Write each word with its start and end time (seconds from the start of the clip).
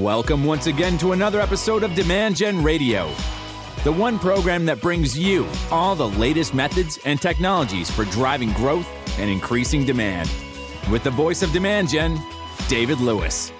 Welcome 0.00 0.44
once 0.44 0.66
again 0.66 0.96
to 0.96 1.12
another 1.12 1.42
episode 1.42 1.82
of 1.82 1.94
Demand 1.94 2.34
Gen 2.34 2.62
Radio, 2.62 3.12
the 3.84 3.92
one 3.92 4.18
program 4.18 4.64
that 4.64 4.80
brings 4.80 5.18
you 5.18 5.46
all 5.70 5.94
the 5.94 6.08
latest 6.08 6.54
methods 6.54 6.98
and 7.04 7.20
technologies 7.20 7.90
for 7.90 8.06
driving 8.06 8.50
growth 8.54 8.88
and 9.18 9.28
increasing 9.28 9.84
demand. 9.84 10.30
With 10.90 11.04
the 11.04 11.10
voice 11.10 11.42
of 11.42 11.52
Demand 11.52 11.90
Gen, 11.90 12.18
David 12.66 12.98
Lewis. 13.00 13.52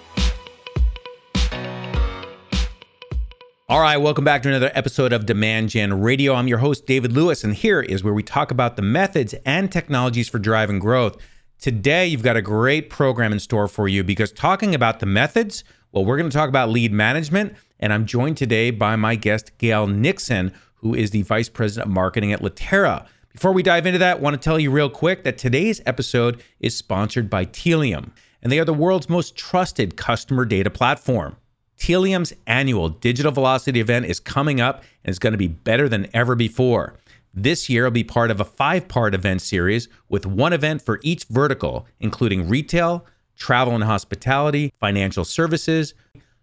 All 3.68 3.82
right, 3.82 3.98
welcome 3.98 4.24
back 4.24 4.42
to 4.44 4.48
another 4.48 4.70
episode 4.72 5.12
of 5.12 5.26
Demand 5.26 5.68
Gen 5.68 6.00
Radio. 6.00 6.32
I'm 6.32 6.48
your 6.48 6.58
host, 6.58 6.86
David 6.86 7.12
Lewis, 7.12 7.44
and 7.44 7.54
here 7.54 7.82
is 7.82 8.02
where 8.02 8.14
we 8.14 8.22
talk 8.22 8.50
about 8.50 8.76
the 8.76 8.82
methods 8.82 9.34
and 9.44 9.70
technologies 9.70 10.30
for 10.30 10.38
driving 10.38 10.78
growth. 10.78 11.18
Today, 11.58 12.06
you've 12.06 12.22
got 12.22 12.38
a 12.38 12.42
great 12.42 12.88
program 12.88 13.30
in 13.30 13.40
store 13.40 13.68
for 13.68 13.86
you 13.86 14.02
because 14.02 14.32
talking 14.32 14.74
about 14.74 15.00
the 15.00 15.04
methods, 15.04 15.64
well, 15.92 16.04
we're 16.04 16.16
going 16.16 16.30
to 16.30 16.36
talk 16.36 16.48
about 16.48 16.70
lead 16.70 16.92
management, 16.92 17.56
and 17.80 17.92
I'm 17.92 18.06
joined 18.06 18.36
today 18.36 18.70
by 18.70 18.94
my 18.94 19.16
guest, 19.16 19.50
Gail 19.58 19.88
Nixon, 19.88 20.52
who 20.76 20.94
is 20.94 21.10
the 21.10 21.22
Vice 21.22 21.48
President 21.48 21.88
of 21.88 21.92
Marketing 21.92 22.32
at 22.32 22.40
Latera. 22.40 23.06
Before 23.32 23.52
we 23.52 23.64
dive 23.64 23.86
into 23.86 23.98
that, 23.98 24.18
I 24.18 24.20
want 24.20 24.34
to 24.34 24.40
tell 24.40 24.60
you 24.60 24.70
real 24.70 24.88
quick 24.88 25.24
that 25.24 25.36
today's 25.36 25.80
episode 25.86 26.42
is 26.60 26.76
sponsored 26.76 27.28
by 27.28 27.44
Tealium, 27.44 28.10
and 28.40 28.52
they 28.52 28.60
are 28.60 28.64
the 28.64 28.72
world's 28.72 29.08
most 29.08 29.36
trusted 29.36 29.96
customer 29.96 30.44
data 30.44 30.70
platform. 30.70 31.36
Tealium's 31.76 32.34
annual 32.46 32.88
Digital 32.88 33.32
Velocity 33.32 33.80
event 33.80 34.06
is 34.06 34.20
coming 34.20 34.60
up 34.60 34.84
and 35.02 35.10
it's 35.10 35.18
going 35.18 35.32
to 35.32 35.38
be 35.38 35.48
better 35.48 35.88
than 35.88 36.08
ever 36.12 36.34
before. 36.36 36.94
This 37.32 37.68
year 37.68 37.84
will 37.84 37.90
be 37.90 38.04
part 38.04 38.30
of 38.30 38.38
a 38.38 38.44
five 38.44 38.86
part 38.86 39.14
event 39.14 39.40
series 39.40 39.88
with 40.08 40.26
one 40.26 40.52
event 40.52 40.82
for 40.82 41.00
each 41.02 41.24
vertical, 41.24 41.86
including 41.98 42.48
retail, 42.48 43.06
travel 43.40 43.74
and 43.74 43.82
hospitality, 43.82 44.72
financial 44.78 45.24
services, 45.24 45.94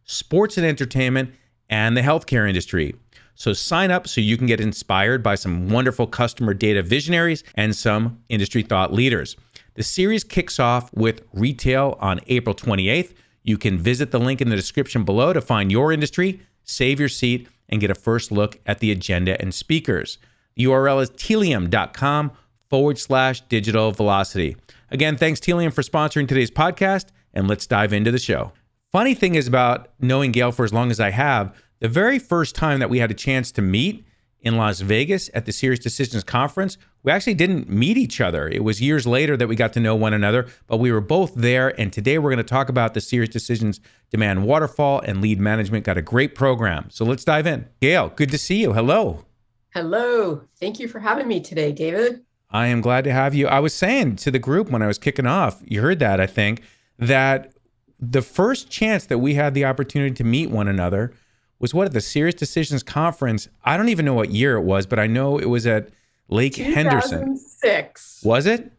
sports 0.03 0.57
and 0.57 0.65
entertainment, 0.65 1.31
and 1.69 1.95
the 1.95 2.01
healthcare 2.01 2.47
industry. 2.47 2.93
So 3.35 3.53
sign 3.53 3.89
up 3.89 4.05
so 4.05 4.19
you 4.19 4.35
can 4.35 4.47
get 4.47 4.59
inspired 4.59 5.23
by 5.23 5.35
some 5.35 5.69
wonderful 5.69 6.07
customer 6.07 6.53
data 6.53 6.83
visionaries 6.83 7.45
and 7.55 7.73
some 7.73 8.21
industry 8.27 8.63
thought 8.63 8.91
leaders. 8.91 9.37
The 9.75 9.83
series 9.83 10.25
kicks 10.25 10.59
off 10.59 10.91
with 10.93 11.21
retail 11.31 11.95
on 12.01 12.19
April 12.27 12.53
28th 12.53 13.13
you 13.47 13.57
can 13.57 13.77
visit 13.77 14.11
the 14.11 14.19
link 14.19 14.41
in 14.41 14.49
the 14.49 14.57
description 14.57 15.05
below 15.05 15.31
to 15.31 15.39
find 15.39 15.71
your 15.71 15.93
industry, 15.93 16.41
save 16.65 16.99
your 16.99 17.07
seat, 17.07 17.47
and 17.69 17.79
get 17.79 17.89
a 17.89 17.95
first 17.95 18.29
look 18.29 18.59
at 18.65 18.79
the 18.79 18.91
agenda 18.91 19.39
and 19.41 19.53
speakers. 19.53 20.17
The 20.55 20.65
URL 20.65 21.01
is 21.01 21.09
tealium.com 21.11 22.31
forward 22.69 22.99
slash 22.99 23.39
digital 23.47 23.93
velocity. 23.93 24.57
Again, 24.89 25.17
thanks 25.17 25.39
Tealium 25.39 25.73
for 25.73 25.81
sponsoring 25.81 26.27
today's 26.27 26.51
podcast, 26.51 27.07
and 27.33 27.47
let's 27.47 27.67
dive 27.67 27.91
into 27.91 28.11
the 28.11 28.19
show. 28.19 28.53
Funny 28.91 29.13
thing 29.13 29.35
is 29.35 29.47
about 29.47 29.89
knowing 29.99 30.31
Gail 30.31 30.51
for 30.51 30.63
as 30.63 30.73
long 30.73 30.91
as 30.91 30.99
I 30.99 31.09
have, 31.09 31.53
the 31.79 31.89
very 31.89 32.19
first 32.19 32.55
time 32.55 32.79
that 32.79 32.89
we 32.89 32.99
had 32.99 33.11
a 33.11 33.13
chance 33.13 33.51
to 33.53 33.61
meet 33.61 34.05
in 34.39 34.55
Las 34.55 34.79
Vegas 34.79 35.29
at 35.33 35.45
the 35.45 35.51
Sirius 35.51 35.79
Decisions 35.79 36.23
Conference, 36.23 36.77
we 37.03 37.11
actually 37.11 37.33
didn't 37.33 37.69
meet 37.69 37.97
each 37.97 38.21
other. 38.21 38.47
It 38.47 38.63
was 38.63 38.81
years 38.81 39.05
later 39.05 39.35
that 39.35 39.47
we 39.47 39.55
got 39.55 39.73
to 39.73 39.79
know 39.79 39.95
one 39.95 40.13
another, 40.13 40.47
but 40.67 40.77
we 40.77 40.91
were 40.91 41.01
both 41.01 41.35
there. 41.35 41.79
And 41.79 41.91
today 41.91 42.17
we're 42.17 42.29
going 42.29 42.37
to 42.37 42.43
talk 42.43 42.69
about 42.69 42.93
the 42.93 43.01
Sirius 43.01 43.29
Decisions 43.29 43.81
Demand 44.09 44.45
Waterfall 44.45 45.01
and 45.01 45.21
Lead 45.21 45.39
Management. 45.39 45.83
Got 45.83 45.97
a 45.97 46.01
great 46.01 46.33
program. 46.33 46.89
So 46.89 47.03
let's 47.03 47.25
dive 47.25 47.45
in. 47.45 47.67
Gail, 47.81 48.09
good 48.15 48.31
to 48.31 48.37
see 48.37 48.61
you. 48.61 48.73
Hello. 48.73 49.25
Hello. 49.73 50.43
Thank 50.59 50.79
you 50.79 50.87
for 50.87 50.99
having 50.99 51.27
me 51.27 51.41
today, 51.41 51.71
David. 51.71 52.21
I 52.49 52.67
am 52.67 52.81
glad 52.81 53.03
to 53.03 53.11
have 53.11 53.35
you. 53.35 53.47
I 53.47 53.59
was 53.59 53.73
saying 53.73 54.17
to 54.17 54.31
the 54.31 54.39
group 54.39 54.69
when 54.69 54.81
I 54.81 54.87
was 54.87 54.97
kicking 54.97 55.27
off, 55.27 55.61
you 55.65 55.81
heard 55.81 55.99
that, 55.99 56.19
I 56.19 56.27
think, 56.27 56.61
that 56.97 57.53
the 57.99 58.21
first 58.21 58.69
chance 58.69 59.05
that 59.07 59.17
we 59.17 59.33
had 59.33 59.53
the 59.53 59.65
opportunity 59.65 60.13
to 60.15 60.23
meet 60.23 60.49
one 60.49 60.67
another 60.67 61.13
was 61.59 61.73
what 61.73 61.87
at 61.87 61.93
the 61.93 62.01
Sirius 62.01 62.35
Decisions 62.35 62.83
Conference. 62.83 63.49
I 63.65 63.75
don't 63.75 63.89
even 63.89 64.05
know 64.05 64.13
what 64.13 64.29
year 64.29 64.55
it 64.55 64.61
was, 64.61 64.85
but 64.85 64.99
I 64.99 65.07
know 65.07 65.37
it 65.37 65.49
was 65.49 65.65
at 65.65 65.89
Lake 66.29 66.55
Henderson. 66.55 67.37
Six. 67.37 68.21
Was 68.23 68.45
it? 68.45 68.71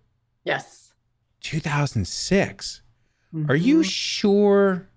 Yes. 0.44 0.92
2006. 1.40 2.82
Mm-hmm. 3.34 3.50
Are 3.50 3.56
you 3.56 3.82
sure? 3.82 4.88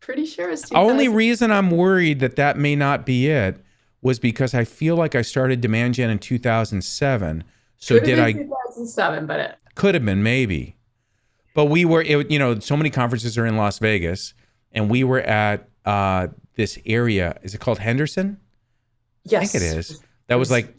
Pretty 0.00 0.26
sure 0.26 0.50
it's. 0.50 0.68
The 0.68 0.76
only 0.76 1.08
reason 1.08 1.52
I'm 1.52 1.70
worried 1.70 2.20
that 2.20 2.36
that 2.36 2.56
may 2.56 2.74
not 2.74 3.06
be 3.06 3.28
it 3.28 3.62
was 4.02 4.18
because 4.18 4.54
I 4.54 4.64
feel 4.64 4.96
like 4.96 5.14
I 5.14 5.22
started 5.22 5.60
Demand 5.60 5.94
Gen 5.94 6.10
in 6.10 6.18
2007. 6.18 7.44
So 7.80 7.96
could 7.96 8.04
did 8.04 8.18
I? 8.18 8.32
2007, 8.32 9.26
but 9.26 9.40
it 9.40 9.56
could 9.74 9.94
have 9.94 10.04
been 10.04 10.22
maybe. 10.22 10.76
But 11.54 11.66
we 11.66 11.84
were, 11.84 12.02
it, 12.02 12.30
you 12.30 12.38
know, 12.38 12.58
so 12.60 12.76
many 12.76 12.90
conferences 12.90 13.36
are 13.36 13.46
in 13.46 13.56
Las 13.56 13.78
Vegas, 13.78 14.34
and 14.72 14.88
we 14.88 15.02
were 15.02 15.20
at 15.20 15.68
uh, 15.84 16.28
this 16.54 16.78
area. 16.86 17.38
Is 17.42 17.54
it 17.54 17.60
called 17.60 17.78
Henderson? 17.78 18.38
Yes, 19.24 19.42
I 19.42 19.46
think 19.46 19.64
it 19.64 19.76
is. 19.76 20.02
That 20.28 20.36
was 20.36 20.50
like 20.50 20.74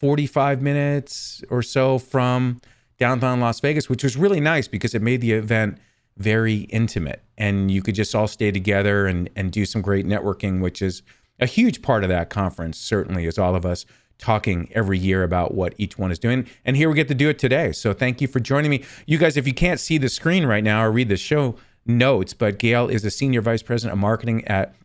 45 0.00 0.62
minutes 0.62 1.42
or 1.50 1.62
so 1.62 1.98
from 1.98 2.60
downtown 2.98 3.40
Las 3.40 3.60
Vegas, 3.60 3.88
which 3.88 4.04
was 4.04 4.16
really 4.16 4.40
nice 4.40 4.68
because 4.68 4.94
it 4.94 5.02
made 5.02 5.20
the 5.20 5.32
event 5.32 5.78
very 6.16 6.60
intimate 6.70 7.22
and 7.38 7.70
you 7.70 7.82
could 7.82 7.94
just 7.94 8.14
all 8.14 8.28
stay 8.28 8.50
together 8.50 9.06
and, 9.06 9.28
and 9.34 9.50
do 9.50 9.64
some 9.64 9.82
great 9.82 10.06
networking, 10.06 10.60
which 10.60 10.82
is 10.82 11.02
a 11.40 11.46
huge 11.46 11.82
part 11.82 12.04
of 12.04 12.08
that 12.10 12.30
conference, 12.30 12.78
certainly, 12.78 13.26
is 13.26 13.38
all 13.38 13.56
of 13.56 13.66
us 13.66 13.84
talking 14.22 14.70
every 14.72 14.98
year 14.98 15.24
about 15.24 15.52
what 15.52 15.74
each 15.78 15.98
one 15.98 16.12
is 16.12 16.18
doing. 16.18 16.46
And 16.64 16.76
here 16.76 16.88
we 16.88 16.94
get 16.94 17.08
to 17.08 17.14
do 17.14 17.28
it 17.28 17.40
today. 17.40 17.72
So 17.72 17.92
thank 17.92 18.20
you 18.20 18.28
for 18.28 18.38
joining 18.38 18.70
me. 18.70 18.84
You 19.04 19.18
guys, 19.18 19.36
if 19.36 19.48
you 19.48 19.52
can't 19.52 19.80
see 19.80 19.98
the 19.98 20.08
screen 20.08 20.46
right 20.46 20.62
now 20.62 20.84
or 20.84 20.92
read 20.92 21.08
the 21.08 21.16
show 21.16 21.56
notes, 21.84 22.32
but 22.32 22.60
Gail 22.60 22.88
is 22.88 23.02
the 23.02 23.10
Senior 23.10 23.40
Vice 23.40 23.64
President 23.64 23.94
of 23.94 23.98
Marketing 23.98 24.44
at 24.46 24.76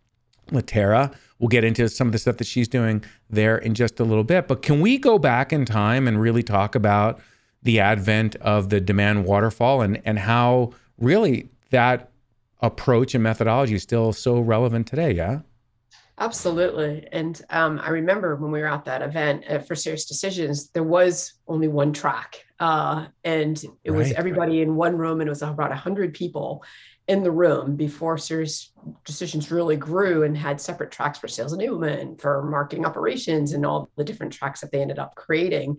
Latera. 0.50 1.14
We'll 1.38 1.50
get 1.50 1.64
into 1.64 1.88
some 1.88 2.08
of 2.08 2.14
the 2.14 2.18
stuff 2.18 2.38
that 2.38 2.48
she's 2.48 2.68
doing 2.68 3.04
there 3.30 3.60
in 3.60 3.76
just 3.76 4.00
a 4.00 4.04
little 4.04 4.24
bit. 4.24 4.48
But 4.48 4.64
can 4.64 4.82
we 4.82 4.98
go 4.98 5.20
back 5.20 5.54
in 5.54 5.66
time 5.66 6.08
and 6.08 6.20
really 6.20 6.42
talk 6.42 6.74
about 6.74 7.20
the 7.62 7.80
advent 7.80 8.36
of 8.38 8.70
the 8.70 8.82
demand 8.82 9.26
waterfall 9.26 9.82
and, 9.82 10.02
and 10.04 10.18
how 10.18 10.72
really 10.98 11.48
that 11.70 12.10
approach 12.60 13.14
and 13.14 13.24
methodology 13.24 13.76
is 13.76 13.84
still 13.84 14.14
so 14.14 14.40
relevant 14.40 14.88
today? 14.88 15.12
Yeah. 15.12 15.42
Absolutely. 16.20 17.08
And 17.12 17.40
um, 17.52 17.80
I 17.80 17.90
remember 17.90 18.36
when 18.36 18.52
we 18.52 18.60
were 18.60 18.68
at 18.68 18.86
that 18.86 19.04
event 19.04 19.44
uh, 19.48 19.60
for 19.60 19.76
Sirius 19.76 20.06
Decisions, 20.06 20.70
there 20.70 20.84
was 20.84 21.34
only 21.48 21.68
one 21.68 21.94
track. 21.94 22.44
Uh, 22.60 23.06
and 23.24 23.64
it 23.84 23.92
right, 23.92 23.98
was 23.98 24.12
everybody 24.14 24.58
right. 24.58 24.68
in 24.68 24.76
one 24.76 24.98
room, 24.98 25.22
and 25.22 25.28
it 25.28 25.32
was 25.32 25.44
about 25.44 25.70
100 25.70 26.16
people 26.16 26.64
in 27.08 27.24
the 27.24 27.32
room 27.32 27.76
before 27.76 28.18
Sirius 28.18 28.72
Decisions 29.06 29.52
really 29.52 29.76
grew 29.76 30.24
and 30.24 30.36
had 30.36 30.60
separate 30.60 30.92
tracks 30.92 31.20
for 31.20 31.28
sales 31.28 31.56
enablement 31.56 32.20
for 32.20 32.44
marketing 32.44 32.86
operations 32.86 33.54
and 33.54 33.66
all 33.66 33.90
the 33.96 34.04
different 34.04 34.34
tracks 34.34 34.62
that 34.62 34.72
they 34.72 34.82
ended 34.82 35.00
up 35.00 35.16
creating 35.16 35.78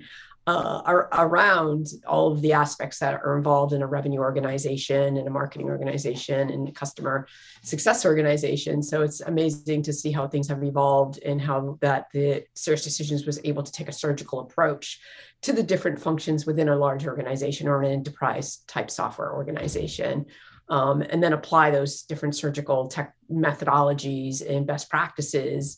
uh, 0.49 0.81
are 0.87 1.11
around 1.13 1.89
all 2.07 2.33
of 2.33 2.41
the 2.41 2.55
aspects 2.55 2.99
that 2.99 3.21
are 3.23 3.37
involved 3.37 3.75
in 3.75 3.83
a 3.83 3.87
revenue 3.87 4.21
organization 4.21 5.19
and 5.19 5.29
a 5.29 5.31
marketing 5.31 5.69
organization 5.69 6.49
and 6.49 6.67
a 6.67 6.73
customer 6.73 7.29
success 7.63 8.07
organization. 8.07 8.83
So 8.83 9.03
it's 9.03 9.21
amazing 9.21 9.83
to 9.83 9.93
see 9.93 10.11
how 10.11 10.27
things 10.27 10.49
have 10.49 10.65
evolved 10.65 11.21
and 11.23 11.39
how 11.39 11.77
that 11.83 12.07
the 12.15 12.45
Sirius 12.55 12.83
Decisions 12.83 13.27
was 13.27 13.39
able 13.45 13.63
to 13.63 13.71
take 13.71 13.91
a 13.91 13.93
surgical 13.93 14.41
approach 14.41 14.99
to 15.43 15.53
the 15.53 15.63
different 15.63 16.01
functions 16.01 16.47
within 16.47 16.71
a 16.71 16.77
large 16.77 17.07
organization 17.07 17.69
or 17.69 17.83
an 17.83 17.93
enterprise 17.93 18.63
type 18.67 18.91
software 18.91 19.35
organization 19.35 20.25
um, 20.71 21.03
and 21.03 21.23
then 21.23 21.35
apply 21.35 21.71
those 21.71 22.05
different 22.05 22.35
surgical 22.35 22.89
tech 22.89 23.15
methodologies 23.31 24.41
and 24.49 24.67
best 24.67 24.89
practices 24.89 25.77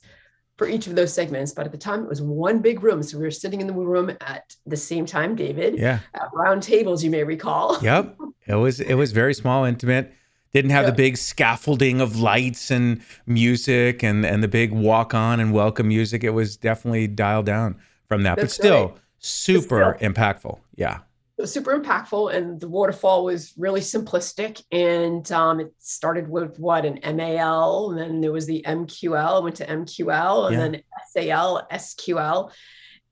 for 0.60 0.68
each 0.68 0.86
of 0.86 0.94
those 0.94 1.10
segments. 1.10 1.52
But 1.52 1.64
at 1.64 1.72
the 1.72 1.78
time, 1.78 2.02
it 2.02 2.08
was 2.10 2.20
one 2.20 2.58
big 2.58 2.82
room. 2.82 3.02
So 3.02 3.16
we 3.16 3.24
were 3.24 3.30
sitting 3.30 3.62
in 3.62 3.66
the 3.66 3.72
room 3.72 4.10
at 4.20 4.54
the 4.66 4.76
same 4.76 5.06
time, 5.06 5.34
David. 5.34 5.78
Yeah. 5.78 6.00
At 6.12 6.28
round 6.34 6.62
tables, 6.62 7.02
you 7.02 7.10
may 7.10 7.24
recall. 7.24 7.78
Yep. 7.90 8.18
It 8.46 8.54
was 8.56 8.78
it 8.80 8.94
was 8.94 9.12
very 9.12 9.32
small, 9.32 9.64
intimate. 9.64 10.12
Didn't 10.52 10.72
have 10.72 10.84
yep. 10.84 10.92
the 10.92 10.96
big 10.96 11.16
scaffolding 11.16 12.00
of 12.00 12.18
lights 12.18 12.70
and 12.70 13.00
music 13.26 14.02
and 14.02 14.26
and 14.26 14.42
the 14.42 14.48
big 14.48 14.72
walk 14.72 15.14
on 15.14 15.40
and 15.40 15.52
welcome 15.52 15.88
music. 15.88 16.24
It 16.24 16.30
was 16.30 16.58
definitely 16.58 17.06
dialed 17.06 17.46
down 17.46 17.80
from 18.06 18.22
that, 18.24 18.36
That's 18.36 18.58
but 18.58 18.62
still 18.62 18.88
right. 18.88 18.98
super 19.18 19.96
still. 19.96 20.12
impactful. 20.12 20.58
Yeah 20.76 20.98
it 21.40 21.44
was 21.44 21.52
super 21.54 21.74
impactful 21.74 22.34
and 22.34 22.60
the 22.60 22.68
waterfall 22.68 23.24
was 23.24 23.54
really 23.56 23.80
simplistic 23.80 24.62
and 24.72 25.32
um, 25.32 25.58
it 25.58 25.72
started 25.78 26.28
with 26.28 26.58
what 26.58 26.84
an 26.84 27.00
mal 27.16 27.90
and 27.90 27.98
then 27.98 28.20
there 28.20 28.30
was 28.30 28.44
the 28.44 28.62
mql 28.68 29.42
went 29.42 29.56
to 29.56 29.66
mql 29.66 30.48
and 30.48 30.54
yeah. 30.54 30.60
then 30.60 30.82
sal 31.08 31.66
sql 31.72 32.52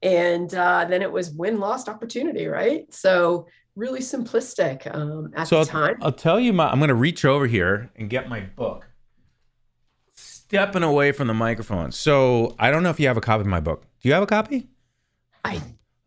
and 0.02 0.54
uh, 0.54 0.84
then 0.84 1.00
it 1.00 1.10
was 1.10 1.30
win 1.30 1.58
lost 1.58 1.88
opportunity 1.88 2.46
right? 2.46 2.92
So 2.92 3.46
really 3.76 4.00
simplistic 4.00 4.94
um, 4.94 5.32
at 5.34 5.48
so 5.48 5.64
the 5.64 5.70
time. 5.70 5.96
I'll, 6.02 6.08
I'll 6.08 6.12
tell 6.12 6.38
you 6.38 6.52
my 6.52 6.69
i'm 6.69 6.81
going 6.81 6.88
to 6.88 6.94
reach 6.94 7.24
over 7.24 7.46
here 7.46 7.90
and 7.96 8.10
get 8.10 8.28
my 8.28 8.40
book. 8.40 8.86
Stepping 10.16 10.82
away 10.82 11.12
from 11.12 11.28
the 11.28 11.34
microphone. 11.34 11.92
So 11.92 12.54
i 12.58 12.70
don't 12.70 12.82
know 12.82 12.90
if 12.90 13.00
you 13.00 13.06
have 13.08 13.16
a 13.16 13.22
copy 13.22 13.40
of 13.40 13.46
my 13.46 13.60
book. 13.60 13.86
Do 14.02 14.10
you 14.10 14.12
have 14.12 14.22
a 14.22 14.26
copy? 14.26 14.69
I 15.46 15.62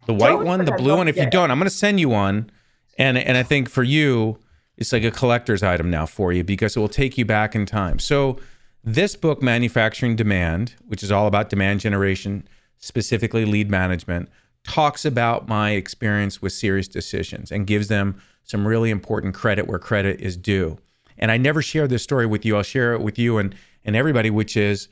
the 0.05 0.13
white 0.13 0.29
don't 0.29 0.45
one, 0.45 0.65
the 0.65 0.71
blue 0.73 0.97
one. 0.97 1.07
If 1.07 1.17
you 1.17 1.29
don't, 1.29 1.51
I'm 1.51 1.57
going 1.59 1.69
to 1.69 1.75
send 1.75 1.99
you 1.99 2.09
one. 2.09 2.49
And 2.97 3.17
and 3.17 3.37
I 3.37 3.43
think 3.43 3.69
for 3.69 3.83
you, 3.83 4.37
it's 4.77 4.91
like 4.91 5.03
a 5.03 5.11
collector's 5.11 5.63
item 5.63 5.89
now 5.89 6.05
for 6.05 6.33
you 6.33 6.43
because 6.43 6.75
it 6.75 6.79
will 6.79 6.89
take 6.89 7.17
you 7.17 7.25
back 7.25 7.55
in 7.55 7.65
time. 7.65 7.99
So 7.99 8.39
This 8.83 9.15
book, 9.15 9.43
Manufacturing 9.43 10.15
Demand, 10.15 10.73
which 10.87 11.03
is 11.03 11.11
all 11.11 11.27
about 11.27 11.49
demand 11.49 11.81
generation, 11.81 12.47
specifically 12.79 13.45
lead 13.45 13.69
management, 13.69 14.27
talks 14.63 15.05
about 15.05 15.47
my 15.47 15.71
experience 15.71 16.41
with 16.41 16.51
Sirius 16.51 16.87
Decisions 16.87 17.51
and 17.51 17.67
gives 17.67 17.89
them 17.89 18.19
some 18.43 18.67
really 18.67 18.89
important 18.89 19.35
credit 19.35 19.67
where 19.67 19.77
credit 19.77 20.19
is 20.19 20.35
due. 20.35 20.79
And 21.19 21.31
I 21.31 21.37
never 21.37 21.61
share 21.61 21.87
this 21.87 22.01
story 22.01 22.25
with 22.25 22.43
you. 22.43 22.57
I'll 22.57 22.63
share 22.63 22.93
it 22.93 23.01
with 23.01 23.19
you 23.19 23.37
and, 23.37 23.53
and 23.85 23.95
everybody, 23.95 24.31
which 24.31 24.57
is 24.57 24.87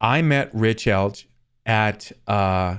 I 0.00 0.22
met 0.22 0.48
Rich 0.54 0.86
Eldh 0.86 1.26
at 1.66 2.10
uh, 2.26 2.78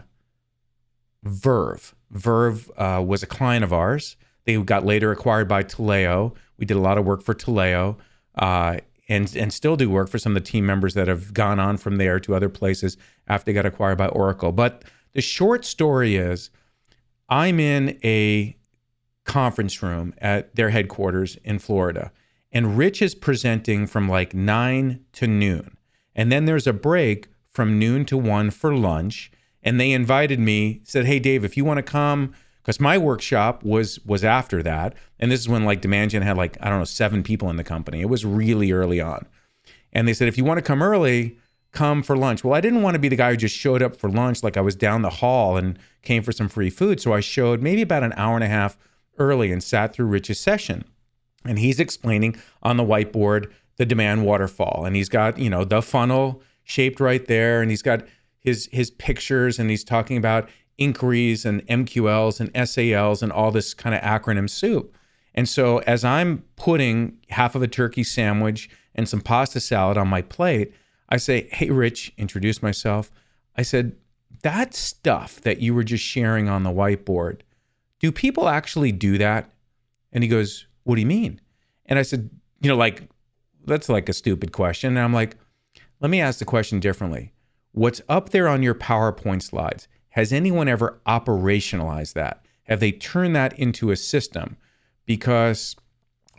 Vurv. 1.26 1.94
Vurv 2.14 2.70
uh, 2.78 3.02
was 3.02 3.24
a 3.24 3.28
client 3.28 3.64
of 3.64 3.74
ours. 3.74 4.16
They 4.46 4.58
got 4.58 4.86
later 4.86 5.12
acquired 5.12 5.48
by 5.48 5.64
Taleo. 5.64 6.34
We 6.58 6.66
did 6.66 6.78
a 6.78 6.82
lot 6.82 6.98
of 6.98 7.06
work 7.06 7.22
for 7.22 7.34
Taleo. 7.34 7.98
Uh, 8.36 8.80
and 9.10 9.36
and 9.36 9.52
still 9.52 9.76
do 9.76 9.90
work 9.90 10.08
for 10.08 10.20
some 10.20 10.38
of 10.38 10.44
the 10.44 10.50
team 10.50 10.66
members 10.66 10.94
that 10.94 11.08
have 11.08 11.34
gone 11.34 11.60
on 11.60 11.78
from 11.78 11.98
there 11.98 12.20
to 12.22 12.36
other 12.36 12.48
places 12.48 12.96
after 13.28 13.46
they 13.46 13.54
got 13.54 13.66
acquired 13.66 13.98
by 13.98 14.08
Oracle. 14.08 14.52
But 14.52 14.86
the 15.14 15.22
short 15.22 15.66
story 15.66 16.16
is 16.16 16.52
I'm 17.28 17.60
in 17.60 18.00
a 18.04 18.56
conference 19.26 19.82
room 19.84 20.14
at 20.20 20.56
their 20.56 20.70
headquarters 20.70 21.38
in 21.44 21.60
Florida, 21.60 22.12
and 22.52 22.78
Rich 22.78 23.02
is 23.02 23.16
presenting 23.16 23.88
from 23.88 24.08
like 24.08 24.34
nine 24.34 25.04
to 25.14 25.28
noon. 25.28 25.76
And 26.16 26.32
then 26.32 26.46
there's 26.46 26.68
a 26.68 26.74
break 26.74 27.28
from 27.50 27.80
noon 27.80 28.06
to 28.06 28.18
one 28.18 28.52
for 28.52 28.76
lunch. 28.76 29.32
And 29.62 29.80
they 29.80 29.92
invited 29.92 30.40
me, 30.40 30.82
said, 30.84 31.06
Hey, 31.06 31.20
Dave, 31.20 31.44
if 31.44 31.58
you 31.58 31.66
want 31.66 31.78
to 31.78 31.84
come, 31.84 32.34
because 32.62 32.80
my 32.80 32.98
workshop 32.98 33.64
was 33.64 34.00
was 34.06 34.24
after 34.24 34.62
that. 34.62 34.96
And 35.20 35.32
this 35.32 35.40
is 35.40 35.50
when 35.50 35.66
like 35.66 35.82
Demand 35.82 36.12
Gen 36.12 36.22
had 36.22 36.38
like, 36.38 36.58
I 36.62 36.70
don't 36.70 36.80
know, 36.80 36.86
seven 36.86 37.24
people 37.24 37.50
in 37.50 37.56
the 37.56 37.64
company. 37.64 38.02
It 38.02 38.10
was 38.10 38.26
really 38.26 38.72
early 38.72 39.02
on. 39.02 39.26
And 39.92 40.08
they 40.08 40.14
said, 40.14 40.28
if 40.28 40.38
you 40.38 40.46
want 40.46 40.60
to 40.60 40.62
come 40.62 40.84
early, 40.84 41.38
come 41.72 42.04
for 42.04 42.16
lunch. 42.16 42.44
Well, 42.44 42.54
I 42.54 42.62
didn't 42.62 42.82
want 42.82 42.96
to 42.96 43.00
be 43.00 43.10
the 43.10 43.16
guy 43.16 43.32
who 43.32 43.38
just 43.38 43.56
showed 43.56 43.82
up 43.82 43.96
for 43.96 44.10
lunch 44.10 44.44
like 44.44 44.58
I 44.58 44.62
was 44.62 44.76
down 44.76 45.02
the 45.02 45.10
hall 45.10 45.58
and 45.58 45.80
came 46.04 46.24
for 46.24 46.32
some 46.32 46.48
free 46.48 46.70
food. 46.70 47.02
So 47.02 47.14
I 47.14 47.20
showed 47.20 47.62
maybe 47.62 47.82
about 47.82 48.04
an 48.04 48.14
hour 48.16 48.36
and 48.36 48.44
a 48.44 48.48
half 48.48 48.78
early 49.18 49.52
and 49.52 49.64
sat 49.64 49.94
through 49.94 50.08
Rich's 50.08 50.40
session. 50.40 50.84
And 51.46 51.58
he's 51.58 51.80
explaining 51.80 52.36
on 52.62 52.78
the 52.78 52.84
whiteboard 52.84 53.52
the 53.78 53.86
demand 53.86 54.26
waterfall. 54.26 54.84
And 54.86 54.96
he's 54.96 55.10
got, 55.10 55.40
you 55.40 55.50
know, 55.50 55.64
the 55.64 55.82
funnel 55.82 56.42
shaped 56.64 57.00
right 57.00 57.26
there. 57.26 57.62
And 57.62 57.72
he's 57.72 57.82
got 57.82 58.06
his 58.40 58.70
his 58.72 58.92
pictures 58.92 59.60
and 59.60 59.70
he's 59.70 59.84
talking 59.84 60.18
about 60.18 60.50
inquiries 60.78 61.46
and 61.46 61.66
MQLs 61.68 62.40
and 62.40 62.70
SALs 62.70 63.22
and 63.22 63.32
all 63.32 63.52
this 63.52 63.74
kind 63.74 63.94
of 63.94 64.02
acronym 64.02 64.50
soup. 64.50 64.96
And 65.36 65.48
so 65.48 65.80
as 65.80 66.04
I'm 66.04 66.44
putting 66.56 67.18
half 67.30 67.54
of 67.54 67.62
a 67.62 67.68
turkey 67.68 68.04
sandwich 68.04 68.70
and 68.96 69.08
some 69.08 69.22
pasta 69.22 69.60
salad 69.60 69.98
on 69.98 70.08
my 70.08 70.22
plate, 70.22 70.74
I 71.10 71.18
say, 71.18 71.50
Hey, 71.52 71.70
Rich, 71.70 72.14
introduce 72.18 72.64
myself. 72.64 73.12
I 73.56 73.62
said, 73.62 73.96
That 74.42 74.74
stuff 74.74 75.42
that 75.42 75.62
you 75.62 75.74
were 75.74 75.84
just 75.84 76.04
sharing 76.04 76.50
on 76.50 76.64
the 76.64 76.72
whiteboard, 76.72 77.42
do 78.00 78.12
people 78.12 78.48
actually 78.48 78.92
do 78.92 79.18
that? 79.18 79.52
And 80.12 80.24
he 80.24 80.30
goes, 80.30 80.66
What 80.84 80.96
do 80.96 81.02
you 81.02 81.08
mean? 81.08 81.42
And 81.86 82.00
I 82.00 82.04
said, 82.04 82.30
You 82.62 82.70
know, 82.70 82.78
like, 82.78 83.10
that's 83.66 83.90
like 83.90 84.10
a 84.10 84.14
stupid 84.14 84.52
question. 84.52 84.96
And 84.96 85.00
I'm 85.00 85.14
like, 85.14 85.36
Let 86.00 86.10
me 86.10 86.22
ask 86.22 86.40
the 86.40 86.46
question 86.46 86.80
differently. 86.80 87.34
What's 87.72 88.02
up 88.10 88.30
there 88.30 88.48
on 88.48 88.64
your 88.64 88.76
PowerPoint 88.76 89.44
slides? 89.44 89.88
Has 90.10 90.34
anyone 90.34 90.68
ever 90.68 91.00
operationalized 91.06 92.14
that? 92.14 92.44
Have 92.64 92.80
they 92.80 92.92
turned 92.92 93.36
that 93.36 93.58
into 93.58 93.92
a 93.92 93.96
system? 93.96 94.58
Because 95.06 95.76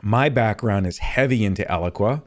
my 0.03 0.29
background 0.29 0.87
is 0.87 0.99
heavy 0.99 1.45
into 1.45 1.63
Eloqua 1.65 2.23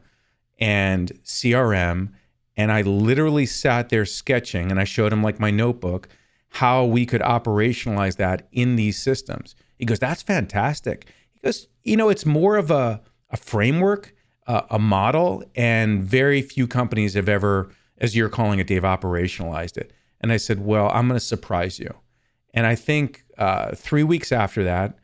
and 0.58 1.12
CRM 1.24 2.10
and 2.56 2.70
I 2.70 2.82
literally 2.82 3.46
sat 3.46 3.88
there 3.88 4.04
sketching 4.04 4.70
and 4.70 4.78
I 4.78 4.84
showed 4.84 5.12
him 5.12 5.22
like 5.22 5.40
my 5.40 5.50
notebook 5.50 6.08
how 6.50 6.84
we 6.84 7.04
could 7.04 7.20
operationalize 7.20 8.16
that 8.16 8.46
in 8.52 8.76
these 8.76 9.00
systems. 9.00 9.56
He 9.76 9.84
goes, 9.84 9.98
That's 9.98 10.22
fantastic. 10.22 11.06
He 11.32 11.40
goes, 11.40 11.68
You 11.82 11.96
know, 11.96 12.08
it's 12.08 12.24
more 12.24 12.56
of 12.56 12.70
a, 12.70 13.02
a 13.30 13.36
framework, 13.36 14.14
uh, 14.46 14.62
a 14.70 14.78
model, 14.78 15.42
and 15.56 16.02
very 16.02 16.42
few 16.42 16.68
companies 16.68 17.14
have 17.14 17.28
ever, 17.28 17.70
as 18.04 18.14
you're 18.14 18.28
calling 18.28 18.60
it, 18.60 18.68
Dave, 18.68 18.82
operationalized 18.82 19.76
it. 19.76 19.92
And 20.20 20.30
I 20.30 20.36
said, 20.36 20.64
Well, 20.64 20.90
I'm 20.90 21.08
going 21.08 21.18
to 21.18 21.24
surprise 21.24 21.78
you. 21.80 21.92
And 22.52 22.66
I 22.66 22.76
think 22.76 23.24
uh, 23.36 23.74
three 23.74 24.04
weeks 24.04 24.30
after 24.30 24.62
that, 24.62 24.96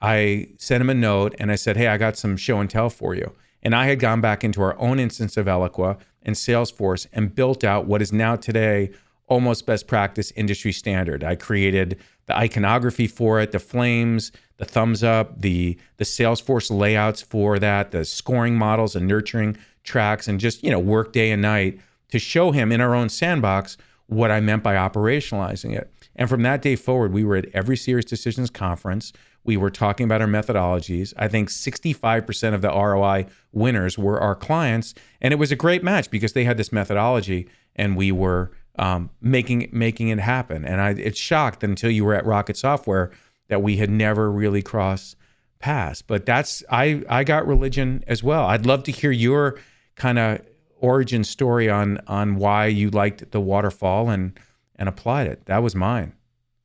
I 0.00 0.48
sent 0.56 0.80
him 0.80 0.88
a 0.88 0.94
note 0.94 1.34
and 1.38 1.52
I 1.52 1.56
said, 1.56 1.76
Hey, 1.76 1.88
I 1.88 1.98
got 1.98 2.16
some 2.16 2.36
show 2.36 2.60
and 2.60 2.70
tell 2.70 2.88
for 2.88 3.14
you. 3.14 3.34
And 3.62 3.74
I 3.74 3.86
had 3.86 3.98
gone 3.98 4.20
back 4.20 4.44
into 4.44 4.62
our 4.62 4.78
own 4.78 4.98
instance 4.98 5.36
of 5.36 5.46
Eloqua 5.46 5.98
and 6.22 6.34
Salesforce 6.34 7.06
and 7.12 7.34
built 7.34 7.64
out 7.64 7.86
what 7.86 8.00
is 8.00 8.12
now 8.12 8.36
today 8.36 8.90
almost 9.26 9.66
best 9.66 9.86
practice 9.86 10.32
industry 10.36 10.72
standard. 10.72 11.22
I 11.22 11.34
created 11.34 11.98
the 12.26 12.36
iconography 12.36 13.06
for 13.06 13.40
it, 13.40 13.52
the 13.52 13.58
flames, 13.58 14.32
the 14.56 14.64
thumbs 14.64 15.02
up, 15.02 15.40
the 15.40 15.78
the 15.98 16.04
Salesforce 16.04 16.70
layouts 16.70 17.22
for 17.22 17.58
that, 17.58 17.90
the 17.90 18.04
scoring 18.04 18.56
models 18.56 18.96
and 18.96 19.06
nurturing 19.06 19.56
tracks, 19.84 20.28
and 20.28 20.40
just 20.40 20.62
you 20.62 20.70
know 20.70 20.78
work 20.78 21.12
day 21.12 21.30
and 21.30 21.42
night 21.42 21.78
to 22.10 22.18
show 22.18 22.50
him 22.50 22.72
in 22.72 22.80
our 22.80 22.94
own 22.94 23.08
sandbox 23.08 23.76
what 24.06 24.30
I 24.30 24.40
meant 24.40 24.62
by 24.62 24.74
operationalizing 24.74 25.76
it. 25.76 25.92
And 26.16 26.28
from 26.28 26.42
that 26.42 26.62
day 26.62 26.76
forward, 26.76 27.12
we 27.12 27.24
were 27.24 27.36
at 27.36 27.46
every 27.54 27.76
Sirius 27.76 28.06
Decisions 28.06 28.50
conference. 28.50 29.12
We 29.44 29.56
were 29.56 29.70
talking 29.70 30.04
about 30.04 30.20
our 30.20 30.26
methodologies. 30.26 31.12
I 31.16 31.28
think 31.28 31.50
65% 31.50 32.54
of 32.54 32.62
the 32.62 32.68
ROI 32.68 33.26
winners 33.52 33.98
were 33.98 34.20
our 34.20 34.34
clients. 34.34 34.94
And 35.20 35.32
it 35.32 35.36
was 35.36 35.52
a 35.52 35.56
great 35.56 35.84
match 35.84 36.10
because 36.10 36.32
they 36.32 36.44
had 36.44 36.56
this 36.56 36.72
methodology 36.72 37.48
and 37.76 37.96
we 37.96 38.10
were 38.10 38.50
um, 38.78 39.10
making 39.20 39.68
making 39.72 40.08
it 40.08 40.20
happen. 40.20 40.64
And 40.64 40.80
I, 40.80 40.90
it's 40.90 41.18
shocked 41.18 41.62
until 41.62 41.90
you 41.90 42.04
were 42.04 42.14
at 42.14 42.24
Rocket 42.24 42.56
Software 42.56 43.10
that 43.48 43.62
we 43.62 43.76
had 43.76 43.90
never 43.90 44.30
really 44.30 44.62
crossed 44.62 45.16
paths. 45.58 46.02
But 46.02 46.26
that's 46.26 46.62
I 46.70 47.02
I 47.08 47.24
got 47.24 47.46
religion 47.46 48.04
as 48.06 48.22
well. 48.22 48.46
I'd 48.46 48.66
love 48.66 48.84
to 48.84 48.92
hear 48.92 49.10
your 49.10 49.58
kind 49.96 50.18
of 50.18 50.40
origin 50.80 51.24
story 51.24 51.68
on 51.68 52.00
on 52.06 52.36
why 52.36 52.66
you 52.66 52.90
liked 52.90 53.30
the 53.30 53.40
waterfall 53.40 54.10
and 54.10 54.38
and 54.76 54.88
applied 54.88 55.26
it. 55.26 55.46
That 55.46 55.62
was 55.62 55.74
mine. 55.74 56.12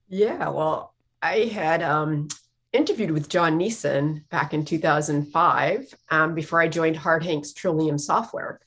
Yeah, 0.07 0.50
well, 0.50 0.94
I 1.21 1.45
had 1.45 1.81
um, 1.81 2.27
interviewed 2.71 3.12
with 3.12 3.30
John 3.30 3.57
Neeson 3.57 4.27
back 4.30 4.54
in 4.54 4.65
2005 4.65 5.93
um, 6.10 6.36
before 6.36 6.62
I 6.62 6.67
joined 6.67 6.98
Harte 6.98 7.24
Hanks 7.24 7.53
Trillium 7.53 7.98
Software. 7.98 8.60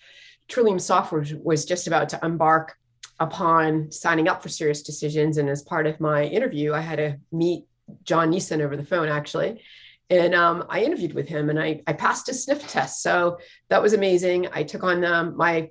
Trillium 0.48 0.78
Software 0.78 1.24
was 1.42 1.64
just 1.64 1.86
about 1.86 2.08
to 2.10 2.20
embark 2.24 2.74
upon 3.18 3.90
signing 3.90 4.28
up 4.28 4.42
for 4.42 4.48
Sirius 4.48 4.82
Decisions. 4.82 5.38
And 5.38 5.48
as 5.48 5.62
part 5.62 5.86
of 5.86 6.00
my 6.00 6.24
interview, 6.24 6.72
I 6.72 6.80
had 6.80 6.96
to 6.96 7.18
meet 7.32 7.64
John 8.04 8.30
Neeson 8.30 8.60
over 8.60 8.76
the 8.76 8.84
phone, 8.84 9.08
actually. 9.08 9.62
And 10.08 10.34
um, 10.34 10.64
I 10.68 10.82
interviewed 10.82 11.14
with 11.14 11.28
him 11.28 11.50
and 11.50 11.58
I, 11.58 11.82
I 11.86 11.92
passed 11.92 12.28
a 12.28 12.34
sniff 12.34 12.66
test. 12.68 13.02
So 13.02 13.38
that 13.70 13.82
was 13.82 13.92
amazing. 13.92 14.48
I 14.52 14.62
took 14.62 14.84
on 14.84 15.04
um, 15.04 15.36
my 15.36 15.70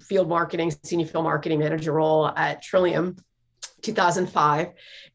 field 0.00 0.28
marketing, 0.28 0.72
senior 0.82 1.06
field 1.06 1.24
marketing 1.24 1.60
manager 1.60 1.92
role 1.92 2.28
at 2.28 2.62
Trillium 2.62 3.16
2005. 3.82 4.72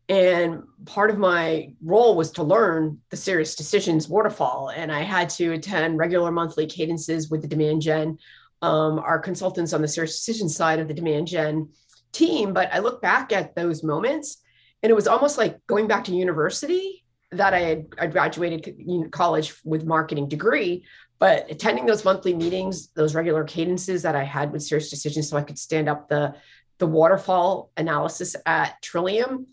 And 0.07 0.63
part 0.85 1.09
of 1.09 1.17
my 1.17 1.73
role 1.83 2.15
was 2.15 2.31
to 2.31 2.43
learn 2.43 2.99
the 3.09 3.17
Sirius 3.17 3.55
Decisions 3.55 4.07
waterfall. 4.07 4.71
And 4.73 4.91
I 4.91 5.01
had 5.01 5.29
to 5.31 5.53
attend 5.53 5.97
regular 5.97 6.31
monthly 6.31 6.65
cadences 6.65 7.29
with 7.29 7.41
the 7.41 7.47
demand 7.47 7.81
gen, 7.81 8.17
um, 8.61 8.99
our 8.99 9.19
consultants 9.19 9.73
on 9.73 9.81
the 9.81 9.87
Sirius 9.87 10.15
Decisions 10.15 10.55
side 10.55 10.79
of 10.79 10.87
the 10.87 10.93
demand 10.93 11.27
gen 11.27 11.69
team. 12.13 12.53
But 12.53 12.73
I 12.73 12.79
look 12.79 13.01
back 13.01 13.33
at 13.33 13.55
those 13.55 13.83
moments 13.83 14.37
and 14.83 14.89
it 14.89 14.95
was 14.95 15.07
almost 15.07 15.37
like 15.37 15.59
going 15.67 15.87
back 15.87 16.05
to 16.05 16.15
university 16.15 17.00
that 17.31 17.53
I 17.53 17.59
had 17.59 17.85
I 17.97 18.07
graduated 18.07 19.11
college 19.11 19.53
with 19.63 19.85
marketing 19.85 20.27
degree, 20.27 20.85
but 21.19 21.49
attending 21.49 21.85
those 21.85 22.03
monthly 22.03 22.33
meetings, 22.33 22.87
those 22.89 23.15
regular 23.15 23.43
cadences 23.43 24.01
that 24.03 24.15
I 24.15 24.23
had 24.23 24.51
with 24.51 24.63
Sirius 24.63 24.89
Decisions, 24.89 25.29
so 25.29 25.37
I 25.37 25.43
could 25.43 25.59
stand 25.59 25.87
up 25.87 26.09
the 26.09 26.35
the 26.77 26.87
waterfall 26.87 27.71
analysis 27.77 28.35
at 28.45 28.81
Trillium. 28.81 29.47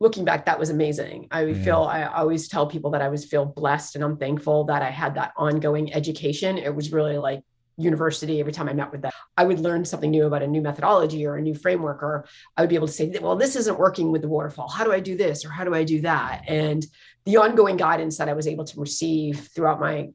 Looking 0.00 0.24
back, 0.24 0.46
that 0.46 0.58
was 0.58 0.70
amazing. 0.70 1.28
I 1.30 1.44
yeah. 1.44 1.62
feel 1.62 1.82
I 1.82 2.04
always 2.04 2.48
tell 2.48 2.66
people 2.66 2.90
that 2.90 3.02
I 3.02 3.08
was 3.08 3.24
feel 3.24 3.44
blessed 3.44 3.94
and 3.94 4.02
I'm 4.02 4.16
thankful 4.16 4.64
that 4.64 4.82
I 4.82 4.90
had 4.90 5.14
that 5.14 5.32
ongoing 5.36 5.94
education. 5.94 6.58
It 6.58 6.74
was 6.74 6.92
really 6.92 7.18
like 7.18 7.44
university 7.78 8.38
every 8.38 8.52
time 8.52 8.68
i 8.68 8.72
met 8.72 8.92
with 8.92 9.00
them 9.00 9.10
i 9.36 9.44
would 9.44 9.58
learn 9.58 9.84
something 9.84 10.10
new 10.10 10.26
about 10.26 10.42
a 10.42 10.46
new 10.46 10.60
methodology 10.60 11.24
or 11.26 11.36
a 11.36 11.40
new 11.40 11.54
framework 11.54 12.02
or 12.02 12.26
i 12.56 12.60
would 12.60 12.68
be 12.68 12.74
able 12.74 12.86
to 12.86 12.92
say 12.92 13.10
well 13.20 13.34
this 13.34 13.56
isn't 13.56 13.78
working 13.78 14.12
with 14.12 14.20
the 14.20 14.28
waterfall 14.28 14.68
how 14.68 14.84
do 14.84 14.92
i 14.92 15.00
do 15.00 15.16
this 15.16 15.44
or 15.44 15.50
how 15.50 15.64
do 15.64 15.74
i 15.74 15.82
do 15.82 16.00
that 16.02 16.42
and 16.46 16.86
the 17.24 17.36
ongoing 17.36 17.76
guidance 17.76 18.16
that 18.18 18.28
i 18.28 18.32
was 18.32 18.46
able 18.46 18.64
to 18.64 18.80
receive 18.80 19.48
throughout 19.54 19.80
my 19.80 20.08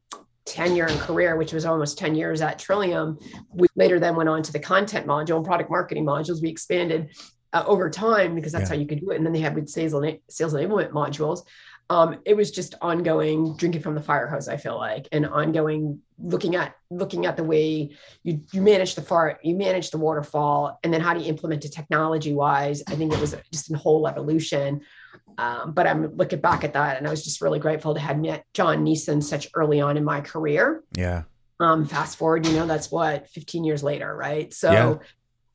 tenure 0.46 0.86
and 0.86 1.00
career 1.02 1.36
which 1.36 1.52
was 1.52 1.66
almost 1.66 1.98
10 1.98 2.16
years 2.16 2.42
at 2.42 2.58
trillium 2.58 3.18
we 3.54 3.68
later 3.78 4.00
then 4.00 4.16
went 4.16 4.28
on 4.28 4.44
to 4.44 4.52
the 4.52 4.60
content 4.60 5.08
module 5.08 5.38
and 5.38 5.46
product 5.46 5.70
marketing 5.70 6.06
modules. 6.06 6.42
We 6.42 6.50
expanded 6.50 7.12
uh, 7.54 7.64
over 7.66 7.90
time 7.90 8.36
because 8.36 8.52
that's 8.52 8.64
yeah. 8.64 8.76
how 8.76 8.82
you 8.82 8.88
could 8.88 9.00
do 9.00 9.12
it. 9.12 9.16
And 9.16 9.26
then 9.26 9.32
they 9.32 9.40
had 9.40 9.56
with 9.56 9.70
sales, 9.70 9.94
sales 10.30 10.54
enablement 10.54 10.90
modules. 10.90 11.46
Um, 11.90 12.20
it 12.26 12.36
was 12.36 12.52
just 12.52 12.76
ongoing 12.82 13.56
drinking 13.56 13.82
from 13.82 13.96
the 13.96 14.02
fire 14.02 14.28
hose 14.28 14.50
i 14.50 14.58
feel 14.58 14.76
like 14.76 15.08
and 15.14 15.26
ongoing 15.26 16.02
looking 16.20 16.58
at 16.58 16.76
looking 16.90 17.26
at 17.26 17.38
the 17.38 17.46
way 17.46 17.92
you 18.24 18.42
you 18.52 18.62
manage 18.62 18.96
the 18.96 19.02
far 19.02 19.40
you 19.42 19.56
manage 19.56 19.92
the 19.92 19.98
waterfall 19.98 20.80
and 20.84 20.94
then 20.94 21.00
how 21.00 21.14
do 21.14 21.22
you 21.22 21.30
implement 21.30 21.64
it 21.64 21.72
technology 21.72 22.34
wise 22.34 22.84
i 22.90 22.96
think 22.96 23.14
it 23.14 23.22
was 23.22 23.38
just 23.54 23.72
a 23.72 23.78
whole 23.78 24.06
evolution 24.06 24.82
um, 25.38 25.72
but 25.74 25.88
i'm 25.88 26.16
looking 26.16 26.40
back 26.40 26.64
at 26.64 26.74
that 26.74 26.98
and 26.98 27.08
i 27.08 27.10
was 27.10 27.24
just 27.24 27.42
really 27.42 27.60
grateful 27.60 27.94
to 27.94 28.00
have 28.00 28.18
met 28.18 28.46
john 28.54 28.86
neeson 28.86 29.22
such 29.22 29.48
early 29.54 29.82
on 29.82 29.98
in 29.98 30.04
my 30.04 30.22
career 30.22 30.84
yeah 30.96 31.24
um, 31.60 31.86
fast 31.86 32.18
forward 32.18 32.46
you 32.46 32.54
know 32.54 32.68
that's 32.68 32.92
what 32.92 33.28
15 33.30 33.64
years 33.64 33.84
later 33.84 34.16
right 34.16 34.54
so 34.54 34.72
yeah. 34.72 34.96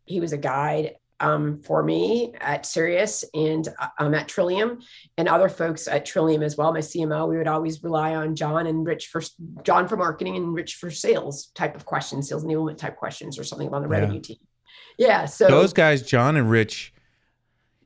he 0.04 0.20
was 0.20 0.32
a 0.32 0.38
guide 0.38 0.96
um, 1.22 1.60
for 1.62 1.82
me 1.82 2.34
at 2.40 2.66
Sirius 2.66 3.24
and 3.32 3.66
um, 3.98 4.12
at 4.12 4.28
Trillium 4.28 4.80
and 5.16 5.28
other 5.28 5.48
folks 5.48 5.86
at 5.86 6.04
Trillium 6.04 6.42
as 6.42 6.56
well. 6.56 6.72
My 6.72 6.80
CMO, 6.80 7.28
we 7.28 7.38
would 7.38 7.46
always 7.46 7.82
rely 7.82 8.16
on 8.16 8.34
John 8.34 8.66
and 8.66 8.84
Rich 8.84 9.06
for 9.06 9.22
John 9.62 9.86
for 9.86 9.96
marketing 9.96 10.36
and 10.36 10.52
Rich 10.52 10.74
for 10.74 10.90
sales 10.90 11.46
type 11.54 11.76
of 11.76 11.86
questions, 11.86 12.28
sales 12.28 12.44
enablement 12.44 12.76
type 12.76 12.96
questions, 12.96 13.38
or 13.38 13.44
something 13.44 13.72
on 13.72 13.82
the 13.82 13.88
revenue 13.88 14.20
team. 14.20 14.38
Yeah. 14.98 15.26
So 15.26 15.46
those 15.46 15.72
guys, 15.72 16.02
John 16.02 16.36
and 16.36 16.50
Rich, 16.50 16.91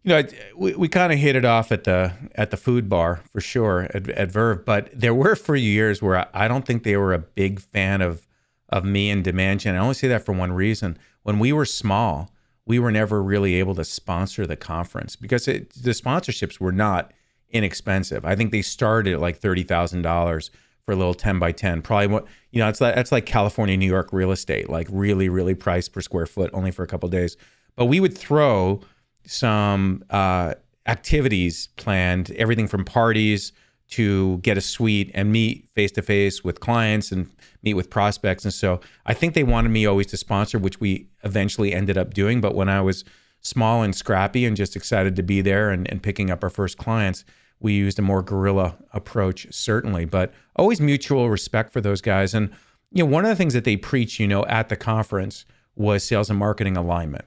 you 0.06 0.12
know, 0.12 0.22
we, 0.56 0.72
we 0.76 0.88
kind 0.88 1.12
of 1.12 1.18
hit 1.18 1.34
it 1.34 1.44
off 1.44 1.72
at 1.72 1.82
the 1.82 2.12
at 2.36 2.52
the 2.52 2.56
food 2.56 2.88
bar 2.88 3.22
for 3.32 3.40
sure 3.40 3.88
at, 3.92 4.08
at 4.10 4.30
Vurv, 4.30 4.64
but 4.64 4.88
there 4.94 5.12
were 5.12 5.34
for 5.34 5.56
years 5.56 6.00
where 6.00 6.18
I, 6.18 6.44
I 6.44 6.48
don't 6.48 6.64
think 6.64 6.84
they 6.84 6.96
were 6.96 7.12
a 7.12 7.18
big 7.18 7.60
fan 7.60 8.00
of 8.00 8.26
of 8.68 8.84
me 8.84 9.10
and 9.10 9.25
Gen. 9.25 9.75
I 9.75 9.78
only 9.78 9.94
say 9.94 10.06
that 10.06 10.25
for 10.25 10.32
one 10.32 10.52
reason. 10.52 10.96
When 11.25 11.40
we 11.40 11.52
were 11.52 11.64
small, 11.64 12.30
we 12.64 12.78
were 12.78 12.92
never 12.92 13.20
really 13.20 13.56
able 13.56 13.75
to 13.75 13.84
sponsor 13.84 14.46
the 14.46 14.56
conference 14.56 15.16
because 15.16 15.48
it, 15.48 15.70
the 15.70 15.90
sponsorships 15.90 16.60
were 16.60 16.72
not 16.72 17.12
inexpensive. 17.50 18.25
I 18.25 18.36
think 18.36 18.52
they 18.52 18.62
started 18.62 19.14
at 19.14 19.20
like 19.20 19.38
thirty 19.38 19.64
thousand 19.64 20.02
dollars 20.02 20.52
for 20.84 20.92
a 20.92 20.96
little 20.96 21.14
ten 21.14 21.40
by 21.40 21.50
ten. 21.50 21.82
Probably 21.82 22.06
what 22.06 22.26
you 22.52 22.60
know, 22.60 22.68
it's 22.68 22.80
like 22.80 22.94
that's 22.94 23.10
like 23.10 23.26
California, 23.26 23.76
New 23.76 23.86
York 23.86 24.12
real 24.12 24.30
estate, 24.30 24.70
like 24.70 24.86
really, 24.88 25.28
really 25.28 25.54
priced 25.54 25.92
per 25.92 26.00
square 26.00 26.26
foot, 26.26 26.50
only 26.52 26.70
for 26.70 26.84
a 26.84 26.86
couple 26.86 27.08
days. 27.08 27.36
But 27.75 27.86
we 27.86 27.98
would 27.98 28.16
throw 28.16 28.82
some 29.26 30.04
uh, 30.11 30.54
activities 30.87 31.68
planned, 31.76 32.30
everything 32.33 32.68
from 32.68 32.85
parties 32.85 33.52
to 33.88 34.38
get 34.38 34.59
a 34.59 34.61
suite 34.61 35.11
and 35.14 35.30
meet 35.30 35.68
face 35.73 35.92
to 35.92 36.02
face 36.02 36.42
with 36.42 36.61
clients 36.61 37.12
and 37.12 37.30
meet 37.62 37.75
with 37.75 37.88
prospects. 37.90 38.45
And 38.45 38.52
so 38.52 38.80
I 39.04 39.14
think 39.14 39.35
they 39.35 39.45
wanted 39.45 39.68
me 39.68 39.87
always 39.87 40.06
to 40.09 40.16
sponsor, 40.16 40.59
which 40.59 40.80
we 40.80 41.09
eventually 41.23 41.73
ended 41.73 41.97
up 41.97 42.12
doing. 42.12 42.40
But 42.40 42.54
when 42.54 42.68
I 42.68 42.80
was 42.80 43.04
small 43.40 43.83
and 43.83 43.95
scrappy 43.95 44.45
and 44.45 44.56
just 44.56 44.75
excited 44.75 45.14
to 45.16 45.23
be 45.23 45.40
there 45.40 45.71
and, 45.71 45.88
and 45.90 46.02
picking 46.02 46.30
up 46.30 46.42
our 46.42 46.50
first 46.50 46.78
clients, 46.78 47.25
we 47.61 47.75
used 47.75 47.99
a 47.99 48.02
more 48.02 48.23
guerrilla 48.23 48.76
approach, 48.92 49.47
certainly, 49.50 50.04
but 50.04 50.35
always 50.56 50.80
mutual 50.80 51.30
respect 51.30 51.73
for 51.73 51.80
those 51.80 52.00
guys. 52.00 52.35
And, 52.35 52.50
you 52.90 53.04
know, 53.04 53.11
one 53.11 53.25
of 53.25 53.28
the 53.28 53.37
things 53.37 53.54
that 53.54 53.64
they 53.64 53.76
preach, 53.76 54.18
you 54.18 54.26
know, 54.26 54.45
at 54.47 54.68
the 54.68 54.76
conference 54.76 55.45
was 55.76 56.02
sales 56.02 56.28
and 56.28 56.38
marketing 56.38 56.76
alignment. 56.76 57.25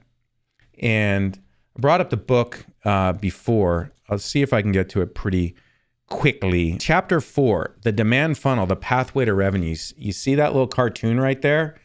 And 0.78 1.40
brought 1.80 2.00
up 2.00 2.10
the 2.10 2.16
book 2.16 2.64
uh, 2.84 3.12
before. 3.12 3.92
I'll 4.08 4.18
see 4.18 4.42
if 4.42 4.52
I 4.52 4.62
can 4.62 4.72
get 4.72 4.88
to 4.90 5.02
it 5.02 5.14
pretty 5.14 5.54
quickly. 6.08 6.76
Chapter 6.78 7.20
four, 7.20 7.76
the 7.82 7.92
demand 7.92 8.38
funnel, 8.38 8.66
the 8.66 8.76
pathway 8.76 9.24
to 9.24 9.34
revenues. 9.34 9.94
You 9.96 10.12
see 10.12 10.34
that 10.34 10.52
little 10.52 10.66
cartoon 10.66 11.20
right 11.20 11.40
there? 11.40 11.76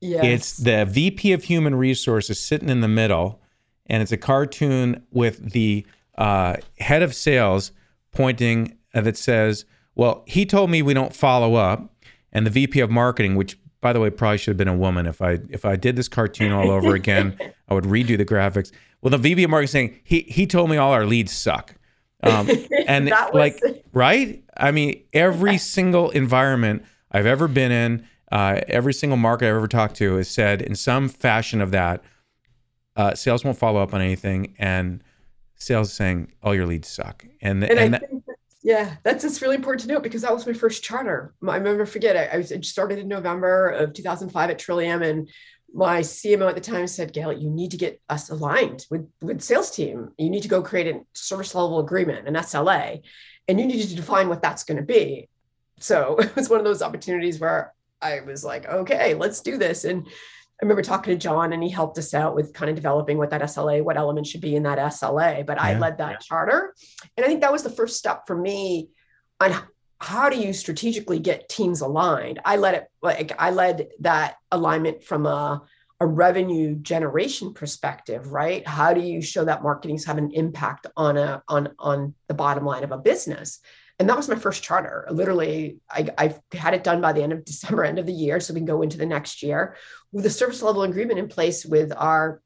Yes. 0.00 0.24
It's 0.24 0.56
the 0.56 0.84
VP 0.84 1.32
of 1.32 1.44
Human 1.44 1.76
Resources 1.76 2.40
sitting 2.40 2.68
in 2.68 2.80
the 2.80 2.88
middle, 2.88 3.40
and 3.86 4.02
it's 4.02 4.10
a 4.10 4.16
cartoon 4.16 5.06
with 5.12 5.52
the 5.52 5.86
uh, 6.18 6.56
head 6.78 7.02
of 7.02 7.14
sales 7.14 7.70
pointing 8.10 8.76
uh, 8.94 9.00
that 9.02 9.16
says, 9.16 9.64
"Well, 9.94 10.24
he 10.26 10.44
told 10.44 10.70
me 10.70 10.82
we 10.82 10.92
don't 10.92 11.14
follow 11.14 11.54
up," 11.54 11.94
and 12.32 12.44
the 12.44 12.50
VP 12.50 12.80
of 12.80 12.90
Marketing, 12.90 13.36
which 13.36 13.56
by 13.80 13.92
the 13.92 14.00
way 14.00 14.10
probably 14.10 14.38
should 14.38 14.50
have 14.50 14.56
been 14.56 14.68
a 14.68 14.76
woman. 14.76 15.06
If 15.06 15.22
I 15.22 15.38
if 15.50 15.64
I 15.64 15.76
did 15.76 15.94
this 15.94 16.08
cartoon 16.08 16.50
all 16.50 16.70
over 16.70 16.94
again, 16.94 17.38
I 17.68 17.74
would 17.74 17.84
redo 17.84 18.18
the 18.18 18.24
graphics. 18.24 18.72
Well, 19.02 19.10
the 19.10 19.18
VP 19.18 19.44
of 19.44 19.50
Marketing 19.50 19.68
saying 19.68 20.00
he 20.04 20.20
he 20.22 20.46
told 20.46 20.70
me 20.70 20.76
all 20.76 20.92
our 20.92 21.04
leads 21.04 21.32
suck. 21.32 21.74
Um, 22.22 22.48
and 22.86 23.10
was... 23.10 23.34
like, 23.34 23.60
right? 23.92 24.42
I 24.56 24.70
mean, 24.70 25.02
every 25.12 25.58
single 25.58 26.10
environment 26.10 26.84
I've 27.10 27.26
ever 27.26 27.48
been 27.48 27.72
in, 27.72 28.06
uh, 28.30 28.60
every 28.68 28.94
single 28.94 29.16
market 29.16 29.48
I've 29.48 29.56
ever 29.56 29.68
talked 29.68 29.96
to 29.96 30.16
has 30.16 30.30
said 30.30 30.62
in 30.62 30.76
some 30.76 31.08
fashion 31.08 31.60
of 31.60 31.72
that, 31.72 32.02
uh, 32.96 33.14
sales 33.14 33.44
won't 33.44 33.58
follow 33.58 33.82
up 33.82 33.92
on 33.92 34.00
anything, 34.00 34.54
and 34.58 35.02
sales 35.56 35.88
is 35.88 35.94
saying 35.94 36.32
all 36.42 36.54
your 36.54 36.66
leads 36.66 36.88
suck. 36.88 37.26
And, 37.40 37.64
and, 37.64 37.78
and 37.78 37.94
that, 37.94 38.04
yeah, 38.62 38.96
that's 39.02 39.24
just 39.24 39.42
really 39.42 39.56
important 39.56 39.82
to 39.82 39.88
note 39.88 40.02
because 40.02 40.22
that 40.22 40.32
was 40.32 40.46
my 40.46 40.52
first 40.52 40.84
charter. 40.84 41.34
I 41.46 41.56
remember 41.56 41.84
forget 41.84 42.32
I, 42.32 42.36
was 42.36 42.52
I 42.52 42.60
started 42.60 42.98
in 42.98 43.08
November 43.08 43.70
of 43.70 43.92
2005 43.92 44.50
at 44.50 44.58
Trillium, 44.58 45.02
and 45.02 45.28
my 45.74 46.00
CMO 46.00 46.48
at 46.48 46.54
the 46.54 46.60
time 46.60 46.86
said, 46.86 47.12
Gail, 47.12 47.32
you 47.32 47.50
need 47.50 47.70
to 47.70 47.76
get 47.76 48.00
us 48.08 48.30
aligned 48.30 48.86
with, 48.90 49.08
with 49.20 49.42
sales 49.42 49.70
team. 49.70 50.10
You 50.18 50.30
need 50.30 50.42
to 50.42 50.48
go 50.48 50.62
create 50.62 50.94
a 50.94 51.00
service 51.14 51.54
level 51.54 51.78
agreement, 51.80 52.28
an 52.28 52.34
SLA, 52.34 53.02
and 53.48 53.60
you 53.60 53.66
need 53.66 53.88
to 53.88 53.96
define 53.96 54.28
what 54.28 54.42
that's 54.42 54.64
going 54.64 54.78
to 54.78 54.82
be. 54.82 55.28
So 55.78 56.16
it 56.18 56.34
was 56.36 56.48
one 56.48 56.58
of 56.58 56.64
those 56.64 56.82
opportunities 56.82 57.40
where 57.40 57.72
I 58.00 58.20
was 58.20 58.44
like, 58.44 58.66
okay, 58.66 59.14
let's 59.14 59.40
do 59.40 59.56
this. 59.56 59.84
And 59.84 60.06
I 60.06 60.64
remember 60.64 60.82
talking 60.82 61.12
to 61.12 61.18
John 61.18 61.52
and 61.52 61.62
he 61.62 61.70
helped 61.70 61.98
us 61.98 62.14
out 62.14 62.34
with 62.34 62.52
kind 62.52 62.70
of 62.70 62.76
developing 62.76 63.18
what 63.18 63.30
that 63.30 63.42
SLA, 63.42 63.82
what 63.82 63.96
elements 63.96 64.30
should 64.30 64.40
be 64.40 64.54
in 64.54 64.62
that 64.64 64.78
SLA. 64.78 65.44
But 65.44 65.56
yeah. 65.56 65.64
I 65.64 65.78
led 65.78 65.98
that 65.98 66.10
yeah. 66.12 66.18
charter. 66.18 66.74
And 67.16 67.24
I 67.24 67.28
think 67.28 67.40
that 67.40 67.52
was 67.52 67.62
the 67.62 67.70
first 67.70 67.96
step 67.96 68.26
for 68.26 68.36
me 68.36 68.90
on 69.40 69.54
how 70.02 70.28
do 70.28 70.36
you 70.36 70.52
strategically 70.52 71.20
get 71.20 71.48
teams 71.48 71.80
aligned? 71.80 72.40
I 72.44 72.56
led 72.56 72.74
it 72.74 72.88
like 73.02 73.32
i 73.38 73.50
led 73.50 73.88
that 74.00 74.36
alignment 74.50 75.04
from 75.04 75.26
a, 75.26 75.62
a 76.00 76.06
revenue 76.06 76.74
generation 76.74 77.54
perspective 77.54 78.32
right? 78.32 78.66
How 78.66 78.94
do 78.94 79.00
you 79.00 79.22
show 79.22 79.44
that 79.44 79.62
marketing's 79.62 80.04
have 80.06 80.18
an 80.18 80.32
impact 80.32 80.88
on 80.96 81.16
a 81.16 81.42
on 81.46 81.74
on 81.78 82.14
the 82.26 82.34
bottom 82.34 82.64
line 82.64 82.82
of 82.82 82.90
a 82.90 82.98
business? 82.98 83.60
And 84.00 84.08
that 84.08 84.16
was 84.16 84.28
my 84.28 84.34
first 84.34 84.64
charter. 84.64 85.06
Literally 85.10 85.78
I, 85.88 86.08
I 86.18 86.34
had 86.56 86.74
it 86.74 86.82
done 86.82 87.00
by 87.00 87.12
the 87.12 87.22
end 87.22 87.32
of 87.32 87.44
december 87.52 87.84
end 87.84 88.00
of 88.00 88.06
the 88.06 88.12
year 88.12 88.40
so 88.40 88.54
we 88.54 88.60
can 88.60 88.66
go 88.66 88.82
into 88.82 88.98
the 88.98 89.06
next 89.06 89.42
year 89.42 89.76
with 90.10 90.26
a 90.26 90.30
service 90.30 90.62
level 90.62 90.82
agreement 90.82 91.20
in 91.20 91.28
place 91.28 91.64
with 91.64 91.92
our 91.96 92.42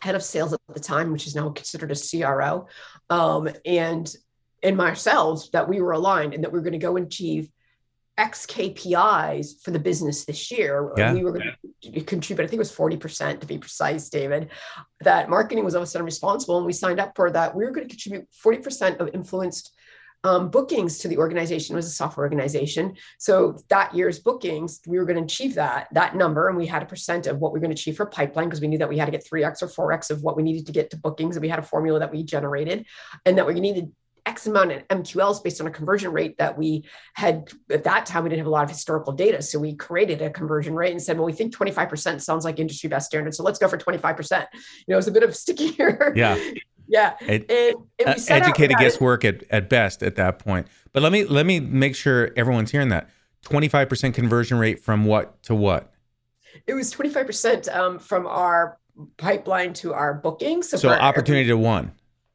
head 0.00 0.16
of 0.16 0.22
sales 0.22 0.52
at 0.52 0.60
the 0.74 0.80
time 0.80 1.12
which 1.12 1.26
is 1.26 1.36
now 1.36 1.48
considered 1.50 1.92
a 1.92 2.22
cro 2.22 2.66
um, 3.10 3.48
and 3.64 4.14
and 4.62 4.80
ourselves 4.80 5.50
that 5.50 5.68
we 5.68 5.80
were 5.80 5.92
aligned 5.92 6.34
and 6.34 6.42
that 6.44 6.52
we 6.52 6.58
were 6.58 6.62
going 6.62 6.72
to 6.72 6.78
go 6.78 6.96
and 6.96 7.06
achieve 7.06 7.48
X 8.18 8.46
KPIs 8.46 9.62
for 9.62 9.70
the 9.70 9.78
business 9.78 10.24
this 10.24 10.50
year. 10.50 10.92
Yeah. 10.96 11.12
We 11.12 11.22
were 11.22 11.32
going 11.32 11.52
to 11.82 12.00
contribute, 12.02 12.44
I 12.44 12.48
think 12.48 12.58
it 12.58 12.58
was 12.58 12.72
40% 12.72 13.40
to 13.40 13.46
be 13.46 13.58
precise, 13.58 14.08
David, 14.08 14.50
that 15.00 15.28
marketing 15.28 15.64
was 15.64 15.74
all 15.74 15.82
of 15.82 15.88
a 15.88 15.90
sudden 15.90 16.06
responsible. 16.06 16.56
And 16.56 16.66
we 16.66 16.72
signed 16.72 16.98
up 16.98 17.12
for 17.14 17.30
that. 17.30 17.54
We 17.54 17.64
were 17.64 17.70
going 17.72 17.88
to 17.88 17.94
contribute 17.94 18.28
40% 18.44 19.00
of 19.00 19.14
influenced 19.14 19.74
um, 20.24 20.48
bookings 20.48 20.98
to 20.98 21.08
the 21.08 21.18
organization 21.18 21.74
it 21.74 21.76
was 21.76 21.86
a 21.86 21.90
software 21.90 22.24
organization. 22.24 22.96
So 23.18 23.58
that 23.68 23.94
year's 23.94 24.18
bookings, 24.18 24.80
we 24.86 24.98
were 24.98 25.04
going 25.04 25.18
to 25.18 25.22
achieve 25.22 25.54
that, 25.54 25.88
that 25.92 26.16
number. 26.16 26.48
And 26.48 26.56
we 26.56 26.66
had 26.66 26.82
a 26.82 26.86
percent 26.86 27.26
of 27.26 27.38
what 27.38 27.52
we 27.52 27.58
are 27.58 27.60
going 27.60 27.70
to 27.70 27.80
achieve 27.80 27.96
for 27.96 28.06
pipeline 28.06 28.48
because 28.48 28.60
we 28.60 28.66
knew 28.66 28.78
that 28.78 28.88
we 28.88 28.98
had 28.98 29.04
to 29.04 29.12
get 29.12 29.24
3X 29.24 29.62
or 29.62 29.68
4X 29.68 30.10
of 30.10 30.22
what 30.22 30.36
we 30.36 30.42
needed 30.42 30.66
to 30.66 30.72
get 30.72 30.90
to 30.90 30.96
bookings. 30.96 31.36
And 31.36 31.42
we 31.42 31.48
had 31.48 31.58
a 31.58 31.62
formula 31.62 32.00
that 32.00 32.10
we 32.10 32.24
generated 32.24 32.86
and 33.24 33.36
that 33.38 33.46
we 33.46 33.60
needed 33.60 33.92
X 34.26 34.46
amount 34.46 34.72
of 34.72 34.88
MQLs 34.88 35.42
based 35.42 35.60
on 35.60 35.66
a 35.66 35.70
conversion 35.70 36.12
rate 36.12 36.36
that 36.38 36.58
we 36.58 36.84
had 37.14 37.50
at 37.70 37.84
that 37.84 38.06
time. 38.06 38.24
We 38.24 38.30
didn't 38.30 38.40
have 38.40 38.46
a 38.48 38.50
lot 38.50 38.64
of 38.64 38.70
historical 38.70 39.12
data. 39.12 39.40
So 39.40 39.58
we 39.58 39.74
created 39.74 40.20
a 40.20 40.30
conversion 40.30 40.74
rate 40.74 40.90
and 40.90 41.00
said, 41.00 41.16
well, 41.16 41.26
we 41.26 41.32
think 41.32 41.54
25% 41.54 42.20
sounds 42.20 42.44
like 42.44 42.58
industry 42.58 42.88
best 42.88 43.06
standard. 43.06 43.34
So 43.34 43.42
let's 43.42 43.58
go 43.58 43.68
for 43.68 43.78
25%. 43.78 44.46
You 44.52 44.58
know, 44.88 44.98
it's 44.98 45.06
a 45.06 45.12
bit 45.12 45.22
of 45.22 45.34
stickier. 45.34 46.14
Yeah. 46.16 46.38
yeah. 46.88 47.16
It, 47.20 47.50
and, 47.50 47.76
and 47.98 48.08
uh, 48.08 48.22
educated 48.28 48.76
guesswork 48.78 49.24
at, 49.24 49.44
at 49.50 49.68
best 49.68 50.02
at 50.02 50.16
that 50.16 50.38
point. 50.38 50.66
But 50.92 51.02
let 51.02 51.12
me 51.12 51.24
let 51.24 51.44
me 51.44 51.60
make 51.60 51.94
sure 51.94 52.30
everyone's 52.36 52.70
hearing 52.70 52.88
that. 52.88 53.10
25% 53.44 54.14
conversion 54.14 54.58
rate 54.58 54.82
from 54.82 55.04
what 55.04 55.42
to 55.44 55.54
what? 55.54 55.92
It 56.66 56.74
was 56.74 56.92
25% 56.92 57.74
um, 57.74 57.98
from 57.98 58.26
our 58.26 58.78
pipeline 59.18 59.72
to 59.74 59.92
our 59.92 60.14
bookings. 60.14 60.70
So, 60.70 60.76
so 60.76 60.88
opportunity 60.88 61.50
every, 61.50 61.50
to 61.50 61.58
one. 61.58 61.92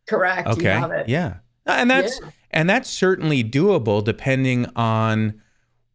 Correct. 0.07 0.47
Okay. 0.47 1.05
Yeah. 1.07 1.37
And 1.65 1.89
that's 1.89 2.19
yeah. 2.21 2.29
and 2.51 2.69
that's 2.69 2.89
certainly 2.89 3.43
doable 3.43 4.03
depending 4.03 4.65
on 4.75 5.41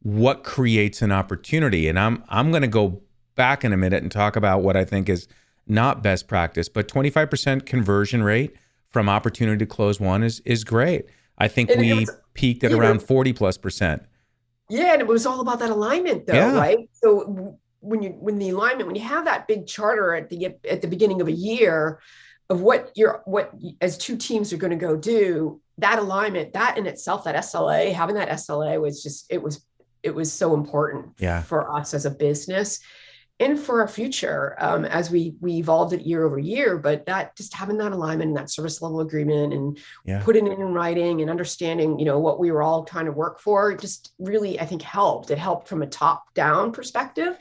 what 0.02 0.44
creates 0.44 1.02
an 1.02 1.12
opportunity. 1.12 1.88
And 1.88 1.98
I'm 1.98 2.22
I'm 2.28 2.50
going 2.50 2.62
to 2.62 2.68
go 2.68 3.02
back 3.34 3.64
in 3.64 3.72
a 3.72 3.76
minute 3.76 4.02
and 4.02 4.10
talk 4.10 4.36
about 4.36 4.62
what 4.62 4.76
I 4.76 4.84
think 4.84 5.08
is 5.08 5.28
not 5.66 6.02
best 6.02 6.28
practice, 6.28 6.68
but 6.68 6.88
25% 6.88 7.66
conversion 7.66 8.22
rate 8.22 8.54
from 8.88 9.08
opportunity 9.08 9.58
to 9.58 9.66
close 9.66 10.00
one 10.00 10.22
is 10.22 10.40
is 10.44 10.64
great. 10.64 11.06
I 11.38 11.48
think 11.48 11.70
and 11.70 11.80
we 11.80 11.92
was, 11.92 12.10
peaked 12.34 12.64
at 12.64 12.72
around 12.72 13.02
40 13.02 13.32
plus 13.32 13.58
percent. 13.58 14.02
Yeah, 14.68 14.92
and 14.92 15.00
it 15.00 15.06
was 15.06 15.26
all 15.26 15.40
about 15.40 15.58
that 15.58 15.70
alignment 15.70 16.26
though, 16.26 16.34
yeah. 16.34 16.56
right? 16.56 16.88
So 16.92 17.58
when 17.80 18.02
you 18.02 18.10
when 18.10 18.38
the 18.38 18.50
alignment, 18.50 18.86
when 18.86 18.96
you 18.96 19.02
have 19.02 19.24
that 19.24 19.46
big 19.46 19.66
charter 19.66 20.14
at 20.14 20.30
the 20.30 20.56
at 20.68 20.82
the 20.82 20.88
beginning 20.88 21.20
of 21.20 21.28
a 21.28 21.32
year, 21.32 22.00
of 22.48 22.60
what 22.60 22.92
you're 22.94 23.22
what 23.24 23.52
as 23.80 23.98
two 23.98 24.16
teams 24.16 24.52
are 24.52 24.56
going 24.56 24.70
to 24.70 24.76
go 24.76 24.96
do 24.96 25.60
that 25.78 25.98
alignment, 25.98 26.52
that 26.54 26.78
in 26.78 26.86
itself, 26.86 27.24
that 27.24 27.36
SLA, 27.36 27.92
having 27.92 28.16
that 28.16 28.30
SLA 28.30 28.80
was 28.80 29.02
just, 29.02 29.26
it 29.30 29.42
was, 29.42 29.64
it 30.02 30.14
was 30.14 30.32
so 30.32 30.54
important 30.54 31.12
yeah. 31.18 31.42
for 31.42 31.70
us 31.70 31.92
as 31.92 32.06
a 32.06 32.10
business 32.10 32.80
and 33.38 33.58
for 33.58 33.82
our 33.82 33.88
future 33.88 34.56
um, 34.58 34.84
as 34.84 35.10
we 35.10 35.34
we 35.40 35.54
evolved 35.54 35.92
it 35.92 36.06
year 36.06 36.24
over 36.24 36.38
year 36.38 36.78
but 36.78 37.04
that 37.06 37.36
just 37.36 37.52
having 37.54 37.76
that 37.76 37.92
alignment 37.92 38.28
and 38.28 38.36
that 38.36 38.50
service 38.50 38.80
level 38.80 39.00
agreement 39.00 39.52
and 39.52 39.78
yeah. 40.04 40.22
putting 40.22 40.46
it 40.46 40.58
in 40.58 40.72
writing 40.72 41.20
and 41.20 41.30
understanding 41.30 41.98
you 41.98 42.04
know 42.04 42.18
what 42.18 42.38
we 42.38 42.50
were 42.50 42.62
all 42.62 42.84
trying 42.84 43.04
to 43.04 43.12
work 43.12 43.40
for 43.40 43.74
just 43.76 44.12
really 44.18 44.58
i 44.58 44.64
think 44.64 44.80
helped 44.80 45.30
it 45.30 45.38
helped 45.38 45.68
from 45.68 45.82
a 45.82 45.86
top 45.86 46.32
down 46.34 46.72
perspective 46.72 47.36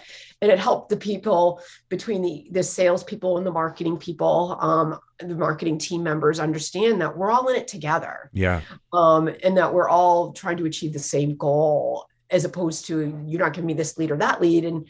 and 0.46 0.54
it 0.54 0.60
helped 0.60 0.90
the 0.90 0.98
people 0.98 1.60
between 1.90 2.22
the 2.22 2.48
the 2.52 2.62
sales 2.62 3.04
people 3.04 3.38
and 3.38 3.46
the 3.46 3.52
marketing 3.52 3.98
people 3.98 4.58
um, 4.62 5.00
the 5.20 5.34
marketing 5.36 5.80
team 5.80 6.04
members 6.04 6.40
understand 6.40 7.02
that 7.02 7.18
we're 7.18 7.32
all 7.32 7.48
in 7.48 7.56
it 7.56 7.68
together 7.68 8.30
yeah 8.32 8.62
um, 8.94 9.28
and 9.44 9.58
that 9.58 9.74
we're 9.74 9.90
all 9.90 10.32
trying 10.34 10.58
to 10.58 10.66
achieve 10.66 10.94
the 10.94 11.00
same 11.00 11.36
goal 11.36 12.06
as 12.30 12.46
opposed 12.46 12.86
to 12.86 13.20
you're 13.26 13.40
not 13.40 13.54
giving 13.54 13.66
me 13.66 13.74
this 13.74 13.98
lead 13.98 14.12
or 14.12 14.18
that 14.18 14.40
lead 14.40 14.66
and 14.66 14.88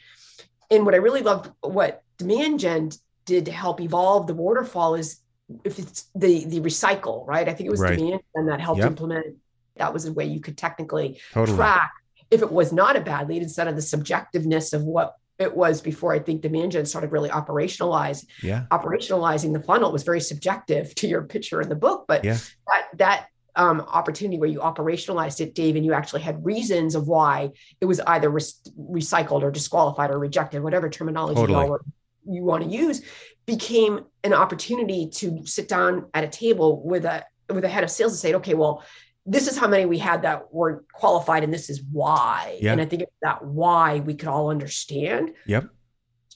and 0.70 0.86
what 0.86 0.94
I 0.94 0.98
really 0.98 1.22
loved 1.22 1.52
what 1.62 2.04
demand 2.18 2.60
gen 2.60 2.92
did 3.24 3.46
to 3.46 3.52
help 3.52 3.80
evolve 3.80 4.28
the 4.28 4.34
waterfall 4.34 4.96
is 4.96 5.22
if 5.64 5.80
it's 5.80 6.10
the 6.16 6.46
the 6.46 6.60
recycle, 6.60 7.26
right? 7.28 7.48
I 7.48 7.54
think 7.54 7.68
it 7.68 7.72
was 7.72 7.80
right. 7.80 7.98
demand 7.98 8.22
gen 8.36 8.48
that 8.48 8.60
helped 8.60 8.80
yep. 8.80 8.88
implement. 8.88 9.38
That 9.78 9.94
was 9.94 10.06
a 10.06 10.14
way 10.14 10.26
you 10.26 10.40
could 10.40 10.58
technically 10.58 11.20
totally. 11.34 11.58
track 11.58 11.92
if 12.32 12.42
it 12.42 12.52
was 12.52 12.72
not 12.72 12.96
a 12.96 13.02
bad 13.02 13.30
lead 13.30 13.44
instead 13.44 13.68
of 13.68 13.76
the 13.76 13.82
subjectiveness 13.82 14.74
of 14.74 14.84
what 14.84 15.16
it 15.38 15.56
was 15.56 15.82
before 15.82 16.14
I 16.14 16.20
think 16.20 16.42
demand 16.42 16.72
gen 16.72 16.86
started 16.86 17.12
really 17.12 17.30
operationalize 17.30 18.26
yeah. 18.42 18.66
operationalizing 18.72 19.54
the 19.54 19.60
funnel 19.60 19.90
it 19.90 19.94
was 19.94 20.04
very 20.04 20.22
subjective 20.22 20.96
to 20.96 21.08
your 21.08 21.24
picture 21.24 21.62
in 21.62 21.70
the 21.70 21.76
book, 21.76 22.06
but 22.08 22.24
yeah. 22.24 22.38
that 22.68 22.88
that 22.98 23.28
um, 23.58 23.82
opportunity 23.82 24.38
where 24.38 24.50
you 24.50 24.60
operationalized 24.60 25.40
it, 25.40 25.56
Dave, 25.56 25.76
and 25.76 25.86
you 25.86 25.94
actually 25.94 26.22
had 26.22 26.44
reasons 26.46 26.96
of 26.96 27.08
why 27.08 27.52
it 27.80 27.86
was 27.86 28.00
either 28.02 28.30
re- 28.30 28.42
recycled 28.78 29.44
or 29.44 29.52
disqualified 29.52 30.12
or 30.12 30.20
rejected, 30.20 30.62
whatever 30.62 30.90
terminology 30.90 31.40
totally. 31.40 31.66
you, 31.66 31.80
you 32.26 32.44
want 32.44 32.64
to 32.64 32.70
use, 32.70 33.02
became 33.46 34.02
an 34.24 34.34
opportunity 34.34 35.10
to 35.10 35.46
sit 35.46 35.70
down 35.70 36.08
at 36.14 36.24
a 36.24 36.28
table 36.28 36.84
with 36.86 37.06
a 37.06 37.26
with 37.50 37.64
a 37.64 37.70
head 37.70 37.84
of 37.84 37.92
sales 37.92 38.12
and 38.14 38.20
say, 38.20 38.34
okay, 38.34 38.56
well, 38.56 38.84
this 39.26 39.48
is 39.48 39.58
how 39.58 39.68
many 39.68 39.86
we 39.86 39.98
had 39.98 40.22
that 40.22 40.54
were 40.54 40.86
qualified, 40.94 41.44
and 41.44 41.54
this 41.54 41.70
is 41.70 41.82
why. 41.92 42.60
And 42.62 42.80
I 42.80 42.86
think 42.86 43.04
that 43.22 43.44
why 43.44 44.00
we 44.00 44.14
could 44.14 44.30
all 44.30 44.50
understand. 44.50 45.34
Yep. 45.48 45.70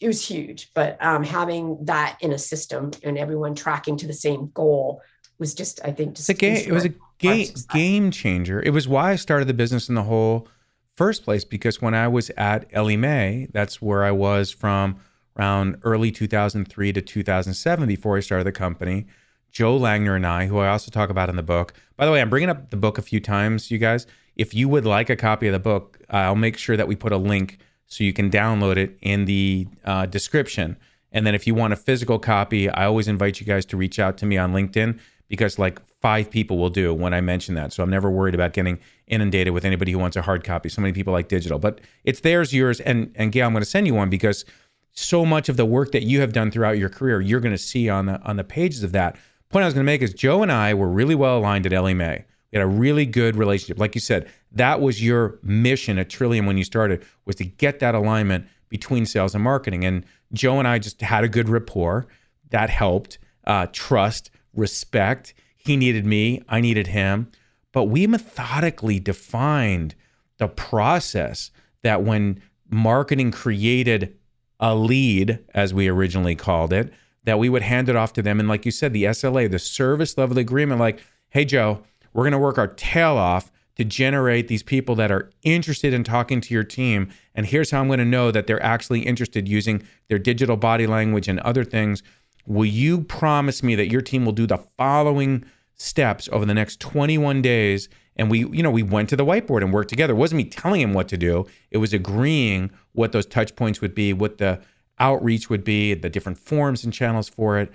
It 0.01 0.07
was 0.07 0.25
huge, 0.25 0.71
but 0.73 0.97
um, 1.03 1.23
having 1.23 1.85
that 1.85 2.17
in 2.21 2.31
a 2.31 2.37
system 2.37 2.91
and 3.03 3.17
everyone 3.17 3.53
tracking 3.53 3.97
to 3.97 4.07
the 4.07 4.13
same 4.13 4.49
goal 4.53 5.01
was 5.37 5.53
just, 5.53 5.81
I 5.83 5.91
think, 5.91 6.15
just 6.15 6.29
a 6.29 6.33
game. 6.33 6.55
It 6.55 6.71
was 6.71 6.85
a 6.85 6.93
game 7.17 7.47
game 7.73 8.11
changer. 8.11 8.61
It 8.61 8.71
was 8.71 8.87
why 8.87 9.11
I 9.11 9.15
started 9.17 9.47
the 9.47 9.53
business 9.53 9.89
in 9.89 9.95
the 9.95 10.03
whole 10.03 10.47
first 10.95 11.23
place 11.23 11.45
because 11.45 11.81
when 11.81 11.93
I 11.93 12.07
was 12.07 12.29
at 12.37 12.65
Ellie 12.71 12.97
Mae, 12.97 13.47
that's 13.51 13.81
where 13.81 14.03
I 14.03 14.11
was 14.11 14.51
from 14.51 14.97
around 15.37 15.77
early 15.83 16.11
2003 16.11 16.93
to 16.93 17.01
2007 17.01 17.87
before 17.87 18.17
I 18.17 18.19
started 18.21 18.45
the 18.45 18.51
company. 18.51 19.05
Joe 19.51 19.77
Langner 19.79 20.15
and 20.15 20.25
I, 20.25 20.47
who 20.47 20.59
I 20.59 20.69
also 20.69 20.91
talk 20.91 21.09
about 21.09 21.29
in 21.29 21.35
the 21.35 21.43
book. 21.43 21.73
By 21.97 22.05
the 22.05 22.11
way, 22.11 22.21
I'm 22.21 22.29
bringing 22.29 22.49
up 22.49 22.69
the 22.69 22.77
book 22.77 22.97
a 22.97 23.01
few 23.01 23.19
times, 23.19 23.71
you 23.71 23.77
guys. 23.77 24.05
If 24.35 24.53
you 24.53 24.69
would 24.69 24.85
like 24.85 25.09
a 25.09 25.15
copy 25.15 25.47
of 25.47 25.53
the 25.53 25.59
book, 25.59 25.99
I'll 26.09 26.35
make 26.35 26.57
sure 26.57 26.77
that 26.77 26.87
we 26.87 26.95
put 26.95 27.11
a 27.11 27.17
link 27.17 27.59
so 27.87 28.03
you 28.03 28.13
can 28.13 28.29
download 28.29 28.77
it 28.77 28.97
in 29.01 29.25
the 29.25 29.67
uh, 29.83 30.05
description. 30.05 30.77
And 31.11 31.25
then 31.25 31.35
if 31.35 31.47
you 31.47 31.55
want 31.55 31.73
a 31.73 31.75
physical 31.75 32.19
copy, 32.19 32.69
I 32.69 32.85
always 32.85 33.07
invite 33.07 33.39
you 33.39 33.45
guys 33.45 33.65
to 33.67 33.77
reach 33.77 33.99
out 33.99 34.17
to 34.19 34.25
me 34.25 34.37
on 34.37 34.53
LinkedIn 34.53 34.99
because 35.27 35.59
like 35.59 35.79
five 36.01 36.29
people 36.29 36.57
will 36.57 36.69
do 36.69 36.93
when 36.93 37.13
I 37.13 37.21
mention 37.21 37.55
that. 37.55 37.73
So 37.73 37.83
I'm 37.83 37.89
never 37.89 38.09
worried 38.09 38.35
about 38.35 38.53
getting 38.53 38.79
inundated 39.07 39.53
with 39.53 39.65
anybody 39.65 39.91
who 39.91 39.99
wants 39.99 40.15
a 40.15 40.21
hard 40.21 40.43
copy. 40.43 40.69
So 40.69 40.81
many 40.81 40.93
people 40.93 41.13
like 41.13 41.27
digital, 41.27 41.59
but 41.59 41.81
it's 42.03 42.19
theirs, 42.21 42.53
yours, 42.53 42.79
and 42.79 43.11
and 43.15 43.31
Gail, 43.31 43.47
I'm 43.47 43.53
going 43.53 43.61
to 43.61 43.69
send 43.69 43.87
you 43.87 43.93
one 43.93 44.09
because 44.09 44.45
so 44.91 45.25
much 45.25 45.49
of 45.49 45.57
the 45.57 45.65
work 45.65 45.91
that 45.91 46.03
you 46.03 46.19
have 46.21 46.33
done 46.33 46.51
throughout 46.51 46.77
your 46.77 46.89
career, 46.89 47.21
you're 47.21 47.39
going 47.39 47.53
to 47.53 47.57
see 47.57 47.89
on 47.89 48.07
the 48.07 48.21
on 48.21 48.37
the 48.37 48.43
pages 48.43 48.83
of 48.83 48.91
that. 48.91 49.15
Point 49.49 49.63
I 49.63 49.65
was 49.65 49.73
going 49.73 49.83
to 49.83 49.91
make 49.91 50.03
is 50.03 50.13
Joe 50.13 50.43
and 50.43 50.51
I 50.51 50.75
were 50.75 50.87
really 50.87 51.15
well 51.15 51.39
aligned 51.39 51.65
at 51.65 51.71
Mae. 51.71 52.25
We 52.51 52.59
had 52.59 52.63
a 52.63 52.67
really 52.67 53.07
good 53.07 53.35
relationship. 53.35 53.79
Like 53.79 53.95
you 53.95 54.01
said, 54.01 54.29
that 54.51 54.79
was 54.79 55.03
your 55.03 55.39
mission 55.41 55.97
at 55.97 56.07
Trillium 56.07 56.45
when 56.45 56.59
you 56.59 56.63
started 56.63 57.03
was 57.25 57.35
to 57.37 57.45
get 57.45 57.79
that 57.79 57.95
alignment 57.95 58.45
between 58.69 59.07
sales 59.07 59.33
and 59.33 59.43
marketing. 59.43 59.83
And 59.85 60.05
Joe 60.33 60.59
and 60.59 60.67
I 60.67 60.77
just 60.77 61.01
had 61.01 61.23
a 61.23 61.27
good 61.27 61.49
rapport. 61.49 62.05
That 62.51 62.69
helped. 62.69 63.17
Uh, 63.43 63.65
trust 63.71 64.29
respect. 64.53 65.33
He 65.55 65.75
needed 65.75 66.05
me, 66.05 66.43
I 66.47 66.61
needed 66.61 66.87
him. 66.87 67.31
But 67.71 67.85
we 67.85 68.05
methodically 68.05 68.99
defined 68.99 69.95
the 70.37 70.47
process 70.47 71.49
that 71.81 72.03
when 72.03 72.39
marketing 72.69 73.31
created 73.31 74.15
a 74.59 74.75
lead, 74.75 75.39
as 75.55 75.73
we 75.73 75.87
originally 75.87 76.35
called 76.35 76.71
it, 76.71 76.93
that 77.23 77.39
we 77.39 77.49
would 77.49 77.61
hand 77.61 77.89
it 77.89 77.95
off 77.95 78.13
to 78.13 78.21
them. 78.21 78.39
And 78.39 78.49
like 78.49 78.65
you 78.65 78.71
said, 78.71 78.93
the 78.93 79.03
SLA, 79.05 79.49
the 79.49 79.59
service 79.59 80.17
level 80.17 80.37
agreement, 80.37 80.79
like, 80.79 81.03
hey, 81.29 81.45
Joe, 81.45 81.83
we're 82.13 82.23
going 82.23 82.31
to 82.31 82.39
work 82.39 82.57
our 82.57 82.67
tail 82.67 83.17
off 83.17 83.51
to 83.75 83.83
generate 83.85 84.47
these 84.47 84.63
people 84.63 84.95
that 84.95 85.11
are 85.11 85.29
interested 85.43 85.93
in 85.93 86.03
talking 86.03 86.41
to 86.41 86.53
your 86.53 86.63
team. 86.63 87.09
And 87.33 87.45
here's 87.45 87.71
how 87.71 87.79
I'm 87.79 87.87
going 87.87 87.99
to 87.99 88.05
know 88.05 88.31
that 88.31 88.47
they're 88.47 88.63
actually 88.63 89.01
interested 89.01 89.47
using 89.47 89.83
their 90.07 90.19
digital 90.19 90.57
body 90.57 90.87
language 90.87 91.27
and 91.27 91.39
other 91.41 91.63
things 91.63 92.03
Will 92.49 92.65
you 92.65 93.01
promise 93.01 93.61
me 93.61 93.75
that 93.75 93.91
your 93.91 94.01
team 94.01 94.25
will 94.25 94.33
do 94.33 94.47
the 94.47 94.57
following 94.75 95.45
steps 95.75 96.27
over 96.31 96.45
the 96.45 96.53
next 96.55 96.79
21 96.79 97.43
days? 97.43 97.89
And 98.15 98.29
we, 98.29 98.39
you 98.39 98.63
know, 98.63 98.71
we 98.71 98.81
went 98.81 99.07
to 99.09 99.15
the 99.15 99.23
whiteboard 99.23 99.61
and 99.61 99.71
worked 99.71 99.91
together. 99.91 100.13
It 100.13 100.17
wasn't 100.17 100.37
me 100.37 100.45
telling 100.45 100.81
him 100.81 100.93
what 100.93 101.07
to 101.09 101.17
do. 101.17 101.45
It 101.69 101.77
was 101.77 101.93
agreeing 101.93 102.71
what 102.93 103.11
those 103.11 103.27
touch 103.27 103.55
points 103.55 103.81
would 103.81 103.93
be, 103.93 104.13
what 104.13 104.39
the 104.39 104.59
outreach 104.99 105.49
would 105.49 105.63
be, 105.63 105.93
the 105.93 106.09
different 106.09 106.37
forms 106.37 106.83
and 106.83 106.93
channels 106.93 107.29
for 107.29 107.59
it. 107.59 107.71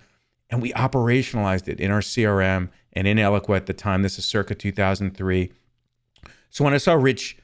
And 0.50 0.60
we 0.60 0.72
operationalized 0.72 1.68
it 1.68 1.80
in 1.80 1.90
our 1.90 2.00
CRM 2.00 2.68
and 2.92 3.06
in 3.06 3.16
Eloqua 3.16 3.56
at 3.56 3.66
the 3.66 3.72
time. 3.72 4.02
This 4.02 4.18
is 4.18 4.24
circa 4.24 4.54
2003. 4.54 5.52
So 6.50 6.64
when 6.64 6.74
I 6.74 6.78
saw 6.78 6.94
Rich 6.94 7.38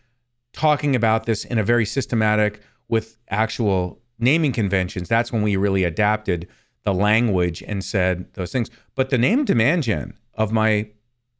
talking 0.52 0.94
about 0.94 1.26
this 1.26 1.44
in 1.44 1.58
a 1.58 1.64
very 1.64 1.84
systematic 1.84 2.60
with 2.88 3.18
actual 3.28 4.00
naming 4.18 4.52
conventions, 4.52 5.08
that's 5.08 5.32
when 5.32 5.42
we 5.42 5.56
really 5.56 5.84
adapted 5.84 6.46
the 6.84 6.94
language 6.94 7.62
and 7.62 7.84
said 7.84 8.32
those 8.34 8.52
things. 8.52 8.70
But 8.94 9.10
the 9.10 9.18
name 9.18 9.44
Demand 9.44 9.82
Gen 9.82 10.14
of 10.34 10.52
my, 10.52 10.90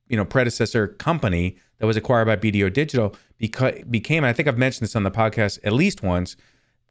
you 0.09 0.17
know, 0.17 0.25
predecessor 0.25 0.89
company 0.89 1.57
that 1.79 1.87
was 1.87 1.97
acquired 1.97 2.27
by 2.27 2.37
BDO 2.37 2.73
Digital 2.73 3.15
beca- 3.41 3.91
became, 3.91 4.25
I 4.25 4.33
think 4.33 4.49
I've 4.49 4.59
mentioned 4.59 4.87
this 4.87 4.97
on 4.97 5.03
the 5.03 5.11
podcast 5.11 5.59
at 5.65 5.73
least 5.73 6.03
once, 6.03 6.37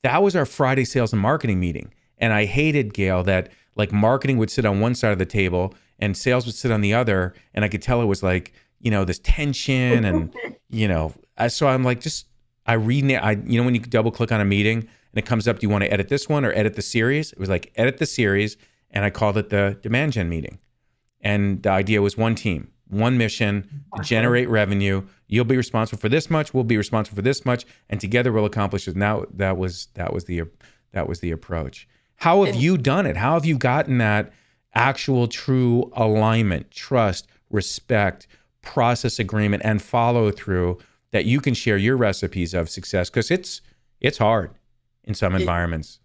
that 0.03 0.23
was 0.23 0.35
our 0.35 0.45
Friday 0.45 0.85
sales 0.85 1.13
and 1.13 1.21
marketing 1.21 1.59
meeting. 1.59 1.93
And 2.17 2.33
I 2.33 2.45
hated, 2.45 2.93
Gail, 2.93 3.23
that 3.23 3.51
like 3.75 3.91
marketing 3.91 4.38
would 4.38 4.49
sit 4.49 4.65
on 4.65 4.79
one 4.79 4.95
side 4.95 5.12
of 5.12 5.19
the 5.19 5.25
table 5.25 5.73
and 5.99 6.15
sales 6.15 6.45
would 6.45 6.55
sit 6.55 6.71
on 6.71 6.81
the 6.81 6.93
other. 6.93 7.33
And 7.53 7.63
I 7.63 7.69
could 7.69 7.81
tell 7.81 8.01
it 8.01 8.05
was 8.05 8.23
like, 8.23 8.53
you 8.79 8.91
know, 8.91 9.05
this 9.05 9.19
tension 9.19 10.05
and, 10.05 10.33
you 10.69 10.88
know, 10.88 11.13
so 11.47 11.67
I'm 11.67 11.83
like, 11.83 12.01
just, 12.01 12.27
I 12.65 12.73
read, 12.73 13.12
I, 13.13 13.31
you 13.45 13.59
know, 13.59 13.63
when 13.63 13.73
you 13.73 13.81
double 13.81 14.12
click 14.12 14.31
on 14.31 14.41
a 14.41 14.45
meeting, 14.45 14.88
and 15.12 15.17
it 15.17 15.25
comes 15.25 15.47
up, 15.47 15.59
do 15.59 15.65
you 15.65 15.69
want 15.69 15.83
to 15.83 15.91
edit 15.91 16.09
this 16.09 16.29
one 16.29 16.45
or 16.45 16.51
edit 16.53 16.75
the 16.75 16.81
series? 16.81 17.31
It 17.31 17.39
was 17.39 17.49
like, 17.49 17.71
edit 17.75 17.97
the 17.97 18.05
series. 18.05 18.57
And 18.91 19.05
I 19.05 19.09
called 19.09 19.38
it 19.38 19.49
the 19.49 19.77
demand 19.81 20.13
gen 20.13 20.29
meeting. 20.29 20.59
And 21.21 21.63
the 21.63 21.69
idea 21.69 22.01
was 22.01 22.17
one 22.17 22.35
team, 22.35 22.71
one 22.88 23.17
mission 23.17 23.85
to 23.95 24.03
generate 24.03 24.49
revenue. 24.49 25.05
You'll 25.31 25.45
be 25.45 25.55
responsible 25.55 25.99
for 25.99 26.09
this 26.09 26.29
much. 26.29 26.53
We'll 26.53 26.63
be 26.63 26.75
responsible 26.75 27.15
for 27.15 27.21
this 27.21 27.45
much, 27.45 27.65
and 27.87 28.01
together 28.01 28.31
we'll 28.31 28.45
accomplish 28.45 28.87
it. 28.87 28.95
Now 28.95 29.25
that 29.31 29.57
was 29.57 29.87
that 29.93 30.11
was 30.11 30.25
the 30.25 30.43
that 30.91 31.07
was 31.07 31.19
the 31.19 31.31
approach. 31.31 31.87
How 32.15 32.43
have 32.43 32.55
you 32.55 32.77
done 32.77 33.05
it? 33.05 33.15
How 33.15 33.35
have 33.35 33.45
you 33.45 33.57
gotten 33.57 33.99
that 33.99 34.33
actual 34.73 35.27
true 35.27 35.91
alignment, 35.95 36.71
trust, 36.71 37.27
respect, 37.49 38.27
process 38.61 39.19
agreement, 39.19 39.61
and 39.63 39.81
follow 39.81 40.31
through 40.31 40.79
that 41.11 41.25
you 41.25 41.39
can 41.39 41.53
share 41.53 41.77
your 41.77 41.95
recipes 41.95 42.55
of 42.55 42.67
success? 42.67 43.09
Because 43.09 43.29
it's 43.29 43.61
it's 44.01 44.17
hard 44.17 44.51
in 45.03 45.13
some 45.13 45.35
environments. 45.35 45.99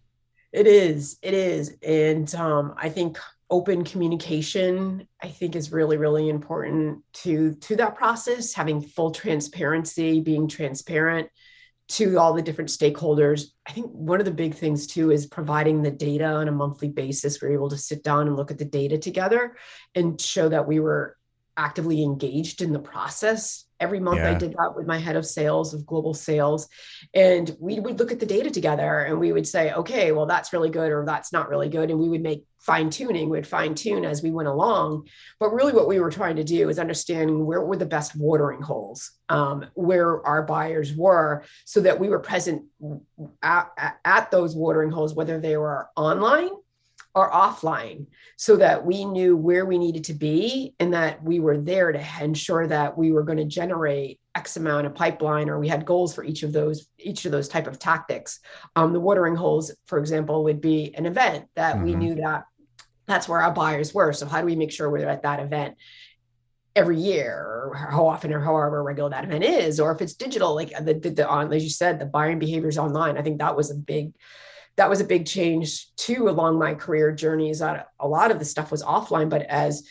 It, 0.52 0.66
it 0.66 0.66
is. 0.66 1.18
It 1.22 1.34
is. 1.34 1.76
And 1.82 2.32
um, 2.34 2.74
I 2.76 2.90
think 2.90 3.18
open 3.54 3.84
communication 3.84 5.06
i 5.22 5.28
think 5.28 5.54
is 5.54 5.70
really 5.70 5.96
really 5.96 6.28
important 6.28 6.98
to 7.12 7.54
to 7.66 7.76
that 7.76 7.94
process 7.94 8.52
having 8.52 8.80
full 8.80 9.12
transparency 9.12 10.20
being 10.20 10.48
transparent 10.48 11.28
to 11.86 12.18
all 12.18 12.32
the 12.32 12.42
different 12.42 12.70
stakeholders. 12.70 13.48
I 13.68 13.72
think 13.72 13.90
one 13.90 14.18
of 14.18 14.24
the 14.24 14.32
big 14.32 14.54
things 14.54 14.86
too 14.86 15.10
is 15.10 15.26
providing 15.26 15.82
the 15.82 15.90
data 15.90 16.24
on 16.24 16.48
a 16.48 16.52
monthly 16.52 16.88
basis. 16.88 17.40
We're 17.40 17.52
able 17.52 17.68
to 17.70 17.76
sit 17.76 18.02
down 18.02 18.26
and 18.26 18.36
look 18.36 18.50
at 18.50 18.58
the 18.58 18.64
data 18.64 18.96
together 18.96 19.56
and 19.94 20.20
show 20.20 20.48
that 20.48 20.66
we 20.66 20.80
were 20.80 21.16
actively 21.56 22.02
engaged 22.02 22.62
in 22.62 22.72
the 22.72 22.78
process 22.78 23.66
Every 23.80 24.00
month 24.00 24.18
yeah. 24.18 24.30
I 24.30 24.34
did 24.34 24.52
that 24.52 24.74
with 24.76 24.86
my 24.86 24.98
head 24.98 25.16
of 25.16 25.26
sales 25.26 25.74
of 25.74 25.86
global 25.86 26.14
sales. 26.14 26.68
And 27.14 27.54
we 27.60 27.80
would 27.80 27.98
look 27.98 28.12
at 28.12 28.20
the 28.20 28.26
data 28.26 28.50
together 28.50 29.00
and 29.00 29.18
we 29.18 29.32
would 29.32 29.46
say, 29.46 29.72
okay, 29.72 30.12
well, 30.12 30.26
that's 30.26 30.52
really 30.52 30.70
good 30.70 30.92
or 30.92 31.04
that's 31.04 31.32
not 31.32 31.48
really 31.48 31.68
good. 31.68 31.90
And 31.90 31.98
we 31.98 32.08
would 32.08 32.22
make 32.22 32.44
fine 32.60 32.88
tuning, 32.88 33.28
we'd 33.28 33.46
fine 33.46 33.74
tune 33.74 34.04
as 34.04 34.22
we 34.22 34.30
went 34.30 34.48
along. 34.48 35.06
But 35.38 35.50
really, 35.50 35.72
what 35.72 35.86
we 35.86 36.00
were 36.00 36.10
trying 36.10 36.36
to 36.36 36.44
do 36.44 36.70
is 36.70 36.78
understand 36.78 37.44
where 37.44 37.60
were 37.60 37.76
the 37.76 37.84
best 37.84 38.16
watering 38.16 38.62
holes, 38.62 39.10
um, 39.28 39.66
where 39.74 40.26
our 40.26 40.42
buyers 40.42 40.94
were, 40.96 41.44
so 41.66 41.80
that 41.82 42.00
we 42.00 42.08
were 42.08 42.20
present 42.20 42.62
at, 43.42 43.98
at 44.04 44.30
those 44.30 44.56
watering 44.56 44.90
holes, 44.90 45.14
whether 45.14 45.38
they 45.38 45.56
were 45.58 45.88
online 45.94 46.50
or 47.14 47.30
offline 47.30 48.06
so 48.36 48.56
that 48.56 48.84
we 48.84 49.04
knew 49.04 49.36
where 49.36 49.64
we 49.64 49.78
needed 49.78 50.04
to 50.04 50.14
be 50.14 50.74
and 50.80 50.92
that 50.92 51.22
we 51.22 51.38
were 51.38 51.58
there 51.58 51.92
to 51.92 52.04
ensure 52.20 52.66
that 52.66 52.98
we 52.98 53.12
were 53.12 53.22
going 53.22 53.38
to 53.38 53.44
generate 53.44 54.18
x 54.34 54.56
amount 54.56 54.86
of 54.86 54.94
pipeline 54.94 55.48
or 55.48 55.60
we 55.60 55.68
had 55.68 55.86
goals 55.86 56.12
for 56.12 56.24
each 56.24 56.42
of 56.42 56.52
those 56.52 56.88
each 56.98 57.24
of 57.24 57.30
those 57.30 57.48
type 57.48 57.68
of 57.68 57.78
tactics. 57.78 58.40
Um, 58.74 58.92
the 58.92 59.00
watering 59.00 59.36
holes 59.36 59.72
for 59.86 59.98
example 59.98 60.42
would 60.44 60.60
be 60.60 60.92
an 60.96 61.06
event 61.06 61.46
that 61.54 61.76
mm-hmm. 61.76 61.84
we 61.84 61.94
knew 61.94 62.14
that 62.16 62.44
that's 63.06 63.28
where 63.28 63.42
our 63.42 63.52
buyers 63.52 63.94
were. 63.94 64.12
So 64.12 64.26
how 64.26 64.40
do 64.40 64.46
we 64.46 64.56
make 64.56 64.72
sure 64.72 64.90
we're 64.90 65.08
at 65.08 65.22
that 65.22 65.40
event 65.40 65.76
every 66.74 66.98
year 66.98 67.36
or 67.36 67.76
how 67.76 68.08
often 68.08 68.32
or 68.32 68.40
however 68.40 68.82
regular 68.82 69.10
that 69.10 69.24
event 69.24 69.44
is? 69.44 69.78
Or 69.78 69.92
if 69.92 70.00
it's 70.00 70.14
digital 70.14 70.54
like 70.54 70.70
the, 70.70 70.94
the, 70.94 71.10
the 71.10 71.28
on 71.28 71.52
as 71.52 71.62
you 71.62 71.70
said 71.70 72.00
the 72.00 72.06
buying 72.06 72.40
behaviors 72.40 72.78
online. 72.78 73.16
I 73.16 73.22
think 73.22 73.38
that 73.38 73.56
was 73.56 73.70
a 73.70 73.76
big 73.76 74.14
that 74.76 74.90
was 74.90 75.00
a 75.00 75.04
big 75.04 75.26
change 75.26 75.94
too 75.96 76.28
along 76.28 76.58
my 76.58 76.74
career 76.74 77.12
journeys. 77.12 77.60
That 77.60 77.88
a 78.00 78.08
lot 78.08 78.30
of 78.30 78.38
the 78.38 78.44
stuff 78.44 78.70
was 78.70 78.82
offline, 78.82 79.28
but 79.28 79.42
as 79.42 79.86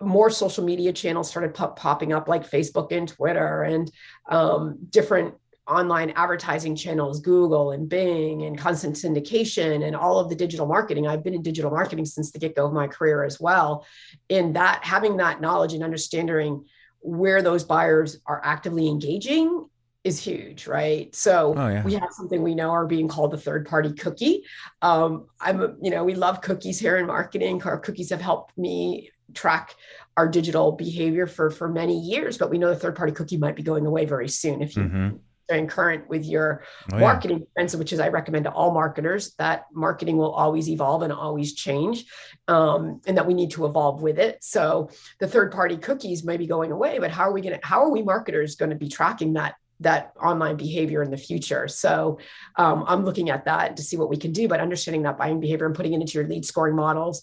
more 0.00 0.30
social 0.30 0.64
media 0.64 0.92
channels 0.92 1.28
started 1.28 1.54
pop- 1.54 1.78
popping 1.78 2.12
up, 2.12 2.28
like 2.28 2.48
Facebook 2.48 2.92
and 2.92 3.06
Twitter, 3.06 3.62
and 3.62 3.90
um, 4.28 4.78
different 4.88 5.34
online 5.68 6.10
advertising 6.10 6.74
channels, 6.74 7.20
Google 7.20 7.70
and 7.70 7.88
Bing 7.88 8.42
and 8.42 8.58
content 8.58 8.96
syndication 8.96 9.86
and 9.86 9.94
all 9.94 10.18
of 10.18 10.28
the 10.28 10.34
digital 10.34 10.66
marketing. 10.66 11.06
I've 11.06 11.22
been 11.22 11.34
in 11.34 11.42
digital 11.42 11.70
marketing 11.70 12.06
since 12.06 12.32
the 12.32 12.38
get 12.38 12.56
go 12.56 12.66
of 12.66 12.72
my 12.72 12.88
career 12.88 13.24
as 13.24 13.40
well. 13.40 13.86
In 14.28 14.54
that, 14.54 14.80
having 14.82 15.18
that 15.18 15.40
knowledge 15.40 15.72
and 15.72 15.84
understanding 15.84 16.64
where 17.00 17.40
those 17.40 17.64
buyers 17.64 18.18
are 18.26 18.40
actively 18.44 18.88
engaging 18.88 19.66
is 20.02 20.18
huge, 20.18 20.66
right? 20.66 21.14
So 21.14 21.54
oh, 21.56 21.68
yeah. 21.68 21.82
we 21.82 21.94
have 21.94 22.08
something 22.10 22.42
we 22.42 22.54
know 22.54 22.70
are 22.70 22.86
being 22.86 23.08
called 23.08 23.32
the 23.32 23.38
third 23.38 23.66
party 23.66 23.92
cookie. 23.92 24.44
Um, 24.80 25.26
I'm, 25.40 25.76
you 25.82 25.90
know, 25.90 26.04
we 26.04 26.14
love 26.14 26.40
cookies 26.40 26.78
here 26.78 26.96
in 26.96 27.06
marketing. 27.06 27.62
Our 27.62 27.78
cookies 27.78 28.10
have 28.10 28.20
helped 28.20 28.56
me 28.56 29.10
track 29.34 29.74
our 30.16 30.28
digital 30.28 30.72
behavior 30.72 31.26
for 31.26 31.50
for 31.50 31.68
many 31.68 31.98
years, 31.98 32.38
but 32.38 32.50
we 32.50 32.58
know 32.58 32.68
the 32.68 32.76
third 32.76 32.96
party 32.96 33.12
cookie 33.12 33.36
might 33.36 33.56
be 33.56 33.62
going 33.62 33.86
away 33.86 34.06
very 34.06 34.28
soon 34.28 34.62
if 34.62 34.74
you 34.74 34.84
mm-hmm. 34.84 35.16
staying 35.44 35.66
current 35.66 36.08
with 36.08 36.24
your 36.24 36.62
oh, 36.92 36.98
marketing 36.98 37.46
yeah. 37.56 37.76
which 37.76 37.92
is 37.92 38.00
I 38.00 38.08
recommend 38.08 38.44
to 38.44 38.50
all 38.50 38.72
marketers 38.72 39.34
that 39.34 39.66
marketing 39.72 40.16
will 40.16 40.32
always 40.32 40.68
evolve 40.68 41.02
and 41.02 41.12
always 41.12 41.54
change, 41.54 42.06
um, 42.48 43.00
and 43.06 43.16
that 43.18 43.26
we 43.26 43.34
need 43.34 43.50
to 43.52 43.66
evolve 43.66 44.02
with 44.02 44.18
it. 44.18 44.42
So 44.42 44.90
the 45.20 45.28
third 45.28 45.52
party 45.52 45.76
cookies 45.76 46.24
may 46.24 46.36
be 46.36 46.46
going 46.46 46.72
away, 46.72 46.98
but 46.98 47.10
how 47.10 47.24
are 47.24 47.32
we 47.32 47.42
going 47.42 47.60
to? 47.60 47.66
How 47.66 47.82
are 47.84 47.90
we 47.90 48.02
marketers 48.02 48.56
going 48.56 48.70
to 48.70 48.76
be 48.76 48.88
tracking 48.88 49.34
that 49.34 49.54
that 49.80 50.12
online 50.22 50.56
behavior 50.56 51.02
in 51.02 51.10
the 51.10 51.16
future. 51.16 51.66
So 51.68 52.18
um, 52.56 52.84
I'm 52.86 53.04
looking 53.04 53.30
at 53.30 53.46
that 53.46 53.76
to 53.76 53.82
see 53.82 53.96
what 53.96 54.10
we 54.10 54.16
can 54.16 54.32
do, 54.32 54.46
but 54.46 54.60
understanding 54.60 55.02
that 55.02 55.18
buying 55.18 55.40
behavior 55.40 55.66
and 55.66 55.74
putting 55.74 55.94
it 55.94 56.00
into 56.00 56.18
your 56.18 56.28
lead 56.28 56.44
scoring 56.44 56.76
models. 56.76 57.22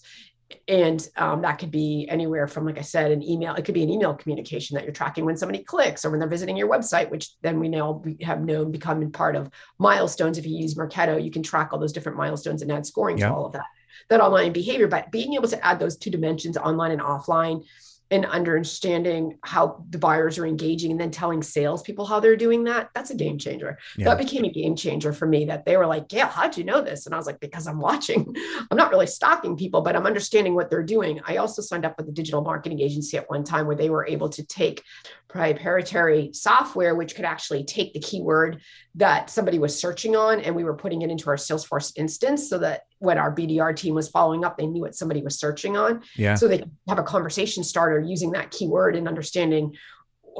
And 0.66 1.06
um, 1.16 1.42
that 1.42 1.58
could 1.58 1.70
be 1.70 2.06
anywhere 2.08 2.46
from, 2.46 2.64
like 2.64 2.78
I 2.78 2.82
said, 2.82 3.12
an 3.12 3.22
email. 3.22 3.54
It 3.54 3.66
could 3.66 3.74
be 3.74 3.82
an 3.82 3.90
email 3.90 4.14
communication 4.14 4.74
that 4.74 4.84
you're 4.84 4.94
tracking 4.94 5.26
when 5.26 5.36
somebody 5.36 5.62
clicks 5.62 6.04
or 6.04 6.10
when 6.10 6.20
they're 6.20 6.28
visiting 6.28 6.56
your 6.56 6.70
website, 6.70 7.10
which 7.10 7.30
then 7.42 7.60
we 7.60 7.68
now 7.68 8.02
have 8.22 8.40
known 8.42 8.72
become 8.72 9.10
part 9.12 9.36
of 9.36 9.50
milestones. 9.78 10.38
If 10.38 10.46
you 10.46 10.56
use 10.56 10.74
Marketo, 10.74 11.22
you 11.22 11.30
can 11.30 11.42
track 11.42 11.70
all 11.72 11.78
those 11.78 11.92
different 11.92 12.16
milestones 12.16 12.62
and 12.62 12.72
add 12.72 12.86
scoring 12.86 13.18
yep. 13.18 13.28
to 13.28 13.34
all 13.34 13.46
of 13.46 13.52
that. 13.52 13.66
That 14.08 14.20
online 14.22 14.52
behavior, 14.52 14.88
but 14.88 15.12
being 15.12 15.34
able 15.34 15.48
to 15.48 15.66
add 15.66 15.78
those 15.78 15.98
two 15.98 16.10
dimensions, 16.10 16.56
online 16.56 16.92
and 16.92 17.00
offline, 17.02 17.64
and 18.10 18.24
understanding 18.26 19.38
how 19.42 19.84
the 19.90 19.98
buyers 19.98 20.38
are 20.38 20.46
engaging 20.46 20.90
and 20.90 21.00
then 21.00 21.10
telling 21.10 21.42
salespeople 21.42 22.06
how 22.06 22.20
they're 22.20 22.36
doing 22.36 22.64
that, 22.64 22.88
that's 22.94 23.10
a 23.10 23.14
game 23.14 23.38
changer. 23.38 23.78
Yeah. 23.96 24.06
That 24.06 24.18
became 24.18 24.44
a 24.44 24.50
game 24.50 24.76
changer 24.76 25.12
for 25.12 25.26
me 25.26 25.44
that 25.46 25.64
they 25.64 25.76
were 25.76 25.86
like, 25.86 26.06
Yeah, 26.10 26.28
how'd 26.28 26.56
you 26.56 26.64
know 26.64 26.80
this? 26.80 27.06
And 27.06 27.14
I 27.14 27.18
was 27.18 27.26
like, 27.26 27.40
Because 27.40 27.66
I'm 27.66 27.80
watching. 27.80 28.34
I'm 28.70 28.76
not 28.76 28.90
really 28.90 29.06
stalking 29.06 29.56
people, 29.56 29.82
but 29.82 29.96
I'm 29.96 30.06
understanding 30.06 30.54
what 30.54 30.70
they're 30.70 30.82
doing. 30.82 31.20
I 31.26 31.36
also 31.36 31.62
signed 31.62 31.84
up 31.84 31.96
with 31.98 32.08
a 32.08 32.12
digital 32.12 32.42
marketing 32.42 32.80
agency 32.80 33.16
at 33.16 33.28
one 33.28 33.44
time 33.44 33.66
where 33.66 33.76
they 33.76 33.90
were 33.90 34.06
able 34.06 34.28
to 34.30 34.44
take 34.44 34.82
proprietary 35.28 36.30
software, 36.32 36.94
which 36.94 37.14
could 37.14 37.24
actually 37.24 37.64
take 37.64 37.92
the 37.92 38.00
keyword 38.00 38.60
that 38.94 39.30
somebody 39.30 39.58
was 39.58 39.78
searching 39.78 40.16
on 40.16 40.40
and 40.40 40.56
we 40.56 40.64
were 40.64 40.74
putting 40.74 41.02
it 41.02 41.10
into 41.10 41.28
our 41.28 41.36
Salesforce 41.36 41.92
instance 41.96 42.48
so 42.48 42.58
that 42.58 42.82
when 42.98 43.18
our 43.18 43.34
BDR 43.34 43.74
team 43.74 43.94
was 43.94 44.08
following 44.08 44.44
up, 44.44 44.58
they 44.58 44.66
knew 44.66 44.80
what 44.80 44.94
somebody 44.94 45.22
was 45.22 45.38
searching 45.38 45.76
on. 45.76 46.02
Yeah. 46.16 46.34
So 46.34 46.48
they 46.48 46.64
have 46.88 46.98
a 46.98 47.02
conversation 47.02 47.64
starter 47.64 48.00
using 48.00 48.32
that 48.32 48.50
keyword 48.50 48.96
and 48.96 49.08
understanding 49.08 49.76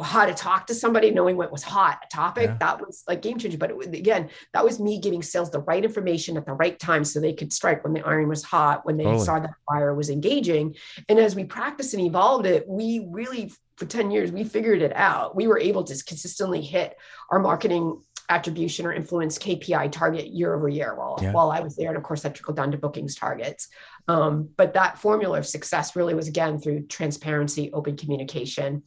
how 0.03 0.27
to 0.27 0.35
talk 0.35 0.66
to 0.68 0.75
somebody, 0.75 1.11
knowing 1.11 1.37
what 1.37 1.51
was 1.51 1.62
hot 1.62 1.99
a 2.05 2.14
topic. 2.14 2.47
Yeah. 2.47 2.57
That 2.61 2.81
was 2.81 3.03
like 3.09 3.23
game 3.23 3.38
changer. 3.38 3.59
But 3.59 3.77
was, 3.77 3.87
again, 3.88 4.31
that 4.53 4.64
was 4.64 4.79
me 4.79 5.01
giving 5.01 5.23
sales 5.23 5.51
the 5.51 5.61
right 5.61 5.85
information 5.85 6.37
at 6.37 6.47
the 6.47 6.53
right 6.53 6.79
time 6.79 7.05
so 7.05 7.21
they 7.21 7.33
could 7.33 7.53
strike 7.53 7.85
when 7.85 7.92
the 7.92 8.03
iron 8.03 8.29
was 8.29 8.42
hot, 8.42 8.87
when 8.87 8.97
they 8.97 9.05
totally. 9.05 9.25
saw 9.25 9.40
that 9.40 9.51
fire 9.68 9.94
was 9.94 10.11
engaging. 10.11 10.77
And 11.09 11.18
as 11.18 11.35
we 11.35 11.44
practiced 11.44 11.94
and 11.94 12.03
evolved 12.03 12.47
it, 12.47 12.68
we 12.68 13.07
really 13.11 13.53
for 13.77 13.87
10 13.87 14.11
years 14.11 14.33
we 14.33 14.42
figured 14.42 14.83
it 14.83 14.92
out. 14.94 15.37
We 15.37 15.47
were 15.47 15.59
able 15.59 15.85
to 15.85 16.05
consistently 16.05 16.61
hit 16.61 16.97
our 17.31 17.38
marketing 17.38 18.03
attribution 18.29 18.87
or 18.87 18.93
influence 18.93 19.38
KPI 19.38 19.91
target 19.91 20.29
year 20.29 20.55
over 20.55 20.69
year 20.69 20.95
while, 20.95 21.19
yeah. 21.21 21.33
while 21.33 21.51
I 21.51 21.61
was 21.61 21.77
there. 21.77 21.88
And 21.88 21.97
of 21.97 22.03
course, 22.03 22.23
that 22.23 22.35
trickled 22.35 22.57
down 22.57 22.71
to 22.73 22.79
bookings 22.79 23.14
targets. 23.14 23.69
Um, 24.07 24.51
but 24.57 24.75
that 24.75 24.99
formula 24.99 25.38
of 25.38 25.47
success 25.47 25.97
really 25.97 26.14
was 26.14 26.29
again 26.29 26.59
through 26.59 26.87
transparency, 26.87 27.71
open 27.73 27.97
communication, 27.97 28.83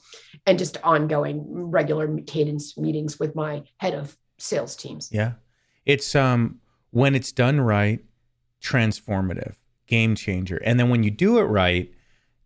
and 0.46 0.60
just 0.60 0.78
ongoing 0.84 1.44
regular 1.48 2.20
cadence 2.28 2.78
meetings 2.78 3.20
with 3.20 3.36
my 3.36 3.64
head 3.78 3.94
of 3.94 4.16
sales 4.38 4.76
teams. 4.76 5.10
Yeah. 5.12 5.34
It's 5.86 6.16
um 6.16 6.60
when 6.92 7.16
it's 7.16 7.32
done 7.32 7.60
right, 7.62 8.04
transformative, 8.62 9.56
game 9.88 10.16
changer. 10.16 10.58
And 10.58 10.80
then 10.80 10.90
when 10.90 11.04
you 11.04 11.12
do 11.12 11.40
it 11.40 11.44
right, 11.44 11.92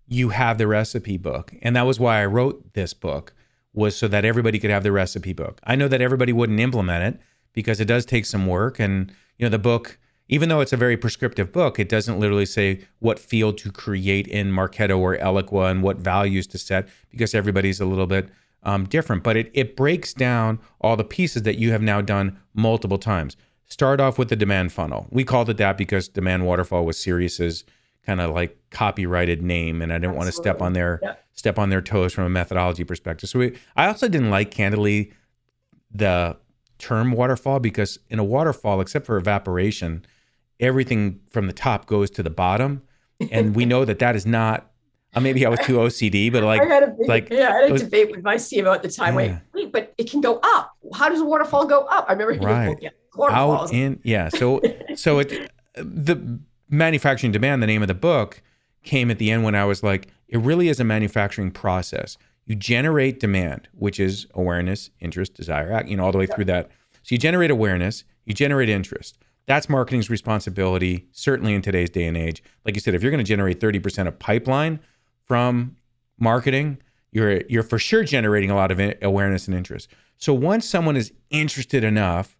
you 0.07 0.29
have 0.29 0.57
the 0.57 0.67
recipe 0.67 1.17
book. 1.17 1.53
And 1.61 1.75
that 1.75 1.85
was 1.85 1.99
why 1.99 2.21
I 2.21 2.25
wrote 2.25 2.73
this 2.73 2.93
book 2.93 3.33
was 3.75 3.95
so 3.95 4.07
that 4.07 4.25
everybody 4.25 4.59
could 4.59 4.71
have 4.71 4.83
the 4.83 4.91
recipe 4.91 5.33
book. 5.33 5.59
I 5.63 5.75
know 5.75 5.87
that 5.87 6.01
everybody 6.01 6.33
wouldn't 6.33 6.59
implement 6.59 7.15
it 7.15 7.21
because 7.53 7.79
it 7.79 7.85
does 7.85 8.05
take 8.05 8.25
some 8.25 8.47
work 8.47 8.79
and 8.79 9.11
you 9.37 9.45
know 9.45 9.49
the 9.49 9.59
book 9.59 9.99
even 10.27 10.49
though 10.49 10.59
it's 10.59 10.73
a 10.73 10.77
very 10.77 10.97
prescriptive 10.97 11.51
book, 11.51 11.77
it 11.77 11.87
doesn't 11.87 12.19
literally 12.19 12.45
say 12.45 12.81
what 12.99 13.19
field 13.19 13.57
to 13.59 13.71
create 13.71 14.27
in 14.27 14.51
Marketo 14.51 14.97
or 14.97 15.15
Eloqua 15.17 15.69
and 15.69 15.83
what 15.83 15.97
values 15.97 16.47
to 16.47 16.57
set 16.57 16.89
because 17.11 17.35
everybody's 17.35 17.79
a 17.79 17.85
little 17.85 18.07
bit 18.07 18.29
um, 18.63 18.85
different. 18.85 19.23
But 19.23 19.37
it, 19.37 19.51
it 19.53 19.75
breaks 19.75 20.13
down 20.13 20.59
all 20.81 20.95
the 20.95 21.03
pieces 21.03 21.43
that 21.43 21.57
you 21.57 21.71
have 21.71 21.81
now 21.81 22.01
done 22.01 22.39
multiple 22.55 22.97
times. 22.97 23.37
Start 23.67 23.99
off 23.99 24.17
with 24.17 24.29
the 24.29 24.35
demand 24.35 24.71
funnel. 24.71 25.07
We 25.11 25.23
called 25.23 25.49
it 25.49 25.57
that 25.57 25.77
because 25.77 26.07
demand 26.07 26.45
waterfall 26.45 26.85
was 26.85 26.97
Sirius's 26.97 27.63
kind 28.05 28.21
of 28.21 28.33
like 28.33 28.57
copyrighted 28.69 29.41
name, 29.41 29.81
and 29.81 29.91
I 29.91 29.95
didn't 29.95 30.15
Absolutely. 30.15 30.17
want 30.17 30.27
to 30.27 30.41
step 30.41 30.61
on 30.61 30.73
their 30.73 30.99
yep. 31.01 31.24
Step 31.35 31.59
on 31.59 31.69
their 31.69 31.81
toes 31.81 32.13
from 32.13 32.23
a 32.23 32.29
methodology 32.29 32.83
perspective. 32.83 33.29
So 33.29 33.39
we, 33.39 33.57
I 33.75 33.87
also 33.87 34.07
didn't 34.07 34.29
like 34.29 34.51
candidly 34.51 35.11
the 35.91 36.37
term 36.79 37.11
waterfall 37.11 37.59
because 37.59 37.99
in 38.09 38.19
a 38.19 38.23
waterfall, 38.23 38.81
except 38.81 39.05
for 39.05 39.17
evaporation, 39.17 40.05
everything 40.59 41.19
from 41.29 41.47
the 41.47 41.53
top 41.53 41.85
goes 41.85 42.09
to 42.11 42.23
the 42.23 42.29
bottom, 42.29 42.81
and 43.31 43.55
we 43.55 43.65
know 43.65 43.85
that 43.85 43.99
that 43.99 44.15
is 44.15 44.25
not. 44.25 44.71
Uh, 45.13 45.21
maybe 45.21 45.45
I 45.45 45.49
was 45.49 45.59
too 45.61 45.77
OCD, 45.77 46.29
but 46.29 46.43
like, 46.43 46.61
I 46.61 46.65
had 46.65 46.83
a 46.83 46.87
big, 46.87 47.07
like, 47.07 47.29
yeah, 47.29 47.49
I 47.49 47.61
had 47.61 47.69
a 47.69 47.73
was, 47.73 47.83
debate 47.83 48.11
with 48.11 48.21
my 48.21 48.35
CMO 48.35 48.75
at 48.75 48.83
the 48.83 48.89
time. 48.89 49.17
Yeah. 49.17 49.39
Wait, 49.53 49.71
but 49.71 49.93
it 49.97 50.11
can 50.11 50.19
go 50.19 50.39
up. 50.43 50.75
How 50.93 51.07
does 51.07 51.21
a 51.21 51.25
waterfall 51.25 51.65
go 51.65 51.85
up? 51.85 52.05
I 52.09 52.13
remember 52.13 52.45
right. 52.45 52.77
yeah, 52.81 52.89
out 53.29 53.71
in 53.71 53.99
yeah. 54.03 54.27
So 54.27 54.61
so 54.95 55.19
it 55.19 55.49
the 55.75 56.39
manufacturing 56.69 57.31
demand, 57.31 57.63
the 57.63 57.67
name 57.67 57.81
of 57.81 57.87
the 57.87 57.93
book, 57.93 58.41
came 58.83 59.09
at 59.09 59.17
the 59.17 59.31
end 59.31 59.43
when 59.43 59.55
I 59.55 59.65
was 59.65 59.83
like, 59.83 60.09
it 60.27 60.39
really 60.39 60.69
is 60.69 60.79
a 60.79 60.83
manufacturing 60.83 61.51
process. 61.51 62.17
You 62.45 62.55
generate 62.55 63.19
demand, 63.19 63.67
which 63.73 63.99
is 63.99 64.27
awareness, 64.33 64.89
interest, 64.99 65.33
desire, 65.33 65.71
act, 65.71 65.89
you 65.89 65.97
know, 65.97 66.05
all 66.05 66.11
the 66.11 66.17
way 66.17 66.27
through 66.27 66.45
that. 66.45 66.69
So 67.03 67.13
you 67.13 67.17
generate 67.17 67.51
awareness, 67.51 68.03
you 68.25 68.33
generate 68.33 68.69
interest. 68.69 69.17
That's 69.45 69.69
marketing's 69.69 70.09
responsibility, 70.09 71.07
certainly 71.11 71.53
in 71.53 71.61
today's 71.61 71.89
day 71.89 72.05
and 72.05 72.17
age. 72.17 72.43
Like 72.65 72.75
you 72.75 72.81
said, 72.81 72.95
if 72.95 73.03
you're 73.03 73.11
going 73.11 73.23
to 73.23 73.27
generate 73.27 73.59
30% 73.59 74.07
of 74.07 74.17
pipeline 74.17 74.79
from 75.25 75.75
marketing, 76.17 76.79
you're 77.11 77.41
you're 77.47 77.63
for 77.63 77.79
sure 77.79 78.03
generating 78.03 78.49
a 78.49 78.55
lot 78.55 78.71
of 78.71 78.93
awareness 79.01 79.47
and 79.47 79.55
interest. 79.55 79.89
So 80.17 80.33
once 80.33 80.67
someone 80.67 80.97
is 80.97 81.13
interested 81.29 81.83
enough, 81.83 82.35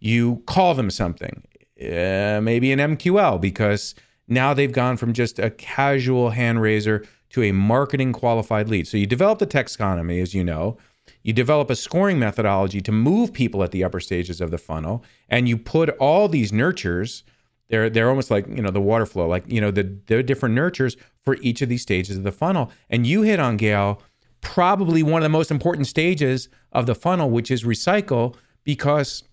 you 0.00 0.42
call 0.46 0.74
them 0.74 0.90
something 0.90 1.44
uh, 1.80 2.40
maybe 2.42 2.72
an 2.72 2.78
MQL 2.78 3.40
because 3.40 3.94
now 4.28 4.52
they've 4.52 4.72
gone 4.72 4.96
from 4.96 5.12
just 5.12 5.38
a 5.38 5.50
casual 5.50 6.30
hand 6.30 6.60
raiser 6.60 7.06
to 7.30 7.42
a 7.42 7.52
marketing 7.52 8.12
qualified 8.12 8.68
lead. 8.68 8.86
So 8.86 8.96
you 8.96 9.06
develop 9.06 9.38
the 9.38 9.46
taxonomy, 9.46 10.20
as 10.20 10.34
you 10.34 10.44
know, 10.44 10.76
you 11.22 11.32
develop 11.32 11.70
a 11.70 11.76
scoring 11.76 12.18
methodology 12.18 12.80
to 12.80 12.92
move 12.92 13.32
people 13.32 13.62
at 13.62 13.72
the 13.72 13.84
upper 13.84 14.00
stages 14.00 14.40
of 14.40 14.50
the 14.50 14.58
funnel, 14.58 15.04
and 15.28 15.48
you 15.48 15.56
put 15.56 15.90
all 15.98 16.28
these 16.28 16.52
nurtures. 16.52 17.24
They're 17.68 17.90
they're 17.90 18.08
almost 18.08 18.30
like 18.30 18.46
you 18.48 18.62
know 18.62 18.70
the 18.70 18.80
water 18.80 19.06
flow, 19.06 19.26
like 19.26 19.44
you 19.46 19.60
know 19.60 19.70
the 19.70 19.98
the 20.06 20.22
different 20.22 20.54
nurtures 20.54 20.96
for 21.24 21.36
each 21.40 21.62
of 21.62 21.68
these 21.68 21.82
stages 21.82 22.16
of 22.16 22.22
the 22.22 22.32
funnel. 22.32 22.70
And 22.88 23.06
you 23.06 23.22
hit 23.22 23.40
on 23.40 23.56
Gail 23.56 24.02
probably 24.40 25.02
one 25.02 25.20
of 25.20 25.24
the 25.24 25.28
most 25.28 25.50
important 25.50 25.86
stages 25.86 26.48
of 26.72 26.86
the 26.86 26.94
funnel, 26.94 27.30
which 27.30 27.50
is 27.50 27.64
recycle, 27.64 28.34
because 28.64 29.24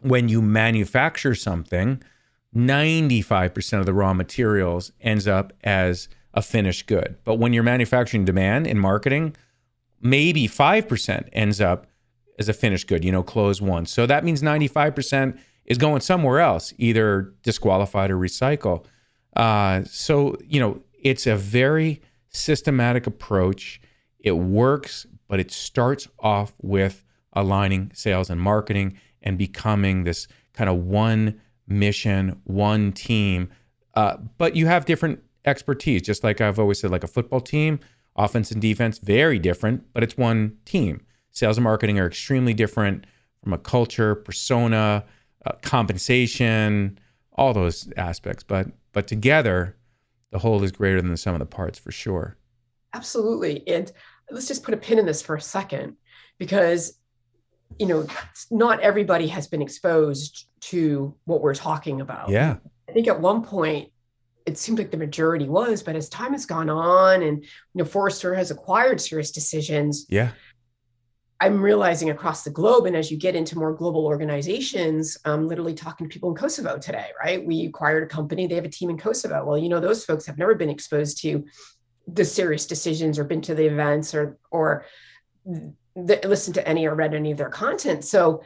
when 0.00 0.28
you 0.28 0.40
manufacture 0.40 1.34
something, 1.34 2.02
95% 2.54 3.80
of 3.80 3.86
the 3.86 3.94
raw 3.94 4.14
materials 4.14 4.92
ends 5.00 5.26
up 5.26 5.52
as 5.64 6.08
a 6.34 6.42
finished 6.42 6.86
good. 6.86 7.16
But 7.24 7.36
when 7.36 7.52
you're 7.52 7.62
manufacturing 7.62 8.24
demand 8.24 8.66
in 8.66 8.78
marketing, 8.78 9.36
maybe 10.00 10.46
5% 10.46 11.28
ends 11.32 11.60
up 11.60 11.86
as 12.38 12.48
a 12.48 12.52
finished 12.52 12.88
good, 12.88 13.04
you 13.04 13.12
know, 13.12 13.22
close 13.22 13.62
one. 13.62 13.86
So 13.86 14.06
that 14.06 14.24
means 14.24 14.42
95% 14.42 15.38
is 15.64 15.78
going 15.78 16.00
somewhere 16.00 16.40
else, 16.40 16.74
either 16.76 17.32
disqualified 17.42 18.10
or 18.10 18.18
recycle. 18.18 18.84
Uh, 19.36 19.84
so, 19.84 20.36
you 20.44 20.60
know, 20.60 20.80
it's 21.02 21.26
a 21.26 21.36
very 21.36 22.02
systematic 22.28 23.06
approach. 23.06 23.80
It 24.18 24.32
works, 24.32 25.06
but 25.28 25.40
it 25.40 25.50
starts 25.50 26.08
off 26.18 26.52
with 26.60 27.04
aligning 27.32 27.90
sales 27.94 28.30
and 28.30 28.40
marketing 28.40 28.98
and 29.22 29.38
becoming 29.38 30.04
this 30.04 30.28
kind 30.52 30.68
of 30.68 30.76
one 30.76 31.40
mission, 31.66 32.40
one 32.44 32.92
team. 32.92 33.50
Uh, 33.94 34.16
but 34.38 34.56
you 34.56 34.66
have 34.66 34.84
different 34.84 35.22
expertise, 35.44 36.02
just 36.02 36.24
like 36.24 36.40
I've 36.40 36.58
always 36.58 36.78
said, 36.80 36.90
like 36.90 37.04
a 37.04 37.08
football 37.08 37.40
team, 37.40 37.80
offense 38.16 38.50
and 38.50 38.60
defense, 38.60 38.98
very 38.98 39.38
different, 39.38 39.84
but 39.92 40.02
it's 40.02 40.16
one 40.16 40.56
team. 40.64 41.02
Sales 41.30 41.56
and 41.56 41.64
marketing 41.64 41.98
are 41.98 42.06
extremely 42.06 42.54
different 42.54 43.06
from 43.42 43.52
a 43.52 43.58
culture, 43.58 44.14
persona, 44.14 45.04
uh, 45.44 45.52
compensation, 45.62 46.98
all 47.32 47.52
those 47.52 47.92
aspects. 47.96 48.42
But 48.44 48.68
but 48.92 49.06
together, 49.06 49.76
the 50.30 50.38
whole 50.38 50.62
is 50.62 50.72
greater 50.72 51.00
than 51.00 51.10
the 51.10 51.16
sum 51.16 51.34
of 51.34 51.40
the 51.40 51.46
parts 51.46 51.78
for 51.78 51.90
sure. 51.90 52.36
Absolutely. 52.92 53.66
And 53.66 53.90
let's 54.30 54.46
just 54.46 54.62
put 54.62 54.74
a 54.74 54.76
pin 54.76 54.98
in 54.98 55.06
this 55.06 55.20
for 55.20 55.34
a 55.34 55.40
second, 55.40 55.96
because 56.38 56.98
you 57.80 57.86
know, 57.86 58.06
not 58.52 58.78
everybody 58.80 59.26
has 59.26 59.48
been 59.48 59.60
exposed 59.60 60.46
to 60.60 61.12
what 61.24 61.40
we're 61.40 61.54
talking 61.54 62.00
about. 62.00 62.28
Yeah. 62.28 62.58
I 62.88 62.92
think 62.92 63.08
at 63.08 63.20
one 63.20 63.42
point 63.42 63.90
it 64.46 64.58
seemed 64.58 64.78
like 64.78 64.90
the 64.90 64.96
majority 64.96 65.48
was, 65.48 65.82
but 65.82 65.96
as 65.96 66.08
time 66.08 66.32
has 66.32 66.46
gone 66.46 66.68
on 66.68 67.22
and 67.22 67.42
you 67.42 67.48
know 67.74 67.84
Forrester 67.84 68.34
has 68.34 68.50
acquired 68.50 69.00
Sirius 69.00 69.30
Decisions. 69.30 70.06
yeah, 70.08 70.30
I'm 71.40 71.60
realizing 71.60 72.10
across 72.10 72.44
the 72.44 72.50
globe, 72.50 72.86
and 72.86 72.96
as 72.96 73.10
you 73.10 73.18
get 73.18 73.34
into 73.34 73.58
more 73.58 73.74
global 73.74 74.06
organizations, 74.06 75.18
I'm 75.24 75.48
literally 75.48 75.74
talking 75.74 76.08
to 76.08 76.12
people 76.12 76.30
in 76.30 76.36
Kosovo 76.36 76.78
today, 76.78 77.08
right? 77.22 77.44
We 77.44 77.66
acquired 77.66 78.02
a 78.02 78.06
company, 78.06 78.46
they 78.46 78.54
have 78.54 78.64
a 78.64 78.70
team 78.70 78.90
in 78.90 78.98
Kosovo. 78.98 79.44
Well, 79.44 79.58
you 79.58 79.68
know, 79.68 79.80
those 79.80 80.04
folks 80.04 80.26
have 80.26 80.38
never 80.38 80.54
been 80.54 80.70
exposed 80.70 81.20
to 81.22 81.44
the 82.06 82.24
Sirius 82.24 82.66
Decisions 82.66 83.18
or 83.18 83.24
been 83.24 83.40
to 83.42 83.54
the 83.54 83.66
events 83.66 84.14
or 84.14 84.38
or 84.50 84.86
the, 85.44 86.20
listened 86.24 86.54
to 86.54 86.68
any 86.68 86.86
or 86.86 86.94
read 86.94 87.14
any 87.14 87.30
of 87.30 87.38
their 87.38 87.50
content. 87.50 88.04
So 88.04 88.42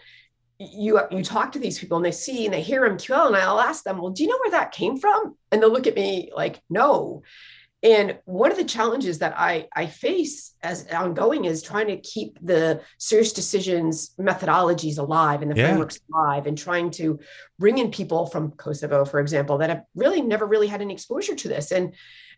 you 0.59 1.01
you 1.11 1.23
talk 1.23 1.53
to 1.53 1.59
these 1.59 1.79
people 1.79 1.97
and 1.97 2.05
they 2.05 2.13
see 2.13 2.45
and 2.45 2.53
they 2.53 2.63
hear 2.63 2.89
MQL 2.89 3.29
and 3.29 3.37
I'll 3.37 3.61
ask 3.61 3.85
them, 3.85 3.99
well, 3.99 4.11
do 4.11 4.23
you 4.23 4.29
know 4.29 4.39
where 4.43 4.53
that 4.53 4.73
came 4.73 4.97
from? 4.97 5.37
And 5.53 5.63
they'll 5.63 5.73
look 5.73 5.87
at 5.87 5.95
me 5.95 6.31
like, 6.35 6.61
no. 6.69 7.23
And 7.81 8.19
one 8.25 8.51
of 8.51 8.57
the 8.57 8.65
challenges 8.65 9.21
that 9.21 9.35
I, 9.39 9.69
I 9.75 9.87
face 9.87 10.55
as 10.65 10.89
ongoing 10.89 11.45
is 11.45 11.63
trying 11.63 11.87
to 11.87 12.01
keep 12.01 12.37
the 12.43 12.81
Sirius 12.99 13.33
Decisions 13.33 14.11
methodologies 14.19 14.99
alive 14.99 15.43
and 15.43 15.51
the 15.51 15.57
yeah. 15.57 15.69
frameworks 15.69 16.01
alive 16.13 16.49
and 16.49 16.59
trying 16.59 16.91
to 16.93 17.21
bring 17.61 17.79
in 17.79 17.93
people 17.93 18.27
from 18.27 18.51
Kosovo, 18.51 19.05
for 19.05 19.21
example, 19.21 19.59
that 19.59 19.71
have 19.71 19.85
really 19.95 20.23
never 20.23 20.45
really 20.45 20.67
had 20.67 20.81
any 20.81 20.93
exposure 20.93 21.37
to 21.37 21.49
this 21.49 21.71
and 21.71 21.95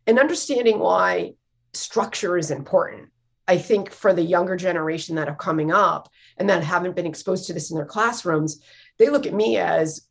and 0.07 0.19
understanding 0.19 0.79
why 0.79 1.33
structure 1.73 2.37
is 2.37 2.51
important 2.51 3.11
I 3.51 3.59
think 3.59 3.91
for 3.91 4.13
the 4.13 4.23
younger 4.23 4.55
generation 4.55 5.17
that 5.17 5.29
are 5.29 5.35
coming 5.35 5.73
up 5.73 6.09
and 6.37 6.49
that 6.49 6.63
haven't 6.63 6.95
been 6.95 7.05
exposed 7.05 7.49
to 7.49 7.53
this 7.53 7.73
in 7.73 7.77
their 7.77 7.85
classrooms, 7.85 8.63
they 8.97 9.09
look 9.09 9.27
at 9.27 9.35
me 9.35 9.57
as 9.57 10.07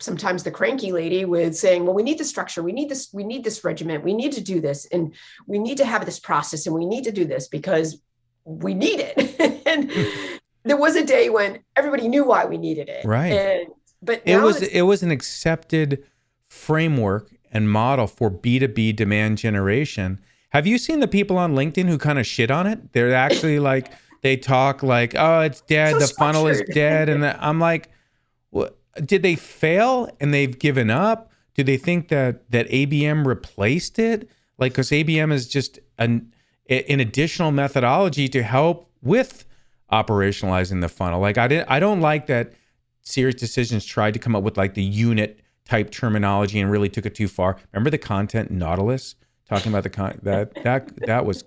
sometimes 0.00 0.42
the 0.42 0.50
cranky 0.50 0.90
lady 0.90 1.24
with 1.24 1.56
saying, 1.56 1.84
well, 1.84 1.94
we 1.94 2.02
need 2.02 2.18
the 2.18 2.24
structure, 2.24 2.60
we 2.60 2.72
need 2.72 2.88
this, 2.88 3.08
we 3.12 3.22
need 3.22 3.44
this 3.44 3.62
regiment, 3.62 4.02
we 4.02 4.12
need 4.12 4.32
to 4.32 4.40
do 4.40 4.60
this, 4.60 4.86
and 4.86 5.14
we 5.46 5.60
need 5.60 5.76
to 5.76 5.84
have 5.84 6.04
this 6.04 6.18
process, 6.18 6.66
and 6.66 6.74
we 6.74 6.84
need 6.84 7.04
to 7.04 7.12
do 7.12 7.24
this 7.24 7.46
because 7.46 8.02
we 8.44 8.74
need 8.74 8.98
it. 8.98 9.62
and 9.66 9.88
there 10.64 10.76
was 10.76 10.96
a 10.96 11.06
day 11.06 11.30
when 11.30 11.60
everybody 11.76 12.08
knew 12.08 12.24
why 12.24 12.46
we 12.46 12.58
needed 12.58 12.88
it. 12.88 13.04
Right. 13.04 13.32
And 13.32 13.68
but 14.02 14.22
it 14.24 14.38
was 14.38 14.60
it 14.60 14.82
was 14.82 15.04
an 15.04 15.12
accepted 15.12 16.04
framework 16.48 17.30
and 17.52 17.70
model 17.70 18.08
for 18.08 18.28
B2B 18.28 18.96
demand 18.96 19.38
generation 19.38 20.18
have 20.52 20.66
you 20.66 20.76
seen 20.76 21.00
the 21.00 21.08
people 21.08 21.38
on 21.38 21.54
LinkedIn 21.54 21.88
who 21.88 21.96
kind 21.96 22.18
of 22.18 22.26
shit 22.26 22.50
on 22.50 22.66
it? 22.66 22.92
They're 22.92 23.14
actually 23.14 23.58
like 23.58 23.90
they 24.20 24.36
talk 24.36 24.82
like, 24.82 25.14
"Oh, 25.16 25.40
it's 25.40 25.62
dead. 25.62 25.92
So 25.92 25.98
the 26.00 26.08
funnel 26.08 26.46
is 26.46 26.62
dead," 26.74 27.08
and 27.08 27.22
the, 27.22 27.42
I'm 27.42 27.58
like, 27.58 27.88
"What? 28.50 28.78
Did 29.02 29.22
they 29.22 29.34
fail 29.34 30.14
and 30.20 30.32
they've 30.34 30.58
given 30.58 30.90
up? 30.90 31.32
Do 31.54 31.64
they 31.64 31.78
think 31.78 32.08
that 32.08 32.50
that 32.50 32.68
ABM 32.68 33.26
replaced 33.26 33.98
it? 33.98 34.28
Like, 34.58 34.72
because 34.72 34.90
ABM 34.90 35.32
is 35.32 35.48
just 35.48 35.78
an 35.98 36.30
an 36.68 37.00
additional 37.00 37.50
methodology 37.50 38.28
to 38.28 38.42
help 38.42 38.90
with 39.02 39.46
operationalizing 39.90 40.82
the 40.82 40.88
funnel. 40.88 41.20
Like, 41.20 41.38
I 41.38 41.48
didn't. 41.48 41.70
I 41.70 41.80
don't 41.80 42.02
like 42.02 42.26
that. 42.26 42.52
Sirius 43.00 43.36
Decisions 43.36 43.86
tried 43.86 44.12
to 44.12 44.20
come 44.20 44.36
up 44.36 44.44
with 44.44 44.58
like 44.58 44.74
the 44.74 44.82
unit 44.82 45.40
type 45.64 45.90
terminology 45.90 46.60
and 46.60 46.70
really 46.70 46.90
took 46.90 47.06
it 47.06 47.14
too 47.14 47.26
far. 47.26 47.56
Remember 47.72 47.88
the 47.88 47.96
content 47.96 48.50
Nautilus? 48.50 49.14
Talking 49.52 49.72
about 49.72 49.82
the 49.82 49.90
con- 49.90 50.18
that 50.22 50.54
that 50.62 50.96
that 51.06 51.26
was 51.26 51.44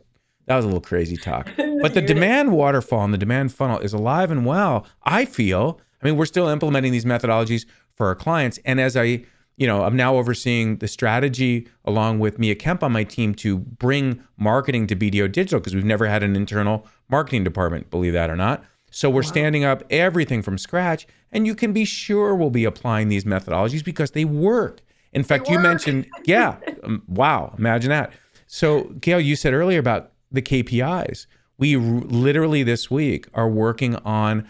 that 0.48 0.56
was 0.56 0.66
a 0.66 0.68
little 0.68 0.82
crazy 0.82 1.18
talk. 1.18 1.50
But 1.82 1.94
the 1.94 2.02
demand 2.02 2.52
waterfall 2.52 3.04
and 3.04 3.14
the 3.14 3.18
demand 3.18 3.54
funnel 3.54 3.78
is 3.80 3.94
alive 3.94 4.32
and 4.32 4.44
well. 4.44 4.88
I 5.04 5.26
feel. 5.26 5.80
I 6.02 6.08
mean, 6.08 6.18
we're 6.18 6.26
still 6.26 6.48
implementing 6.48 6.92
these 6.92 7.06
methodologies 7.06 7.66
for 7.96 8.08
our 8.08 8.16
clients, 8.16 8.58
and 8.66 8.80
as 8.80 8.98
I, 8.98 9.24
you 9.58 9.68
know, 9.68 9.84
I'm 9.84 9.96
now 9.96 10.16
overseeing 10.16 10.78
the 10.78 10.88
strategy 10.88 11.68
along 11.84 12.20
with 12.20 12.40
Mia 12.40 12.56
Kemp 12.56 12.82
on 12.82 12.92
my 12.92 13.04
team 13.04 13.36
to 13.36 13.60
bring 13.60 14.24
marketing 14.38 14.88
to 14.88 14.96
BDO 14.96 15.32
Digital 15.32 15.60
because 15.60 15.76
we've 15.76 15.86
never 15.86 16.08
had 16.08 16.24
an 16.24 16.36
internal 16.36 16.88
marketing 17.08 17.44
department, 17.44 17.92
believe 17.92 18.14
that 18.14 18.32
or 18.32 18.36
not. 18.36 18.64
So 18.90 19.10
we're 19.10 19.22
wow. 19.22 19.28
standing 19.28 19.64
up 19.64 19.84
everything 19.90 20.42
from 20.42 20.58
scratch, 20.58 21.06
and 21.32 21.46
you 21.46 21.54
can 21.54 21.72
be 21.72 21.86
sure 21.86 22.34
we'll 22.34 22.50
be 22.50 22.66
applying 22.66 23.10
these 23.10 23.26
methodologies 23.26 23.84
because 23.84 24.12
they 24.12 24.26
work. 24.26 24.82
In 25.16 25.24
fact, 25.24 25.50
you 25.50 25.58
mentioned, 25.60 26.08
yeah, 26.26 26.58
um, 26.84 27.02
wow, 27.08 27.56
imagine 27.58 27.90
that. 27.90 28.12
So, 28.48 28.84
Gail, 29.00 29.20
you 29.20 29.36
said 29.36 29.54
earlier 29.54 29.80
about 29.80 30.12
the 30.32 30.42
KPIs. 30.42 31.26
We 31.58 31.76
r- 31.76 31.82
literally 31.82 32.64
this 32.64 32.92
week 32.92 33.28
are 33.34 33.50
working 33.50 33.96
on 33.98 34.48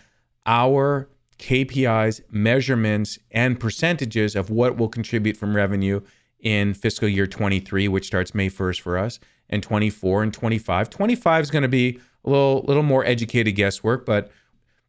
our 0.47 1.08
KPIs, 1.38 2.21
measurements, 2.32 3.19
and 3.32 3.60
percentages 3.60 4.36
of 4.36 4.49
what 4.49 4.75
will 4.75 4.89
contribute 4.89 5.38
from 5.38 5.56
revenue 5.56 6.01
in 6.39 6.73
fiscal 6.73 7.08
year 7.08 7.28
23, 7.28 7.88
which 7.88 8.08
starts 8.08 8.34
May 8.34 8.49
1st 8.49 8.82
for 8.82 8.97
us, 8.97 9.19
and 9.49 9.62
24 9.62 10.23
and 10.23 10.34
25. 10.34 10.89
25 10.89 11.43
is 11.43 11.51
going 11.51 11.62
to 11.62 11.67
be 11.67 11.99
a 12.23 12.30
little, 12.30 12.65
little 12.67 12.84
more 12.84 13.06
educated 13.06 13.56
guesswork, 13.56 14.06
but 14.06 14.32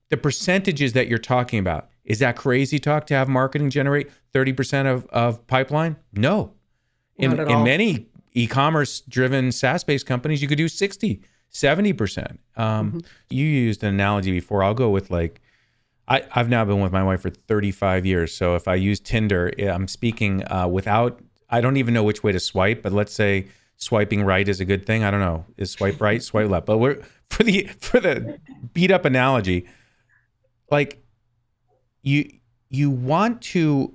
the 0.09 0.17
percentages 0.17 0.95
that 0.95 1.09
you're 1.09 1.19
talking 1.19 1.59
about, 1.59 1.91
is 2.07 2.21
that 2.21 2.37
crazy 2.37 2.79
talk 2.79 3.07
to 3.09 3.15
have 3.15 3.29
marketing 3.29 3.69
generate 3.69 4.11
30% 4.33 4.87
of, 4.87 5.07
of 5.07 5.47
pipeline? 5.47 5.97
No. 6.13 6.53
In, 7.17 7.39
in 7.39 7.65
many 7.65 8.07
e-commerce 8.33 9.01
driven 9.01 9.51
SaaS-based 9.51 10.07
companies, 10.07 10.41
you 10.41 10.49
could 10.49 10.59
do 10.59 10.69
60, 10.69 11.21
70%. 11.53 12.39
Um, 12.57 12.93
mm-hmm. 12.93 12.99
You 13.29 13.45
used 13.45 13.83
an 13.83 13.89
analogy 13.89 14.31
before. 14.31 14.63
I'll 14.63 14.75
go 14.75 14.89
with 14.91 15.11
like, 15.11 15.41
I, 16.07 16.23
I've 16.33 16.49
now 16.49 16.65
been 16.65 16.81
with 16.81 16.93
my 16.93 17.03
wife 17.03 17.23
for 17.23 17.31
35 17.31 18.07
years. 18.07 18.33
So 18.33 18.55
if 18.55 18.69
I 18.69 18.77
use 18.77 19.01
Tinder, 19.01 19.53
I'm 19.59 19.89
speaking 19.89 20.45
uh, 20.51 20.69
without, 20.69 21.21
I 21.51 21.61
don't 21.61 21.77
even 21.77 21.93
know 21.93 22.05
which 22.05 22.23
way 22.23 22.31
to 22.31 22.39
swipe, 22.41 22.83
but 22.83 22.93
let's 22.93 23.13
say 23.13 23.49
swiping 23.79 24.23
right 24.23 24.47
is 24.47 24.61
a 24.61 24.65
good 24.65 24.87
thing. 24.87 25.03
I 25.03 25.11
don't 25.11 25.21
know. 25.21 25.45
Is 25.57 25.73
swipe 25.73 26.01
right, 26.01 26.23
swipe 26.23 26.49
left? 26.49 26.67
But 26.67 26.79
we're 26.79 27.03
for 27.31 27.43
the 27.43 27.65
for 27.81 27.99
the 27.99 28.39
beat 28.73 28.93
up 28.93 29.05
analogy, 29.05 29.67
like 30.71 31.03
you 32.07 32.31
you 32.71 32.89
want 32.89 33.43
to 33.43 33.93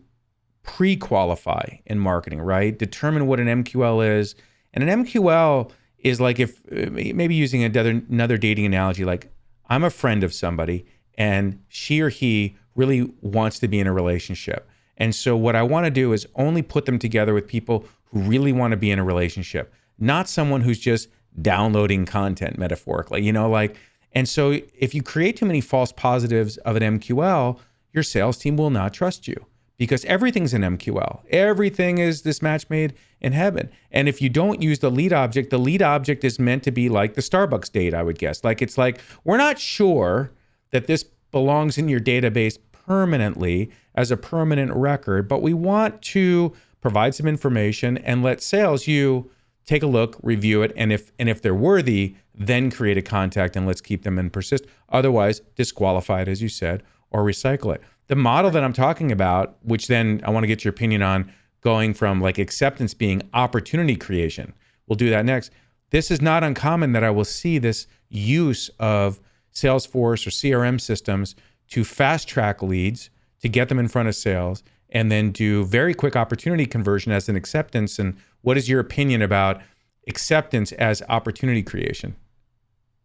pre-qualify 0.64 1.78
in 1.86 1.98
marketing, 1.98 2.42
right? 2.42 2.78
Determine 2.78 3.26
what 3.26 3.40
an 3.40 3.64
MQL 3.64 4.20
is, 4.20 4.36
and 4.74 4.88
an 4.88 5.06
MQL 5.06 5.72
is 6.00 6.20
like 6.20 6.40
if 6.40 6.62
maybe 6.70 7.34
using 7.34 7.64
another 7.64 8.02
another 8.10 8.38
dating 8.38 8.66
analogy, 8.66 9.06
like 9.06 9.32
I'm 9.70 9.84
a 9.84 9.90
friend 9.90 10.24
of 10.24 10.34
somebody 10.34 10.86
and 11.18 11.62
she 11.70 12.02
or 12.02 12.10
he 12.10 12.56
really 12.76 13.12
wants 13.22 13.60
to 13.60 13.68
be 13.68 13.80
in 13.80 13.88
a 13.88 13.94
relationship. 13.94 14.68
And 14.98 15.16
so 15.16 15.36
what 15.36 15.56
I 15.56 15.64
want 15.64 15.86
to 15.86 15.92
do 15.92 16.14
is 16.14 16.28
only 16.36 16.62
put 16.62 16.86
them 16.86 17.00
together 17.00 17.34
with 17.34 17.48
people 17.48 17.86
who 18.06 18.20
really 18.22 18.52
want 18.52 18.72
to 18.72 18.78
be 18.78 18.92
in 18.92 19.00
a 19.00 19.04
relationship, 19.04 19.74
not 20.00 20.30
someone 20.30 20.62
who's 20.62 20.80
just 20.80 21.10
downloading 21.42 22.06
content 22.06 22.58
metaphorically. 22.58 23.24
You 23.24 23.32
know, 23.32 23.50
like 23.50 23.78
And 24.14 24.28
so 24.28 24.60
if 24.78 24.94
you 24.94 25.02
create 25.02 25.38
too 25.38 25.46
many 25.46 25.62
false 25.62 25.92
positives 25.92 26.58
of 26.58 26.76
an 26.76 27.00
MQL, 27.00 27.60
your 27.94 28.04
sales 28.04 28.38
team 28.38 28.58
will 28.58 28.70
not 28.70 28.94
trust 28.94 29.28
you 29.28 29.46
because 29.78 30.06
everything's 30.06 30.54
an 30.54 30.62
MQL. 30.62 31.22
Everything 31.32 31.98
is 31.98 32.22
this 32.22 32.42
match 32.42 32.70
made 32.70 32.94
in 33.20 33.34
heaven. 33.34 33.70
And 33.92 34.08
if 34.08 34.22
you 34.22 34.30
don't 34.30 34.62
use 34.62 34.80
the 34.80 34.92
lead 34.92 35.12
object, 35.12 35.50
the 35.50 35.58
lead 35.58 35.82
object 35.82 36.24
is 36.24 36.38
meant 36.38 36.62
to 36.64 36.72
be 36.72 36.88
like 36.88 37.16
the 37.16 37.22
Starbucks 37.22 37.72
date, 37.72 37.94
I 37.94 38.04
would 38.04 38.20
guess. 38.20 38.44
Like 38.44 38.62
it's 38.62 38.78
like, 38.78 39.02
we're 39.24 39.38
not 39.38 39.58
sure 39.58 40.32
that 40.70 40.86
this 40.86 41.04
belongs 41.32 41.78
in 41.78 41.90
your 41.90 42.00
database 42.00 42.60
permanently 42.72 43.72
as 43.96 44.12
a 44.12 44.18
permanent 44.18 44.72
record, 44.74 45.28
but 45.28 45.42
we 45.42 45.54
want 45.54 46.02
to 46.02 46.54
provide 46.82 47.16
some 47.16 47.28
information 47.28 47.98
and 47.98 48.22
let 48.22 48.42
sales 48.42 48.88
you 48.88 49.32
take 49.66 49.84
a 49.84 49.88
look, 49.88 50.18
review 50.22 50.62
it, 50.62 50.74
and 50.76 50.92
if 50.92 51.12
and 51.18 51.30
if 51.30 51.42
they're 51.42 51.56
worthy, 51.56 52.16
then 52.36 52.72
create 52.72 52.98
a 52.98 53.02
contact 53.02 53.56
and 53.56 53.66
let's 53.66 53.82
keep 53.82 54.04
them 54.04 54.18
and 54.18 54.34
persist. 54.34 54.66
Otherwise, 54.90 55.42
disqualify 55.56 56.22
it, 56.22 56.28
as 56.28 56.42
you 56.42 56.50
said, 56.50 56.84
or 57.12 57.24
recycle 57.24 57.74
it. 57.76 57.82
The 58.08 58.16
model 58.16 58.52
that 58.52 58.64
I'm 58.64 58.74
talking 58.74 59.12
about, 59.12 59.58
which 59.64 59.88
then 59.88 60.22
I 60.24 60.32
want 60.32 60.44
to 60.44 60.48
get 60.48 60.64
your 60.64 60.72
opinion 60.72 61.02
on, 61.02 61.32
going 61.62 61.94
from 61.94 62.20
like 62.20 62.38
acceptance 62.38 62.94
being 62.94 63.22
opportunity 63.34 63.96
creation. 63.96 64.54
We'll 64.88 64.98
do 64.98 65.10
that 65.12 65.26
next. 65.26 65.52
This 65.92 66.10
is 66.10 66.22
not 66.22 66.44
uncommon 66.44 66.94
that 66.94 67.04
I 67.04 67.12
will 67.12 67.26
see 67.26 67.58
this 67.58 67.88
use 68.10 68.70
of 68.80 69.20
Salesforce 69.54 70.26
or 70.26 70.32
CRM 70.32 70.80
systems 70.80 71.36
to 71.70 71.84
fast 71.84 72.28
track 72.28 72.62
leads 72.62 73.10
to 73.42 73.50
get 73.50 73.70
them 73.70 73.80
in 73.80 73.88
front 73.88 74.08
of 74.10 74.16
sales 74.16 74.64
and 74.90 75.12
then 75.12 75.32
do 75.32 75.64
very 75.66 75.94
quick 75.94 76.16
opportunity 76.16 76.66
conversion 76.66 77.12
as 77.12 77.30
an 77.30 77.36
acceptance. 77.36 77.98
And 78.00 78.18
what 78.42 78.58
is 78.58 78.68
your 78.68 78.80
opinion 78.80 79.22
about 79.22 79.62
acceptance 80.08 80.72
as 80.74 81.02
opportunity 81.08 81.64
creation? 81.64 82.16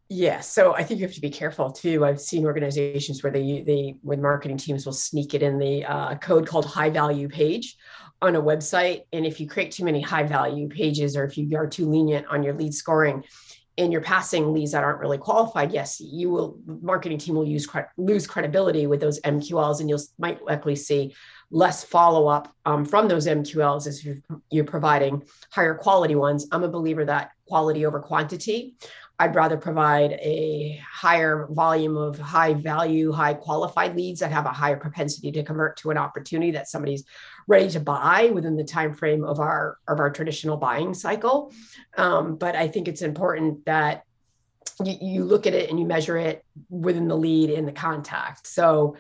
Yeah, 0.09 0.41
so 0.41 0.73
I 0.75 0.85
think 0.85 1.01
you 1.01 1.07
have 1.07 1.15
to 1.17 1.21
be 1.21 1.31
careful 1.31 1.73
too. 1.73 2.05
I've 2.05 2.21
seen 2.21 2.45
organizations 2.45 3.23
where 3.23 3.33
they 3.33 3.63
they 3.67 3.97
with 4.05 4.21
marketing 4.21 4.57
teams 4.57 4.87
will 4.87 4.93
sneak 4.93 5.35
it 5.35 5.43
in 5.43 5.59
the 5.59 5.85
uh, 5.85 6.15
code 6.17 6.47
called 6.47 6.65
high 6.65 6.91
value 6.91 7.29
page 7.29 7.77
on 8.23 8.37
a 8.37 8.43
website, 8.43 9.03
and 9.13 9.27
if 9.27 9.41
you 9.41 9.49
create 9.49 9.73
too 9.73 9.85
many 9.85 10.01
high 10.01 10.23
value 10.23 10.69
pages 10.69 11.17
or 11.17 11.25
if 11.25 11.37
you 11.37 11.57
are 11.57 11.67
too 11.67 11.91
lenient 11.91 12.27
on 12.29 12.45
your 12.45 12.55
lead 12.55 12.73
scoring, 12.73 13.25
and 13.79 13.93
you're 13.93 14.01
passing 14.01 14.53
leads 14.53 14.73
that 14.73 14.85
aren't 14.85 15.01
really 15.01 15.19
qualified, 15.19 15.73
yes, 15.73 16.01
you 16.01 16.31
will 16.31 16.59
marketing 16.67 17.19
team 17.19 17.35
will 17.35 17.47
use 17.47 17.69
lose 17.97 18.29
credibility 18.29 18.87
with 18.87 19.01
those 19.01 19.21
MQLs, 19.21 19.81
and 19.81 19.91
you'll 19.91 20.03
might 20.19 20.41
likely 20.45 20.77
see 20.77 21.17
less 21.51 21.85
follow 21.85 22.29
up 22.29 22.55
um, 22.65 22.85
from 22.85 23.09
those 23.09 23.27
MQLs 23.27 23.87
as 23.87 24.07
you're 24.51 24.65
providing 24.65 25.25
higher 25.51 25.75
quality 25.75 26.15
ones. 26.15 26.47
I'm 26.53 26.63
a 26.63 26.69
believer 26.69 27.05
that 27.05 27.33
quality 27.47 27.87
over 27.87 28.01
quantity. 28.01 28.75
I'd 29.19 29.35
rather 29.35 29.57
provide 29.57 30.13
a 30.13 30.83
higher 30.93 31.47
volume 31.51 31.97
of 31.97 32.19
high 32.19 32.53
value, 32.53 33.13
high 33.13 33.35
qualified 33.35 33.97
leads 33.97 34.21
that 34.21 34.31
have 34.31 34.45
a 34.45 34.51
higher 34.51 34.77
propensity 34.77 35.33
to 35.33 35.43
convert 35.43 35.79
to 35.79 35.91
an 35.91 35.97
opportunity 35.97 36.51
that 36.53 36.69
somebody's 36.69 37.05
ready 37.47 37.71
to 37.71 37.81
buy 37.81 38.31
within 38.33 38.57
the 38.57 38.65
time 38.65 38.93
frame 38.93 39.25
of 39.25 39.41
our 39.41 39.79
of 39.89 40.01
our 40.01 40.11
traditional 40.11 40.59
buying 40.59 40.93
cycle. 40.93 41.53
Um, 41.97 42.37
but 42.37 42.57
I 42.57 42.69
think 42.69 42.89
it's 42.89 43.03
important 43.03 43.65
that 43.65 44.05
you, 44.85 44.97
you 45.01 45.25
look 45.25 45.47
at 45.47 45.55
it 45.55 45.71
and 45.71 45.81
you 45.81 45.87
measure 45.87 46.19
it 46.19 46.45
within 46.69 47.09
the 47.09 47.17
lead 47.17 47.49
in 47.49 47.65
the 47.65 47.73
contact. 47.73 48.47
So 48.47 48.97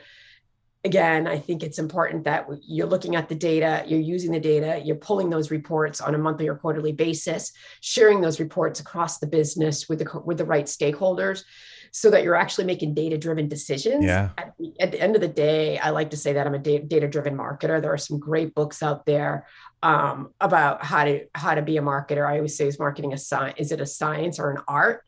again, 0.86 1.26
I 1.26 1.38
think 1.38 1.62
it's 1.62 1.78
important 1.78 2.24
that 2.24 2.46
you're 2.62 2.86
looking 2.86 3.16
at 3.16 3.28
the 3.28 3.34
data, 3.34 3.84
you're 3.86 4.00
using 4.00 4.30
the 4.30 4.40
data, 4.40 4.80
you're 4.84 4.96
pulling 4.96 5.28
those 5.28 5.50
reports 5.50 6.00
on 6.00 6.14
a 6.14 6.18
monthly 6.18 6.46
or 6.48 6.54
quarterly 6.54 6.92
basis, 6.92 7.52
sharing 7.80 8.20
those 8.20 8.38
reports 8.38 8.78
across 8.78 9.18
the 9.18 9.26
business 9.26 9.88
with 9.88 9.98
the 9.98 10.22
with 10.24 10.38
the 10.38 10.44
right 10.44 10.66
stakeholders 10.66 11.42
so 11.90 12.10
that 12.10 12.22
you're 12.22 12.36
actually 12.36 12.64
making 12.64 12.94
data 12.94 13.18
driven 13.18 13.48
decisions. 13.48 14.04
Yeah. 14.04 14.30
At 14.38 14.52
the, 14.58 14.80
at 14.80 14.92
the, 14.92 15.00
end 15.00 15.14
of 15.16 15.20
the 15.20 15.28
day, 15.28 15.78
I 15.78 15.90
like 15.90 16.10
to 16.10 16.16
say 16.16 16.34
that 16.34 16.46
I'm 16.46 16.54
a 16.54 16.58
data 16.58 17.08
driven 17.08 17.36
marketer. 17.36 17.80
There 17.80 17.92
are 17.92 17.98
some 17.98 18.18
great 18.18 18.54
books 18.54 18.82
out 18.82 19.06
there 19.06 19.46
um, 19.82 20.30
about 20.40 20.84
how 20.84 21.04
to 21.04 21.26
how 21.34 21.54
to 21.54 21.62
be 21.62 21.76
a 21.78 21.82
marketer. 21.82 22.26
I 22.26 22.36
always 22.36 22.56
say 22.56 22.68
is 22.68 22.78
marketing 22.78 23.12
a 23.12 23.18
science? 23.18 23.56
Is 23.58 23.72
it 23.72 23.80
a 23.80 23.86
science 23.86 24.38
or 24.38 24.50
an 24.50 24.62
art? 24.68 25.02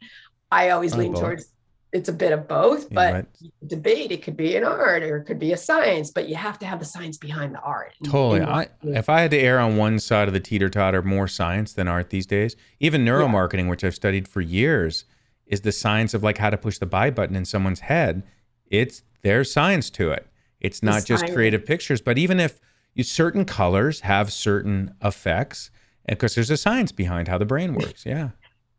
I 0.51 0.71
always 0.71 0.97
lean 0.97 1.15
towards 1.15 1.47
it's 1.93 2.09
a 2.09 2.13
bit 2.13 2.33
of 2.33 2.47
both, 2.47 2.93
but 2.93 3.15
right. 3.15 3.27
debate 3.67 4.13
it 4.13 4.23
could 4.23 4.37
be 4.37 4.57
an 4.57 4.65
art 4.65 5.03
or 5.03 5.17
it 5.19 5.25
could 5.25 5.39
be 5.39 5.53
a 5.53 5.57
science, 5.57 6.11
but 6.11 6.29
you 6.29 6.35
have 6.35 6.59
to 6.59 6.67
have 6.67 6.79
the 6.79 6.85
science 6.85 7.17
behind 7.17 7.55
the 7.55 7.61
art. 7.61 7.95
Totally. 8.05 8.43
I, 8.43 8.69
if 8.83 9.09
I 9.09 9.23
had 9.23 9.31
to 9.31 9.39
err 9.39 9.59
on 9.59 9.77
one 9.77 9.99
side 9.99 10.29
of 10.29 10.35
the 10.35 10.41
teeter 10.41 10.69
totter, 10.69 11.03
more 11.03 11.29
science 11.29 11.73
than 11.73 11.89
art 11.89 12.11
these 12.11 12.27
days, 12.27 12.57
even 12.79 13.05
neuromarketing, 13.05 13.65
yeah. 13.65 13.71
which 13.71 13.85
I've 13.85 13.95
studied 13.95 14.29
for 14.29 14.43
years, 14.43 15.05
is 15.47 15.63
the 15.63 15.73
science 15.73 16.13
of 16.13 16.23
like 16.23 16.39
how 16.39 16.51
to 16.51 16.59
push 16.59 16.79
the 16.79 16.87
buy 16.87 17.11
button 17.11 17.35
in 17.35 17.47
someone's 17.47 17.81
head. 17.81 18.23
It's 18.67 19.03
there's 19.23 19.51
science 19.51 19.89
to 19.91 20.11
it. 20.11 20.27
It's 20.61 20.83
not 20.83 21.07
just 21.07 21.33
creative 21.33 21.65
pictures, 21.65 22.01
but 22.01 22.19
even 22.19 22.39
if 22.39 22.61
you, 22.95 23.05
certain 23.05 23.45
colors 23.45 24.01
have 24.01 24.33
certain 24.33 24.95
effects, 25.03 25.71
because 26.07 26.35
there's 26.35 26.51
a 26.51 26.57
science 26.57 26.93
behind 26.93 27.29
how 27.29 27.39
the 27.39 27.47
brain 27.47 27.75
works. 27.75 28.05
Yeah 28.05 28.31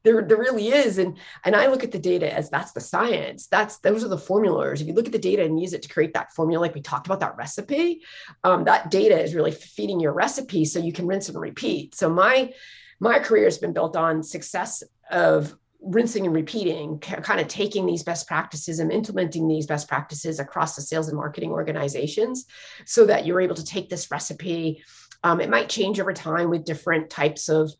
there, 0.03 0.21
there 0.21 0.37
really 0.37 0.69
is. 0.69 0.97
And 0.97 1.17
and 1.45 1.55
i 1.55 1.67
look 1.67 1.83
at 1.83 1.91
the 1.91 1.99
data 1.99 2.33
as 2.33 2.49
that's 2.49 2.71
the 2.71 2.81
science. 2.81 3.47
That's 3.47 3.79
those 3.79 4.03
are 4.03 4.09
the 4.09 4.17
formulas. 4.17 4.81
If 4.81 4.87
you 4.87 4.93
look 4.93 5.07
at 5.07 5.11
the 5.11 5.19
data 5.19 5.43
and 5.43 5.59
use 5.59 5.73
it 5.73 5.81
to 5.83 5.89
create 5.89 6.13
that 6.13 6.33
formula 6.33 6.61
like 6.61 6.75
we 6.75 6.81
talked 6.81 7.07
about 7.07 7.19
that 7.21 7.37
recipe 7.37 8.01
um, 8.43 8.63
that 8.65 8.91
data 8.91 9.19
is 9.19 9.35
really 9.35 9.51
feeding 9.51 9.99
your 9.99 10.13
recipe 10.13 10.65
so 10.65 10.79
you 10.79 10.93
can 10.93 11.07
rinse 11.07 11.29
and 11.29 11.39
repeat. 11.39 11.95
So 11.95 12.09
my 12.09 12.53
my 12.99 13.19
career 13.19 13.45
has 13.45 13.57
been 13.57 13.73
built 13.73 13.95
on 13.95 14.23
success 14.23 14.83
of 15.09 15.55
rinsing 15.81 16.25
and 16.25 16.35
repeating 16.35 16.99
kind 16.99 17.39
of 17.39 17.47
taking 17.47 17.85
these 17.85 18.03
best 18.03 18.27
practices 18.27 18.79
and 18.79 18.91
implementing 18.91 19.47
these 19.47 19.65
best 19.65 19.87
practices 19.87 20.39
across 20.39 20.75
the 20.75 20.81
sales 20.81 21.07
and 21.07 21.15
marketing 21.15 21.51
organizations 21.51 22.45
so 22.85 23.05
that 23.05 23.25
you're 23.25 23.39
able 23.39 23.55
to 23.55 23.63
take 23.63 23.89
this 23.89 24.11
recipe. 24.11 24.83
Um, 25.23 25.39
it 25.39 25.49
might 25.49 25.69
change 25.69 25.99
over 25.99 26.11
time 26.11 26.49
with 26.49 26.65
different 26.65 27.09
types 27.09 27.47
of 27.47 27.71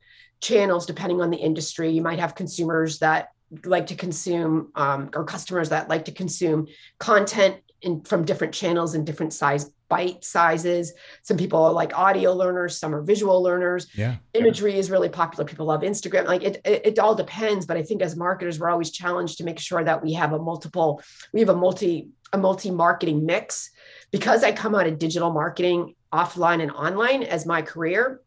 channels 0.42 0.86
depending 0.86 1.22
on 1.22 1.30
the 1.30 1.38
industry. 1.38 1.92
You 1.92 2.02
might 2.02 2.20
have 2.20 2.36
consumers 2.36 3.00
that 3.00 3.30
like 3.66 3.88
to 3.88 3.96
consume 3.96 4.72
um, 4.76 5.10
or 5.14 5.24
customers 5.24 5.70
that 5.70 5.90
like 5.90 6.06
to 6.06 6.12
consume 6.12 6.68
content 7.00 7.58
in, 7.82 8.02
from 8.02 8.26
different 8.26 8.54
channels 8.54 8.94
and 8.94 9.06
different 9.06 9.34
size 9.34 9.72
bite 9.90 10.24
sizes. 10.24 10.94
Some 11.24 11.36
people 11.36 11.64
are 11.64 11.74
like 11.74 11.98
audio 11.98 12.34
learners, 12.34 12.78
some 12.78 12.94
are 12.94 13.02
visual 13.02 13.42
learners. 13.42 13.88
Yeah. 13.96 14.18
Imagery 14.34 14.78
is 14.78 14.92
really 14.92 15.10
popular. 15.10 15.46
People 15.46 15.66
love 15.66 15.82
Instagram. 15.82 16.26
Like 16.26 16.44
it, 16.44 16.62
it, 16.64 16.86
it 16.86 17.00
all 17.00 17.16
depends. 17.16 17.66
But 17.66 17.78
I 17.78 17.84
think 17.84 18.02
as 18.02 18.16
marketers, 18.16 18.60
we're 18.60 18.70
always 18.70 18.92
challenged 18.92 19.40
to 19.40 19.44
make 19.44 19.60
sure 19.60 19.84
that 19.84 20.04
we 20.04 20.14
have 20.14 20.32
a 20.32 20.40
multiple, 20.40 21.02
we 21.34 21.40
have 21.40 21.50
a 21.50 21.56
multi, 21.56 22.10
a 22.32 22.38
multi 22.38 22.70
marketing 22.70 23.26
mix. 23.26 23.72
Because 24.12 24.44
I 24.44 24.52
come 24.52 24.76
out 24.76 24.88
of 24.88 25.00
digital 25.00 25.32
marketing 25.32 25.96
offline 26.14 26.62
and 26.62 26.72
online 26.72 27.24
as 27.24 27.46
my 27.46 27.62
career, 27.62 28.22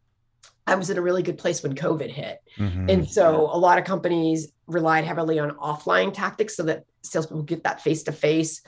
I 0.65 0.75
was 0.75 0.89
in 0.89 0.97
a 0.97 1.01
really 1.01 1.23
good 1.23 1.37
place 1.37 1.61
when 1.61 1.75
COVID 1.75 2.09
hit. 2.09 2.39
Mm-hmm. 2.57 2.89
And 2.89 3.09
so 3.09 3.49
a 3.51 3.57
lot 3.57 3.77
of 3.77 3.83
companies 3.83 4.51
relied 4.67 5.03
heavily 5.03 5.39
on 5.39 5.51
offline 5.51 6.13
tactics 6.13 6.55
so 6.55 6.63
that 6.63 6.85
salespeople 7.01 7.43
get 7.43 7.63
that 7.63 7.81
face 7.81 8.03
to 8.03 8.11
face, 8.11 8.61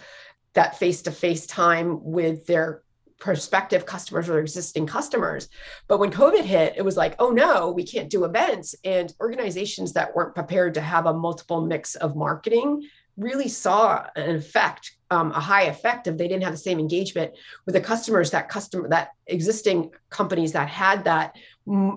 that 0.53 0.77
face 0.77 1.03
to 1.03 1.11
face 1.11 1.45
time 1.47 2.03
with 2.03 2.45
their 2.47 2.81
prospective 3.17 3.85
customers 3.85 4.27
or 4.27 4.39
existing 4.39 4.85
customers. 4.85 5.47
But 5.87 5.99
when 5.99 6.11
COVID 6.11 6.43
hit, 6.43 6.73
it 6.75 6.83
was 6.83 6.97
like, 6.97 7.15
oh 7.19 7.29
no, 7.29 7.71
we 7.71 7.85
can't 7.85 8.09
do 8.09 8.25
events. 8.25 8.75
And 8.83 9.13
organizations 9.21 9.93
that 9.93 10.13
weren't 10.15 10.35
prepared 10.35 10.73
to 10.73 10.81
have 10.81 11.05
a 11.05 11.13
multiple 11.13 11.61
mix 11.61 11.95
of 11.95 12.15
marketing 12.15 12.87
really 13.17 13.47
saw 13.47 14.05
an 14.15 14.35
effect 14.35 14.95
um, 15.11 15.31
a 15.31 15.39
high 15.39 15.63
effect 15.63 16.07
if 16.07 16.17
they 16.17 16.27
didn't 16.27 16.43
have 16.43 16.53
the 16.53 16.57
same 16.57 16.79
engagement 16.79 17.31
with 17.65 17.75
the 17.75 17.81
customers 17.81 18.31
that 18.31 18.49
customer 18.49 18.89
that 18.89 19.09
existing 19.27 19.91
companies 20.09 20.51
that 20.53 20.67
had 20.67 21.03
that 21.03 21.35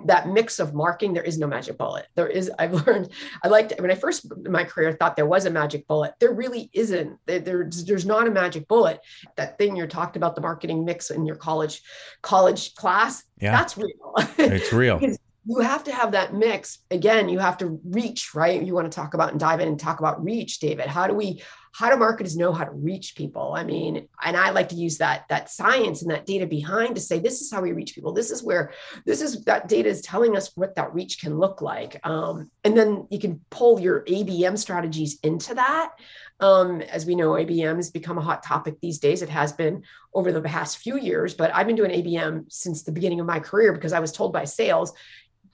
that 0.07 0.29
mix 0.29 0.59
of 0.59 0.73
marketing 0.75 1.13
there 1.13 1.23
is 1.23 1.39
no 1.39 1.47
magic 1.47 1.79
bullet. 1.79 2.07
There 2.15 2.29
is 2.29 2.51
i've 2.59 2.73
learned 2.87 3.11
i 3.43 3.49
liked 3.49 3.73
when 3.79 3.91
i 3.91 3.95
first 3.95 4.31
in 4.45 4.53
my 4.53 4.65
career 4.65 4.93
thought 4.93 5.17
there 5.17 5.27
was 5.27 5.47
a 5.47 5.51
magic 5.51 5.87
bullet. 5.87 6.15
There 6.21 6.33
really 6.33 6.71
isn't. 6.73 7.19
There, 7.27 7.41
there's 7.41 7.85
there's 7.85 8.07
not 8.07 8.27
a 8.27 8.31
magic 8.31 8.69
bullet. 8.69 9.01
That 9.37 9.59
thing 9.59 9.75
you're 9.75 9.87
talked 9.87 10.17
about 10.17 10.35
the 10.35 10.43
marketing 10.43 10.85
mix 10.85 11.11
in 11.11 11.25
your 11.25 11.37
college 11.37 11.81
college 12.23 12.75
class 12.75 13.25
yeah. 13.41 13.53
that's 13.53 13.77
real. 13.77 14.15
It's 14.39 14.73
real 14.73 15.01
you 15.49 15.61
have 15.61 15.83
to 15.85 15.93
have 15.93 16.13
that 16.13 16.35
mix. 16.35 16.79
Again 16.91 17.29
you 17.29 17.39
have 17.39 17.57
to 17.59 17.81
reach 17.85 18.35
right? 18.35 18.63
You 18.63 18.75
want 18.75 18.91
to 18.91 18.95
talk 18.95 19.15
about 19.15 19.31
and 19.31 19.41
dive 19.41 19.61
in 19.61 19.69
and 19.69 19.81
talk 19.81 19.99
about 19.99 20.23
reach 20.23 20.61
david. 20.61 20.87
How 20.87 21.07
do 21.07 21.15
we 21.15 21.43
how 21.73 21.91
do 21.91 21.97
marketers 21.97 22.37
know 22.37 22.53
how 22.53 22.65
to 22.65 22.71
reach 22.71 23.15
people? 23.17 23.55
I 23.57 23.65
mean 23.65 24.09
and 24.23 24.37
i 24.37 24.51
like 24.51 24.69
to 24.71 24.75
use 24.75 24.99
that 24.99 25.25
that 25.29 25.51
science 25.51 26.03
and 26.03 26.11
that 26.11 26.27
data 26.27 26.47
behind 26.47 26.95
to 26.95 27.01
say 27.01 27.19
this 27.19 27.41
is 27.41 27.51
how 27.51 27.63
we 27.63 27.73
reach 27.73 27.95
people. 27.95 28.13
This 28.13 28.31
is 28.31 28.43
where 28.43 28.73
this 29.07 29.23
is 29.23 29.43
that 29.45 29.69
data 29.69 29.89
is 29.89 30.03
telling 30.03 30.37
us 30.37 30.53
what 30.55 30.75
that 30.75 30.93
reach 30.93 31.21
can 31.21 31.39
look 31.39 31.63
like. 31.63 31.99
Um, 32.05 32.51
and 32.63 32.77
then 32.77 33.07
you 33.11 33.19
can 33.19 33.41
pull 33.51 33.81
your 33.81 34.03
abm 34.05 34.59
strategies 34.59 35.19
into 35.23 35.55
that. 35.55 35.93
Um, 36.41 36.83
as 36.83 37.07
we 37.07 37.15
know 37.15 37.31
abm 37.31 37.77
has 37.77 37.91
become 37.91 38.19
a 38.19 38.23
hot 38.23 38.43
topic 38.43 38.81
these 38.81 38.99
days. 38.99 39.23
It 39.23 39.31
has 39.31 39.53
been 39.53 39.83
over 40.15 40.33
the 40.33 40.41
past 40.41 40.79
few 40.79 40.99
years 40.99 41.35
but 41.35 41.55
i've 41.55 41.67
been 41.67 41.77
doing 41.77 41.91
abm 41.91 42.51
since 42.51 42.83
the 42.83 42.93
beginning 42.93 43.21
of 43.21 43.27
my 43.27 43.39
career 43.39 43.73
because 43.73 43.93
i 43.93 44.01
was 44.01 44.11
told 44.11 44.33
by 44.33 44.45
sales 44.45 44.93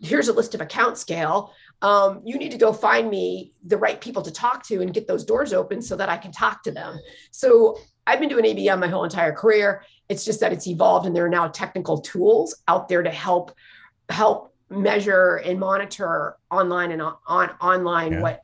here's 0.01 0.29
a 0.29 0.33
list 0.33 0.55
of 0.55 0.61
account 0.61 0.99
scale. 0.99 1.53
um, 1.83 2.23
you 2.25 2.39
need 2.39 2.51
to 2.51 2.59
go 2.59 2.73
find 2.73 3.11
me 3.11 3.53
the 3.67 3.77
right 3.77 4.01
people 4.01 4.23
to 4.23 4.31
talk 4.31 4.67
to 4.67 4.81
and 4.81 4.95
get 4.95 5.07
those 5.07 5.25
doors 5.25 5.53
open 5.53 5.83
so 5.83 5.97
that 5.97 6.09
I 6.09 6.17
can 6.17 6.33
talk 6.33 6.63
to 6.63 6.71
them. 6.71 6.99
So 7.31 7.79
I've 8.07 8.21
been 8.21 8.29
doing 8.29 8.45
ABM 8.45 8.81
my 8.81 8.89
whole 8.89 9.05
entire 9.05 9.33
career. 9.33 9.85
It's 10.09 10.25
just 10.25 10.41
that 10.41 10.53
it's 10.53 10.67
evolved 10.67 11.07
and 11.07 11.15
there 11.15 11.25
are 11.25 11.31
now 11.31 11.49
technical 11.49 12.01
tools 12.01 12.63
out 12.69 12.89
there 12.89 13.03
to 13.03 13.11
help 13.11 13.53
help 14.09 14.55
measure 14.71 15.37
and 15.37 15.59
monitor 15.59 16.37
online 16.51 16.91
and 16.93 17.01
on, 17.01 17.15
on 17.27 17.51
online 17.61 18.13
yeah. 18.13 18.21
what 18.21 18.41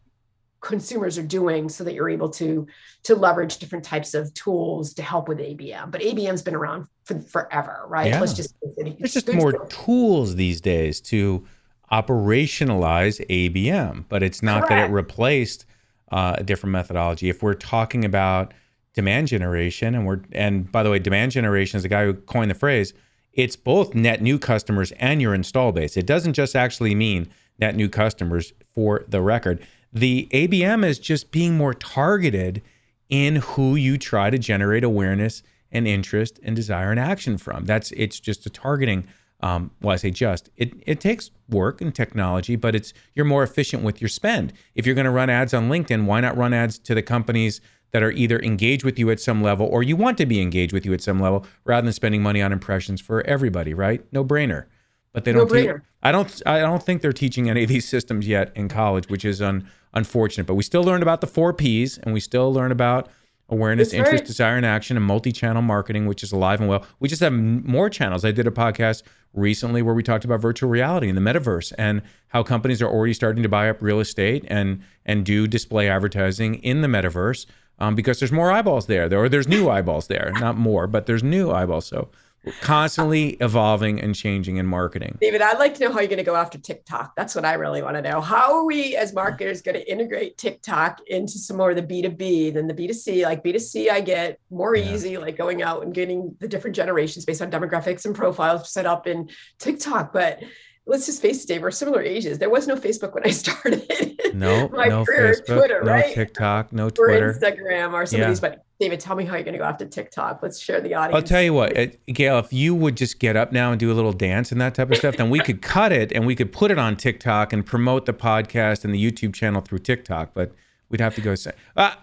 consumers 0.60 1.16
are 1.16 1.22
doing 1.22 1.68
so 1.68 1.84
that 1.84 1.94
you're 1.94 2.10
able 2.10 2.28
to 2.28 2.66
to 3.02 3.14
leverage 3.14 3.58
different 3.58 3.84
types 3.84 4.14
of 4.14 4.32
tools 4.34 4.92
to 4.94 5.02
help 5.02 5.28
with 5.28 5.38
ABM. 5.38 5.90
But 5.90 6.02
ABM's 6.02 6.42
been 6.42 6.54
around 6.54 6.86
for 7.04 7.20
forever, 7.20 7.84
right? 7.88 8.08
Yeah. 8.08 8.20
Let's 8.20 8.34
just 8.34 8.54
there's 8.76 9.14
just 9.14 9.32
more 9.32 9.66
tools 9.66 10.36
these 10.36 10.60
days 10.60 11.00
to 11.02 11.46
operationalize 11.90 13.24
ABM, 13.28 14.04
but 14.08 14.22
it's 14.22 14.42
not 14.42 14.66
Correct. 14.66 14.70
that 14.70 14.90
it 14.90 14.92
replaced 14.92 15.66
uh, 16.12 16.36
a 16.38 16.44
different 16.44 16.72
methodology. 16.72 17.28
If 17.28 17.42
we're 17.42 17.54
talking 17.54 18.04
about 18.04 18.52
demand 18.94 19.28
generation, 19.28 19.94
and 19.94 20.06
we're 20.06 20.20
and 20.32 20.70
by 20.70 20.82
the 20.82 20.90
way, 20.90 20.98
demand 20.98 21.32
generation 21.32 21.78
is 21.78 21.82
the 21.82 21.88
guy 21.88 22.04
who 22.04 22.14
coined 22.14 22.50
the 22.50 22.54
phrase. 22.54 22.92
It's 23.32 23.54
both 23.54 23.94
net 23.94 24.20
new 24.20 24.40
customers 24.40 24.92
and 24.92 25.22
your 25.22 25.34
install 25.34 25.70
base. 25.70 25.96
It 25.96 26.04
doesn't 26.04 26.32
just 26.32 26.56
actually 26.56 26.94
mean 26.96 27.28
net 27.58 27.76
new 27.76 27.88
customers. 27.88 28.52
For 28.72 29.04
the 29.08 29.20
record, 29.20 29.66
the 29.92 30.28
ABM 30.32 30.84
is 30.84 30.98
just 30.98 31.30
being 31.30 31.56
more 31.56 31.74
targeted 31.74 32.62
in 33.08 33.36
who 33.36 33.74
you 33.74 33.98
try 33.98 34.30
to 34.30 34.38
generate 34.38 34.84
awareness 34.84 35.42
and 35.72 35.86
interest 35.86 36.38
and 36.42 36.54
desire 36.54 36.90
and 36.90 37.00
action 37.00 37.38
from. 37.38 37.64
That's 37.64 37.92
it's 37.92 38.20
just 38.20 38.46
a 38.46 38.50
targeting 38.50 39.06
um, 39.42 39.70
well, 39.80 39.94
I 39.94 39.96
say 39.96 40.10
just 40.10 40.50
it 40.56 40.74
it 40.86 41.00
takes 41.00 41.30
work 41.48 41.80
and 41.80 41.94
technology, 41.94 42.56
but 42.56 42.74
it's 42.74 42.92
you're 43.14 43.24
more 43.24 43.42
efficient 43.42 43.82
with 43.82 44.00
your 44.00 44.08
spend. 44.08 44.52
If 44.74 44.86
you're 44.86 44.94
going 44.94 45.06
to 45.06 45.10
run 45.10 45.30
ads 45.30 45.54
on 45.54 45.68
LinkedIn, 45.68 46.04
why 46.04 46.20
not 46.20 46.36
run 46.36 46.52
ads 46.52 46.78
to 46.80 46.94
the 46.94 47.02
companies 47.02 47.60
that 47.92 48.02
are 48.02 48.10
either 48.12 48.38
engaged 48.40 48.84
with 48.84 48.98
you 48.98 49.10
at 49.10 49.18
some 49.18 49.42
level 49.42 49.66
or 49.66 49.82
you 49.82 49.96
want 49.96 50.16
to 50.18 50.26
be 50.26 50.40
engaged 50.40 50.72
with 50.72 50.86
you 50.86 50.92
at 50.92 51.00
some 51.00 51.18
level, 51.20 51.46
rather 51.64 51.84
than 51.84 51.92
spending 51.92 52.22
money 52.22 52.42
on 52.42 52.52
impressions 52.52 53.00
for 53.00 53.26
everybody, 53.26 53.74
right? 53.74 54.04
No 54.12 54.24
brainer. 54.24 54.66
But 55.12 55.24
they 55.24 55.32
don't. 55.32 55.50
No 55.50 55.60
te- 55.60 55.82
I 56.02 56.12
don't. 56.12 56.42
I 56.46 56.60
don't 56.60 56.82
think 56.82 57.02
they're 57.02 57.12
teaching 57.12 57.50
any 57.50 57.62
of 57.64 57.68
these 57.68 57.88
systems 57.88 58.26
yet 58.26 58.52
in 58.54 58.68
college, 58.68 59.08
which 59.08 59.24
is 59.24 59.42
un, 59.42 59.68
unfortunate. 59.92 60.46
But 60.46 60.54
we 60.54 60.62
still 60.62 60.82
learn 60.84 61.02
about 61.02 61.20
the 61.20 61.26
four 61.26 61.52
Ps, 61.52 61.98
and 61.98 62.12
we 62.12 62.20
still 62.20 62.52
learn 62.52 62.70
about 62.72 63.08
awareness, 63.48 63.88
That's 63.88 63.98
interest, 63.98 64.22
right. 64.22 64.26
desire, 64.26 64.56
and 64.56 64.64
action, 64.64 64.96
and 64.96 65.04
multi-channel 65.04 65.62
marketing, 65.62 66.06
which 66.06 66.22
is 66.22 66.30
alive 66.30 66.60
and 66.60 66.68
well. 66.68 66.86
We 67.00 67.08
just 67.08 67.20
have 67.20 67.32
more 67.32 67.90
channels. 67.90 68.24
I 68.24 68.30
did 68.30 68.46
a 68.46 68.52
podcast 68.52 69.02
recently 69.34 69.82
where 69.82 69.94
we 69.94 70.02
talked 70.02 70.24
about 70.24 70.40
virtual 70.40 70.70
reality 70.70 71.08
and 71.08 71.16
the 71.16 71.22
metaverse 71.22 71.72
and 71.78 72.02
how 72.28 72.42
companies 72.42 72.80
are 72.82 72.88
already 72.88 73.12
starting 73.12 73.42
to 73.42 73.48
buy 73.48 73.68
up 73.68 73.80
real 73.80 74.00
estate 74.00 74.44
and 74.48 74.82
and 75.04 75.24
do 75.24 75.46
display 75.46 75.88
advertising 75.88 76.56
in 76.56 76.82
the 76.82 76.88
metaverse 76.88 77.46
um, 77.78 77.94
because 77.94 78.20
there's 78.20 78.32
more 78.32 78.52
eyeballs 78.52 78.86
there, 78.86 79.12
or 79.12 79.28
there's 79.28 79.48
new 79.48 79.68
eyeballs 79.68 80.06
there, 80.06 80.32
not 80.38 80.56
more, 80.56 80.86
but 80.86 81.06
there's 81.06 81.22
new 81.22 81.50
eyeballs. 81.50 81.86
So 81.86 82.10
constantly 82.60 83.30
evolving 83.40 84.00
and 84.00 84.14
changing 84.14 84.56
in 84.56 84.66
marketing. 84.66 85.18
David, 85.20 85.42
I'd 85.42 85.58
like 85.58 85.74
to 85.74 85.84
know 85.84 85.92
how 85.92 86.00
you're 86.00 86.08
going 86.08 86.18
to 86.18 86.24
go 86.24 86.36
after 86.36 86.58
TikTok. 86.58 87.14
That's 87.16 87.34
what 87.34 87.44
I 87.44 87.54
really 87.54 87.82
want 87.82 87.96
to 87.96 88.02
know. 88.02 88.20
How 88.20 88.56
are 88.56 88.64
we 88.64 88.96
as 88.96 89.12
marketers 89.12 89.62
going 89.62 89.74
to 89.74 89.90
integrate 89.90 90.38
TikTok 90.38 91.00
into 91.08 91.38
some 91.38 91.56
more 91.56 91.70
of 91.70 91.76
the 91.76 91.82
B2B 91.82 92.54
than 92.54 92.66
the 92.66 92.74
B2C? 92.74 93.24
Like 93.24 93.44
B2C, 93.44 93.90
I 93.90 94.00
get 94.00 94.38
more 94.50 94.74
yeah. 94.74 94.92
easy, 94.92 95.18
like 95.18 95.36
going 95.36 95.62
out 95.62 95.82
and 95.82 95.94
getting 95.94 96.34
the 96.40 96.48
different 96.48 96.76
generations 96.76 97.24
based 97.24 97.42
on 97.42 97.50
demographics 97.50 98.06
and 98.06 98.14
profiles 98.14 98.72
set 98.72 98.86
up 98.86 99.06
in 99.06 99.28
TikTok. 99.58 100.12
But 100.12 100.40
let's 100.86 101.06
just 101.06 101.22
face 101.22 101.44
it, 101.44 101.48
Dave, 101.48 101.62
we're 101.62 101.70
similar 101.70 102.02
ages. 102.02 102.38
There 102.38 102.50
was 102.50 102.66
no 102.66 102.76
Facebook 102.76 103.14
when 103.14 103.24
I 103.26 103.30
started. 103.30 104.20
No, 104.34 104.66
no 104.72 105.04
career, 105.04 105.34
Facebook, 105.34 105.58
Twitter, 105.58 105.82
no 105.84 105.92
right? 105.92 106.14
TikTok, 106.14 106.72
no 106.72 106.90
Twitter, 106.90 107.30
or 107.30 107.34
Instagram, 107.34 107.92
or 107.92 108.06
some 108.06 108.18
yeah. 108.18 108.26
of 108.26 108.30
these. 108.30 108.40
But 108.40 108.64
David, 108.78 109.00
tell 109.00 109.14
me 109.14 109.24
how 109.24 109.34
you're 109.34 109.44
going 109.44 109.52
to 109.52 109.58
go 109.58 109.64
after 109.64 109.86
TikTok. 109.86 110.40
Let's 110.42 110.58
share 110.58 110.80
the 110.80 110.94
audience. 110.94 111.14
I'll 111.14 111.22
tell 111.22 111.42
you 111.42 111.52
what, 111.52 111.74
Gail. 112.06 112.38
If 112.38 112.52
you 112.52 112.74
would 112.74 112.96
just 112.96 113.18
get 113.18 113.36
up 113.36 113.52
now 113.52 113.70
and 113.70 113.78
do 113.78 113.92
a 113.92 113.94
little 113.94 114.12
dance 114.12 114.52
and 114.52 114.60
that 114.60 114.74
type 114.74 114.90
of 114.90 114.96
stuff, 114.96 115.16
then 115.16 115.30
we 115.30 115.38
could 115.40 115.62
cut 115.62 115.92
it 115.92 116.12
and 116.12 116.26
we 116.26 116.34
could 116.34 116.52
put 116.52 116.70
it 116.70 116.78
on 116.78 116.96
TikTok 116.96 117.52
and 117.52 117.64
promote 117.64 118.06
the 118.06 118.14
podcast 118.14 118.84
and 118.84 118.94
the 118.94 119.04
YouTube 119.04 119.34
channel 119.34 119.60
through 119.60 119.80
TikTok. 119.80 120.30
But 120.34 120.52
we'd 120.88 121.00
have 121.00 121.14
to 121.14 121.20
go. 121.20 121.34
Say, 121.34 121.52
uh, 121.76 121.94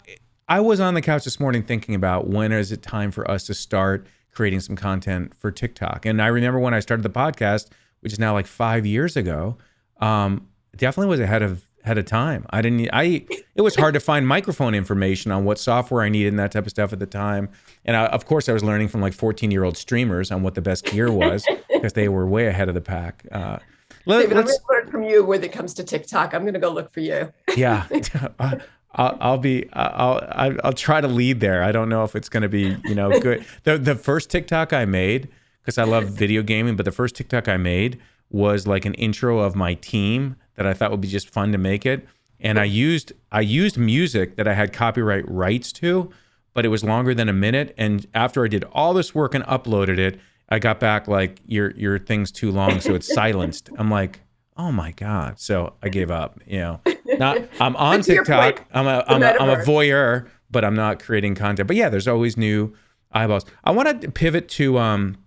I 0.48 0.60
was 0.60 0.80
on 0.80 0.94
the 0.94 1.02
couch 1.02 1.26
this 1.26 1.40
morning 1.40 1.64
thinking 1.64 1.96
about 1.96 2.28
when 2.28 2.52
is 2.52 2.72
it 2.72 2.82
time 2.82 3.12
for 3.12 3.30
us 3.30 3.46
to 3.48 3.54
start 3.54 4.08
creating 4.38 4.60
some 4.60 4.76
content 4.76 5.36
for 5.36 5.50
TikTok. 5.50 6.06
And 6.06 6.22
I 6.22 6.28
remember 6.28 6.60
when 6.60 6.74
I 6.74 6.80
started 6.80 7.02
the 7.02 7.10
podcast 7.10 7.70
which 8.08 8.14
is 8.14 8.20
now 8.20 8.32
like 8.32 8.48
five 8.48 8.86
years 8.86 9.18
ago, 9.18 9.58
um, 10.00 10.48
definitely 10.78 11.10
was 11.10 11.20
ahead 11.20 11.42
of 11.42 11.68
ahead 11.84 11.98
of 11.98 12.06
time. 12.06 12.46
I 12.52 12.62
didn't. 12.62 12.90
I 12.94 13.26
it 13.54 13.62
was 13.62 13.76
hard 13.76 13.96
to 13.96 14.00
find 14.00 14.26
microphone 14.26 14.74
information 14.74 15.30
on 15.30 15.44
what 15.44 15.60
software 15.60 16.04
I 16.04 16.08
needed 16.08 16.30
and 16.30 16.40
that 16.40 16.54
type 16.54 16.64
of 16.64 16.70
stuff 16.70 16.94
at 16.94 17.00
the 17.00 17.06
time. 17.06 17.50
And 17.84 17.98
I, 17.98 18.06
of 18.06 18.26
course, 18.26 18.48
I 18.48 18.54
was 18.54 18.64
learning 18.64 18.88
from 18.88 19.02
like 19.02 19.12
14 19.12 19.52
year 19.52 19.66
old 19.66 19.76
streamers 19.76 20.32
on 20.32 20.42
what 20.42 20.56
the 20.56 20.62
best 20.62 20.86
gear 20.86 21.12
was 21.12 21.46
because 21.74 21.92
they 21.94 22.08
were 22.08 22.26
way 22.26 22.48
ahead 22.48 22.70
of 22.70 22.76
the 22.76 22.82
pack. 22.82 23.26
Uh, 23.30 23.60
let, 24.06 24.22
David, 24.22 24.38
I'm 24.38 24.46
going 24.46 24.56
to 24.56 24.64
learn 24.70 24.88
from 24.90 25.04
you 25.04 25.26
when 25.26 25.44
it 25.44 25.52
comes 25.52 25.74
to 25.74 25.84
TikTok. 25.84 26.34
I'm 26.34 26.44
going 26.44 26.54
to 26.54 26.62
go 26.62 26.72
look 26.72 26.90
for 26.90 27.02
you. 27.02 27.34
yeah. 27.58 27.88
I'll, 28.96 29.18
I'll, 29.20 29.38
be 29.38 29.68
I'll 29.74 30.58
I'll 30.64 30.74
try 30.74 31.02
to 31.02 31.10
lead 31.10 31.42
there. 31.42 31.62
I 31.62 31.74
don't 31.74 31.90
know 31.90 32.06
if 32.06 32.16
it's 32.16 32.30
going 32.30 32.44
to 32.44 32.50
be 32.50 32.78
you 32.86 32.96
know 32.96 33.20
good. 33.20 33.46
The 33.64 33.78
the 33.78 33.96
first 33.96 34.30
TikTok 34.30 34.72
I 34.72 34.86
made 34.86 35.28
because 35.68 35.78
I 35.78 35.84
love 35.84 36.06
video 36.06 36.44
gaming. 36.44 36.78
But 36.78 36.86
the 36.86 36.94
first 36.94 37.14
TikTok 37.14 37.50
I 37.50 37.58
made 37.58 38.00
was 38.30 38.66
like 38.66 38.86
an 38.86 38.94
intro 38.94 39.40
of 39.40 39.54
my 39.54 39.74
team 39.74 40.38
that 40.56 40.66
I 40.66 40.74
thought 40.74 40.92
would 40.92 41.02
be 41.02 41.10
just 41.10 41.30
fun 41.30 41.52
to 41.52 41.58
make 41.58 41.86
it. 41.86 42.08
And 42.40 42.58
I 42.58 42.64
used 42.64 43.12
I 43.34 43.42
used 43.42 43.78
music 43.78 44.38
that 44.38 44.48
I 44.48 44.54
had 44.54 44.72
copyright 44.72 45.30
rights 45.30 45.74
to, 45.74 46.10
but 46.54 46.64
it 46.64 46.70
was 46.70 46.86
longer 46.86 47.14
than 47.14 47.28
a 47.28 47.34
minute. 47.34 47.76
And 47.78 48.08
after 48.14 48.46
I 48.46 48.48
did 48.48 48.64
all 48.72 48.94
this 48.94 49.14
work 49.14 49.36
and 49.36 49.44
uploaded 49.44 49.98
it, 49.98 50.22
I 50.48 50.60
got 50.60 50.80
back 50.80 51.10
like 51.10 51.42
your 51.46 51.72
your 51.72 52.00
thing's 52.00 52.32
too 52.32 52.50
long, 52.50 52.80
so 52.80 52.96
it's 52.96 53.14
silenced. 53.14 53.70
I'm 53.78 53.92
like, 53.92 54.22
oh 54.56 54.72
my 54.72 54.92
god. 54.94 55.38
So 55.38 55.74
I 55.84 55.90
gave 55.90 56.10
up. 56.10 56.40
You 56.48 56.60
know, 56.60 56.82
not 57.18 57.40
I'm 57.60 57.76
on 57.76 58.04
TikTok. 58.04 58.64
I'm 58.72 58.88
a 58.88 59.04
I'm 59.06 59.22
a, 59.22 59.36
I'm 59.38 59.50
a 59.50 59.64
voyeur, 59.64 60.30
but 60.50 60.64
I'm 60.64 60.76
not 60.76 61.04
creating 61.04 61.36
content. 61.36 61.68
But 61.68 61.76
yeah, 61.76 61.90
there's 61.90 62.08
always 62.08 62.38
new 62.38 62.74
eyeballs. 63.12 63.46
I 63.66 63.72
want 63.72 64.02
to 64.02 64.12
pivot 64.12 64.48
to 64.50 64.78
um 64.78 65.18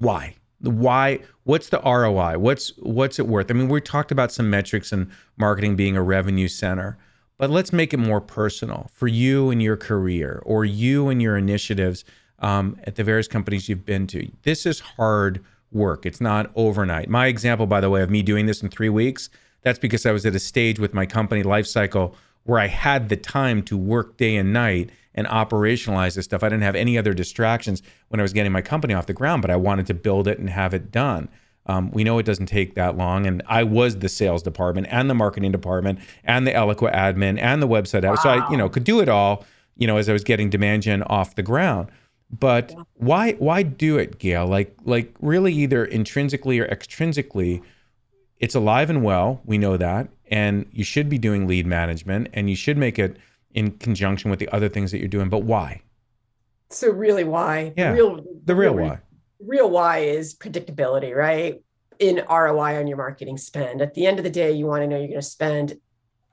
why? 0.00 0.34
Why? 0.60 1.20
What's 1.44 1.68
the 1.68 1.80
ROI? 1.80 2.38
What's 2.38 2.72
what's 2.78 3.18
it 3.18 3.26
worth? 3.26 3.50
I 3.50 3.54
mean, 3.54 3.68
we 3.68 3.80
talked 3.80 4.10
about 4.10 4.32
some 4.32 4.50
metrics 4.50 4.92
and 4.92 5.10
marketing 5.36 5.76
being 5.76 5.96
a 5.96 6.02
revenue 6.02 6.48
center, 6.48 6.98
but 7.38 7.50
let's 7.50 7.72
make 7.72 7.94
it 7.94 7.98
more 7.98 8.20
personal 8.20 8.90
for 8.92 9.06
you 9.06 9.50
and 9.50 9.62
your 9.62 9.76
career, 9.76 10.42
or 10.44 10.64
you 10.64 11.08
and 11.08 11.20
your 11.20 11.36
initiatives 11.36 12.04
um, 12.38 12.78
at 12.84 12.96
the 12.96 13.04
various 13.04 13.28
companies 13.28 13.68
you've 13.68 13.84
been 13.84 14.06
to. 14.08 14.30
This 14.42 14.66
is 14.66 14.80
hard 14.80 15.44
work. 15.70 16.06
It's 16.06 16.20
not 16.20 16.50
overnight. 16.54 17.08
My 17.08 17.26
example, 17.26 17.66
by 17.66 17.80
the 17.80 17.90
way, 17.90 18.02
of 18.02 18.10
me 18.10 18.22
doing 18.22 18.46
this 18.46 18.62
in 18.62 18.70
three 18.70 18.88
weeks, 18.88 19.28
that's 19.62 19.78
because 19.78 20.06
I 20.06 20.12
was 20.12 20.24
at 20.24 20.34
a 20.34 20.38
stage 20.40 20.78
with 20.78 20.94
my 20.94 21.04
company 21.04 21.42
lifecycle 21.42 22.14
where 22.44 22.58
I 22.58 22.68
had 22.68 23.10
the 23.10 23.16
time 23.16 23.62
to 23.64 23.76
work 23.76 24.16
day 24.16 24.36
and 24.36 24.52
night 24.52 24.90
and 25.20 25.28
operationalize 25.28 26.16
this 26.16 26.24
stuff. 26.24 26.42
I 26.42 26.48
didn't 26.48 26.62
have 26.62 26.74
any 26.74 26.98
other 26.98 27.14
distractions 27.14 27.82
when 28.08 28.20
I 28.20 28.22
was 28.22 28.32
getting 28.32 28.50
my 28.50 28.62
company 28.62 28.94
off 28.94 29.06
the 29.06 29.12
ground, 29.12 29.42
but 29.42 29.50
I 29.50 29.56
wanted 29.56 29.86
to 29.88 29.94
build 29.94 30.26
it 30.26 30.38
and 30.38 30.50
have 30.50 30.74
it 30.74 30.90
done. 30.90 31.28
Um, 31.66 31.90
we 31.90 32.02
know 32.02 32.18
it 32.18 32.26
doesn't 32.26 32.46
take 32.46 32.74
that 32.74 32.96
long. 32.96 33.26
And 33.26 33.42
I 33.46 33.62
was 33.62 33.98
the 33.98 34.08
sales 34.08 34.42
department 34.42 34.88
and 34.90 35.10
the 35.10 35.14
marketing 35.14 35.52
department 35.52 36.00
and 36.24 36.46
the 36.46 36.52
Eloqua 36.52 36.92
admin 36.94 37.38
and 37.38 37.62
the 37.62 37.68
website. 37.68 38.02
Wow. 38.02 38.16
So 38.16 38.30
I, 38.30 38.50
you 38.50 38.56
know, 38.56 38.68
could 38.68 38.84
do 38.84 39.00
it 39.00 39.08
all, 39.08 39.44
you 39.76 39.86
know, 39.86 39.98
as 39.98 40.08
I 40.08 40.12
was 40.12 40.24
getting 40.24 40.50
demand 40.50 40.82
gen 40.82 41.02
off 41.04 41.34
the 41.34 41.42
ground. 41.42 41.90
But 42.30 42.70
yeah. 42.70 42.82
why 42.94 43.32
why 43.32 43.62
do 43.62 43.98
it, 43.98 44.18
Gail? 44.18 44.46
Like 44.46 44.74
like 44.84 45.14
really 45.20 45.52
either 45.52 45.84
intrinsically 45.84 46.58
or 46.58 46.66
extrinsically, 46.66 47.62
it's 48.38 48.54
alive 48.54 48.88
and 48.88 49.04
well. 49.04 49.40
We 49.44 49.58
know 49.58 49.76
that. 49.76 50.08
And 50.28 50.66
you 50.72 50.84
should 50.84 51.08
be 51.08 51.18
doing 51.18 51.46
lead 51.46 51.66
management 51.66 52.28
and 52.32 52.48
you 52.48 52.56
should 52.56 52.78
make 52.78 52.98
it 52.98 53.16
in 53.54 53.72
conjunction 53.72 54.30
with 54.30 54.38
the 54.38 54.48
other 54.48 54.68
things 54.68 54.90
that 54.92 54.98
you're 54.98 55.08
doing. 55.08 55.28
But 55.28 55.40
why? 55.40 55.82
So 56.70 56.90
really, 56.90 57.24
why? 57.24 57.72
Yeah, 57.76 57.90
the 57.90 57.96
real, 57.96 58.24
the 58.44 58.54
real 58.54 58.74
why. 58.74 58.98
Real 59.40 59.70
why 59.70 59.98
is 59.98 60.34
predictability, 60.34 61.14
right? 61.14 61.62
In 61.98 62.24
ROI 62.28 62.78
on 62.78 62.86
your 62.86 62.96
marketing 62.96 63.38
spend. 63.38 63.82
At 63.82 63.94
the 63.94 64.06
end 64.06 64.18
of 64.18 64.24
the 64.24 64.30
day, 64.30 64.52
you 64.52 64.66
want 64.66 64.82
to 64.82 64.86
know 64.86 64.96
you're 64.96 65.08
going 65.08 65.20
to 65.20 65.22
spend 65.22 65.76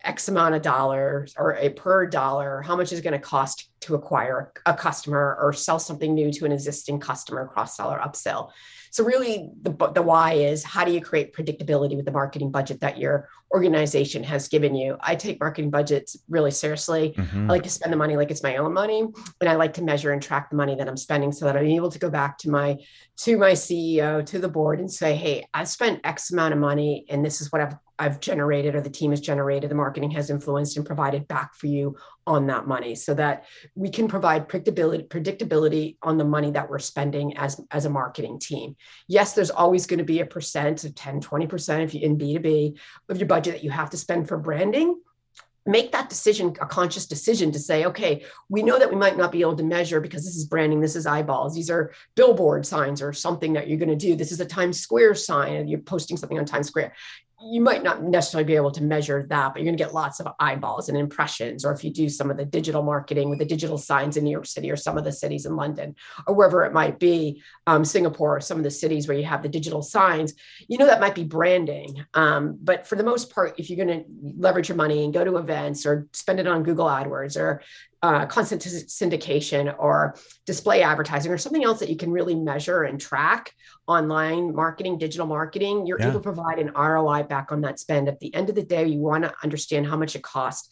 X 0.03 0.27
amount 0.27 0.55
of 0.55 0.61
dollars 0.61 1.33
or 1.37 1.55
a 1.55 1.69
per 1.69 2.05
dollar, 2.05 2.61
how 2.61 2.75
much 2.75 2.91
is 2.91 3.01
going 3.01 3.13
to 3.13 3.19
cost 3.19 3.69
to 3.81 3.95
acquire 3.95 4.51
a 4.65 4.73
customer 4.73 5.37
or 5.41 5.53
sell 5.53 5.79
something 5.79 6.13
new 6.13 6.31
to 6.31 6.45
an 6.45 6.51
existing 6.51 6.99
customer, 6.99 7.47
cross 7.47 7.75
sell 7.75 7.91
or 7.91 7.99
upsell. 7.99 8.51
So 8.91 9.03
really 9.03 9.49
the, 9.61 9.71
the 9.93 10.01
why 10.01 10.33
is 10.33 10.63
how 10.63 10.85
do 10.85 10.91
you 10.91 11.01
create 11.01 11.33
predictability 11.33 11.95
with 11.95 12.05
the 12.05 12.11
marketing 12.11 12.51
budget 12.51 12.79
that 12.81 12.97
your 12.97 13.29
organization 13.53 14.23
has 14.23 14.47
given 14.47 14.75
you? 14.75 14.97
I 14.99 15.15
take 15.15 15.39
marketing 15.39 15.69
budgets 15.69 16.17
really 16.27 16.51
seriously. 16.51 17.13
Mm-hmm. 17.17 17.49
I 17.49 17.53
like 17.53 17.63
to 17.63 17.69
spend 17.69 17.93
the 17.93 17.97
money 17.97 18.15
like 18.15 18.31
it's 18.31 18.43
my 18.43 18.57
own 18.57 18.73
money. 18.73 19.01
And 19.41 19.49
I 19.49 19.55
like 19.55 19.73
to 19.75 19.83
measure 19.83 20.11
and 20.11 20.21
track 20.21 20.49
the 20.49 20.55
money 20.55 20.75
that 20.75 20.87
I'm 20.87 20.97
spending 20.97 21.31
so 21.31 21.45
that 21.45 21.55
I'm 21.55 21.65
able 21.65 21.91
to 21.91 21.99
go 21.99 22.09
back 22.09 22.37
to 22.39 22.49
my 22.49 22.77
to 23.17 23.37
my 23.37 23.51
CEO, 23.51 24.25
to 24.25 24.39
the 24.39 24.49
board 24.49 24.79
and 24.79 24.91
say, 24.91 25.15
hey, 25.15 25.47
I 25.53 25.63
spent 25.63 26.01
X 26.03 26.31
amount 26.31 26.53
of 26.53 26.59
money 26.59 27.05
and 27.09 27.25
this 27.25 27.41
is 27.41 27.51
what 27.51 27.61
I've 27.61 27.75
I've 27.99 28.19
generated 28.19 28.75
or 28.75 28.81
the 28.81 28.89
team 28.89 29.11
has 29.11 29.21
generated, 29.21 29.71
the 29.71 29.75
marketing 29.75 30.11
has 30.11 30.29
influenced 30.29 30.77
and 30.77 30.85
provided 30.85 31.27
back 31.27 31.55
for 31.55 31.67
you 31.67 31.95
on 32.27 32.45
that 32.47 32.67
money 32.67 32.93
so 32.93 33.13
that 33.15 33.45
we 33.73 33.89
can 33.89 34.07
provide 34.07 34.47
predictability, 34.47 35.07
predictability 35.07 35.97
on 36.03 36.17
the 36.17 36.25
money 36.25 36.51
that 36.51 36.69
we're 36.69 36.77
spending 36.77 37.35
as, 37.37 37.59
as 37.71 37.85
a 37.85 37.89
marketing 37.89 38.37
team. 38.39 38.75
Yes, 39.07 39.33
there's 39.33 39.49
always 39.49 39.87
going 39.87 39.97
to 39.97 40.03
be 40.03 40.19
a 40.19 40.25
percent 40.25 40.83
of 40.83 40.93
10, 40.93 41.21
20% 41.21 41.83
if 41.83 41.93
you 41.93 42.01
in 42.01 42.17
B2B 42.17 42.77
of 43.09 43.17
your 43.17 43.27
budget 43.27 43.36
that 43.45 43.63
you 43.63 43.69
have 43.69 43.89
to 43.89 43.97
spend 43.97 44.27
for 44.27 44.37
branding 44.37 44.99
make 45.65 45.91
that 45.91 46.07
decision 46.07 46.55
a 46.61 46.65
conscious 46.65 47.05
decision 47.05 47.51
to 47.51 47.59
say 47.59 47.85
okay 47.85 48.23
we 48.49 48.63
know 48.63 48.79
that 48.79 48.89
we 48.89 48.95
might 48.95 49.17
not 49.17 49.33
be 49.33 49.41
able 49.41 49.55
to 49.55 49.63
measure 49.63 49.99
because 49.99 50.23
this 50.23 50.37
is 50.37 50.45
branding 50.45 50.79
this 50.79 50.95
is 50.95 51.05
eyeballs 51.05 51.53
these 51.53 51.69
are 51.69 51.91
billboard 52.15 52.65
signs 52.65 53.01
or 53.01 53.13
something 53.13 53.53
that 53.53 53.67
you're 53.67 53.77
going 53.77 53.89
to 53.89 53.95
do. 53.95 54.15
This 54.15 54.31
is 54.31 54.39
a 54.39 54.45
times 54.45 54.79
square 54.79 55.15
sign 55.15 55.55
and 55.55 55.69
you're 55.69 55.79
posting 55.79 56.17
something 56.17 56.39
on 56.39 56.45
times 56.45 56.67
square 56.67 56.93
you 57.39 57.61
might 57.61 57.83
not 57.83 58.01
necessarily 58.01 58.45
be 58.45 58.55
able 58.55 58.71
to 58.71 58.83
measure 58.83 59.25
that, 59.29 59.53
but 59.53 59.61
you're 59.61 59.67
going 59.67 59.77
to 59.77 59.83
get 59.83 59.93
lots 59.93 60.19
of 60.19 60.27
eyeballs 60.39 60.89
and 60.89 60.97
impressions. 60.97 61.63
Or 61.63 61.71
if 61.71 61.83
you 61.83 61.91
do 61.91 62.09
some 62.09 62.31
of 62.31 62.37
the 62.37 62.45
digital 62.45 62.81
marketing 62.81 63.29
with 63.29 63.37
the 63.37 63.45
digital 63.45 63.77
signs 63.77 64.17
in 64.17 64.23
New 64.23 64.31
York 64.31 64.47
City 64.47 64.71
or 64.71 64.75
some 64.75 64.97
of 64.97 65.03
the 65.03 65.11
cities 65.11 65.45
in 65.45 65.55
London 65.55 65.95
or 66.25 66.33
wherever 66.33 66.65
it 66.65 66.73
might 66.73 66.97
be, 66.97 67.43
um, 67.67 67.85
Singapore, 67.85 68.37
or 68.37 68.41
some 68.41 68.57
of 68.57 68.63
the 68.63 68.71
cities 68.71 69.07
where 69.07 69.17
you 69.17 69.25
have 69.25 69.43
the 69.43 69.49
digital 69.49 69.83
signs, 69.83 70.33
you 70.67 70.79
know 70.79 70.87
that 70.87 70.99
might 70.99 71.13
be 71.13 71.23
branding. 71.23 72.03
Um, 72.15 72.57
but 72.61 72.87
for 72.87 72.95
the 72.95 73.03
most 73.03 73.29
part, 73.29 73.59
if 73.59 73.69
you're 73.69 73.85
going 73.85 73.99
to 73.99 74.05
leverage 74.39 74.69
your 74.69 74.77
money 74.77 75.03
and 75.03 75.13
go 75.13 75.23
to 75.23 75.37
events 75.37 75.85
or 75.85 76.07
spend 76.13 76.39
it 76.39 76.47
on 76.47 76.63
Google 76.63 76.87
AdWords 76.87 77.39
or 77.39 77.61
uh, 78.03 78.25
content 78.27 78.61
syndication 78.61 79.73
or 79.79 80.15
display 80.45 80.83
advertising 80.83 81.31
or 81.31 81.37
something 81.37 81.63
else 81.63 81.79
that 81.79 81.89
you 81.89 81.95
can 81.95 82.11
really 82.11 82.35
measure 82.35 82.83
and 82.83 82.99
track 83.01 83.53
online 83.87 84.53
marketing, 84.53 84.97
digital 84.97 85.25
marketing, 85.25 85.87
you're 85.87 85.99
yeah. 85.99 86.09
able 86.09 86.19
to 86.19 86.23
provide 86.23 86.59
an 86.59 86.71
ROI 86.73 87.23
back 87.23 87.51
on 87.51 87.61
that 87.61 87.79
spend. 87.79 88.07
At 88.07 88.19
the 88.19 88.33
end 88.35 88.49
of 88.49 88.55
the 88.55 88.63
day, 88.63 88.85
you 88.85 88.99
want 88.99 89.23
to 89.23 89.33
understand 89.43 89.87
how 89.87 89.97
much 89.97 90.15
it 90.15 90.23
costs. 90.23 90.69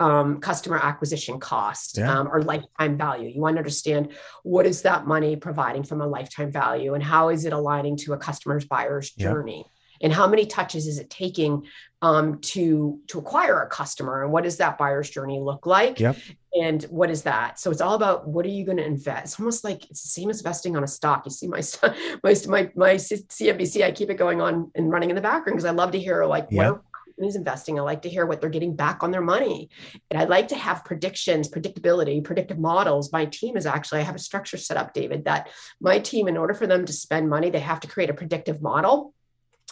Um, 0.00 0.40
customer 0.40 0.76
acquisition 0.76 1.38
cost 1.38 1.98
yeah. 1.98 2.18
um, 2.18 2.26
or 2.26 2.42
lifetime 2.42 2.98
value. 2.98 3.28
You 3.28 3.40
want 3.40 3.54
to 3.54 3.58
understand 3.58 4.10
what 4.42 4.66
is 4.66 4.82
that 4.82 5.06
money 5.06 5.36
providing 5.36 5.84
from 5.84 6.00
a 6.00 6.06
lifetime 6.06 6.50
value 6.50 6.94
and 6.94 7.02
how 7.02 7.28
is 7.28 7.44
it 7.44 7.52
aligning 7.52 7.96
to 7.98 8.12
a 8.12 8.16
customer's 8.16 8.64
buyer's 8.64 9.12
yeah. 9.16 9.30
journey 9.30 9.64
and 10.04 10.12
how 10.12 10.28
many 10.28 10.44
touches 10.44 10.86
is 10.86 10.98
it 10.98 11.08
taking 11.08 11.66
um, 12.02 12.38
to 12.40 13.00
to 13.08 13.18
acquire 13.18 13.62
a 13.62 13.68
customer? 13.68 14.22
And 14.22 14.30
what 14.30 14.44
does 14.44 14.58
that 14.58 14.76
buyer's 14.76 15.08
journey 15.08 15.40
look 15.40 15.66
like? 15.66 15.98
Yep. 15.98 16.18
and 16.52 16.82
what 16.84 17.10
is 17.10 17.22
that? 17.22 17.58
So 17.58 17.70
it's 17.70 17.80
all 17.80 17.94
about 17.94 18.28
what 18.28 18.44
are 18.44 18.50
you 18.50 18.64
going 18.64 18.76
to 18.76 18.84
invest? 18.84 19.24
It's 19.24 19.40
almost 19.40 19.64
like 19.64 19.90
it's 19.90 20.02
the 20.02 20.08
same 20.08 20.28
as 20.28 20.40
investing 20.40 20.76
on 20.76 20.84
a 20.84 20.86
stock. 20.86 21.24
You 21.24 21.30
see 21.32 21.48
my 21.48 21.62
my 22.22 22.36
my, 22.46 22.70
my 22.76 22.94
cnbc 22.94 23.82
i 23.82 23.90
keep 23.90 24.10
it 24.10 24.14
going 24.14 24.40
on 24.40 24.70
and 24.74 24.90
running 24.90 25.08
in 25.08 25.16
the 25.16 25.22
background 25.22 25.56
because 25.56 25.64
i 25.64 25.70
love 25.70 25.92
to 25.92 25.98
hear 25.98 26.24
like 26.26 26.46
yep. 26.50 26.72
what 26.72 26.82
companies 27.06 27.36
investing? 27.36 27.78
I 27.78 27.82
like 27.82 28.02
to 28.02 28.08
hear 28.08 28.26
what 28.26 28.40
they're 28.40 28.50
getting 28.50 28.74
back 28.74 29.02
on 29.02 29.10
their 29.10 29.22
money. 29.22 29.70
And 30.10 30.20
i 30.20 30.24
like 30.24 30.48
to 30.48 30.56
have 30.56 30.84
predictions 30.84 31.48
predictability 31.48 32.22
predictive 32.22 32.58
models. 32.58 33.10
My 33.12 33.24
team 33.24 33.56
is 33.56 33.64
actually 33.64 34.00
i 34.00 34.02
have 34.02 34.14
a 34.14 34.18
structure 34.18 34.58
set 34.58 34.76
up 34.76 34.92
david 34.92 35.24
that 35.24 35.48
my 35.80 35.98
team 35.98 36.28
in 36.28 36.36
order 36.36 36.52
for 36.52 36.66
them 36.66 36.84
to 36.84 36.92
spend 36.92 37.30
money 37.30 37.48
they 37.48 37.60
have 37.60 37.80
to 37.80 37.88
create 37.88 38.10
a 38.10 38.14
predictive 38.14 38.60
model 38.60 39.14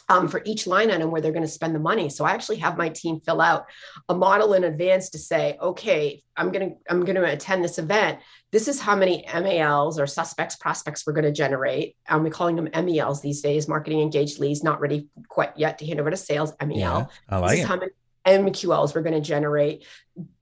um, 0.09 0.29
for 0.29 0.43
each 0.45 0.67
line 0.67 0.91
item 0.91 1.11
where 1.11 1.21
they're 1.21 1.33
going 1.33 1.45
to 1.45 1.49
spend 1.49 1.75
the 1.75 1.81
money. 1.81 2.09
So 2.09 2.25
I 2.25 2.33
actually 2.33 2.57
have 2.59 2.77
my 2.77 2.89
team 2.89 3.21
fill 3.21 3.41
out 3.41 3.67
a 4.09 4.15
model 4.15 4.55
in 4.55 4.65
advance 4.65 5.11
to 5.11 5.19
say, 5.19 5.57
okay, 5.61 6.23
I'm 6.37 6.51
going 6.51 6.71
to 6.71 6.77
I'm 6.89 7.05
going 7.05 7.17
to 7.17 7.25
attend 7.25 7.65
this 7.65 7.79
event. 7.79 8.19
This 8.51 8.69
is 8.69 8.81
how 8.81 8.97
many 8.97 9.25
MALs 9.33 9.99
or 9.99 10.07
suspects 10.07 10.57
prospects 10.57 11.07
we're 11.07 11.13
going 11.13 11.25
to 11.25 11.33
generate. 11.33 11.97
And 12.09 12.23
we're 12.23 12.31
calling 12.31 12.57
them 12.57 12.69
MELs 12.87 13.21
these 13.21 13.41
days, 13.41 13.69
marketing 13.69 14.01
engaged 14.01 14.39
leads, 14.39 14.63
not 14.63 14.81
ready 14.81 15.09
quite 15.29 15.53
yet 15.57 15.79
to 15.79 15.87
hand 15.87 16.01
over 16.01 16.11
to 16.11 16.17
sales. 16.17 16.53
MEL. 16.61 16.77
Yeah, 16.77 17.07
I 17.29 17.39
like 17.39 17.51
this 17.53 17.61
it. 17.61 17.67
how 17.67 17.77
many 17.77 17.93
MQLs 18.27 18.95
we're 18.95 19.03
going 19.03 19.15
to 19.15 19.21
generate. 19.21 19.85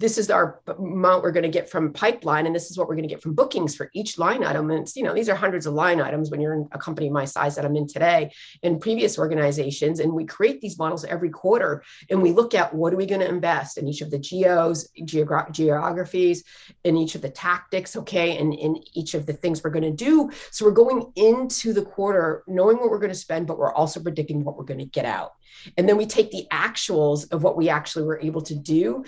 This 0.00 0.18
is 0.18 0.30
our 0.30 0.60
amount 0.66 1.22
we're 1.22 1.30
going 1.30 1.44
to 1.44 1.48
get 1.48 1.70
from 1.70 1.92
pipeline, 1.92 2.46
and 2.46 2.54
this 2.54 2.70
is 2.70 2.78
what 2.78 2.88
we're 2.88 2.96
going 2.96 3.08
to 3.08 3.14
get 3.14 3.22
from 3.22 3.34
bookings 3.34 3.76
for 3.76 3.88
each 3.94 4.18
line 4.18 4.42
item. 4.42 4.68
And 4.70 4.80
it's, 4.80 4.96
you 4.96 5.04
know, 5.04 5.14
these 5.14 5.28
are 5.28 5.36
hundreds 5.36 5.64
of 5.66 5.74
line 5.74 6.00
items 6.00 6.30
when 6.30 6.40
you're 6.40 6.54
in 6.54 6.68
a 6.72 6.78
company 6.78 7.08
my 7.08 7.24
size 7.24 7.54
that 7.54 7.64
I'm 7.64 7.76
in 7.76 7.86
today 7.86 8.32
in 8.62 8.80
previous 8.80 9.16
organizations. 9.16 10.00
And 10.00 10.12
we 10.12 10.24
create 10.24 10.60
these 10.60 10.76
models 10.76 11.04
every 11.04 11.30
quarter 11.30 11.84
and 12.08 12.20
we 12.20 12.32
look 12.32 12.54
at 12.54 12.74
what 12.74 12.92
are 12.92 12.96
we 12.96 13.06
going 13.06 13.20
to 13.20 13.28
invest 13.28 13.78
in 13.78 13.86
each 13.86 14.00
of 14.00 14.10
the 14.10 14.18
geos, 14.18 14.88
geogra- 15.02 15.52
geographies, 15.52 16.42
in 16.82 16.96
each 16.96 17.14
of 17.14 17.22
the 17.22 17.30
tactics, 17.30 17.94
okay, 17.94 18.38
and 18.38 18.52
in 18.52 18.82
each 18.94 19.14
of 19.14 19.26
the 19.26 19.34
things 19.34 19.62
we're 19.62 19.70
going 19.70 19.84
to 19.84 19.92
do. 19.92 20.30
So 20.50 20.64
we're 20.64 20.72
going 20.72 21.12
into 21.14 21.72
the 21.72 21.82
quarter 21.82 22.42
knowing 22.48 22.78
what 22.78 22.90
we're 22.90 22.98
going 22.98 23.12
to 23.12 23.14
spend, 23.14 23.46
but 23.46 23.58
we're 23.58 23.72
also 23.72 24.00
predicting 24.00 24.42
what 24.42 24.56
we're 24.56 24.64
going 24.64 24.80
to 24.80 24.86
get 24.86 25.04
out. 25.04 25.32
And 25.76 25.88
then 25.88 25.96
we 25.96 26.06
take 26.06 26.30
the 26.30 26.46
actuals 26.52 27.30
of 27.32 27.42
what 27.42 27.56
we 27.56 27.68
actually 27.68 28.06
were 28.06 28.20
able 28.20 28.42
to 28.42 28.54
do 28.54 29.04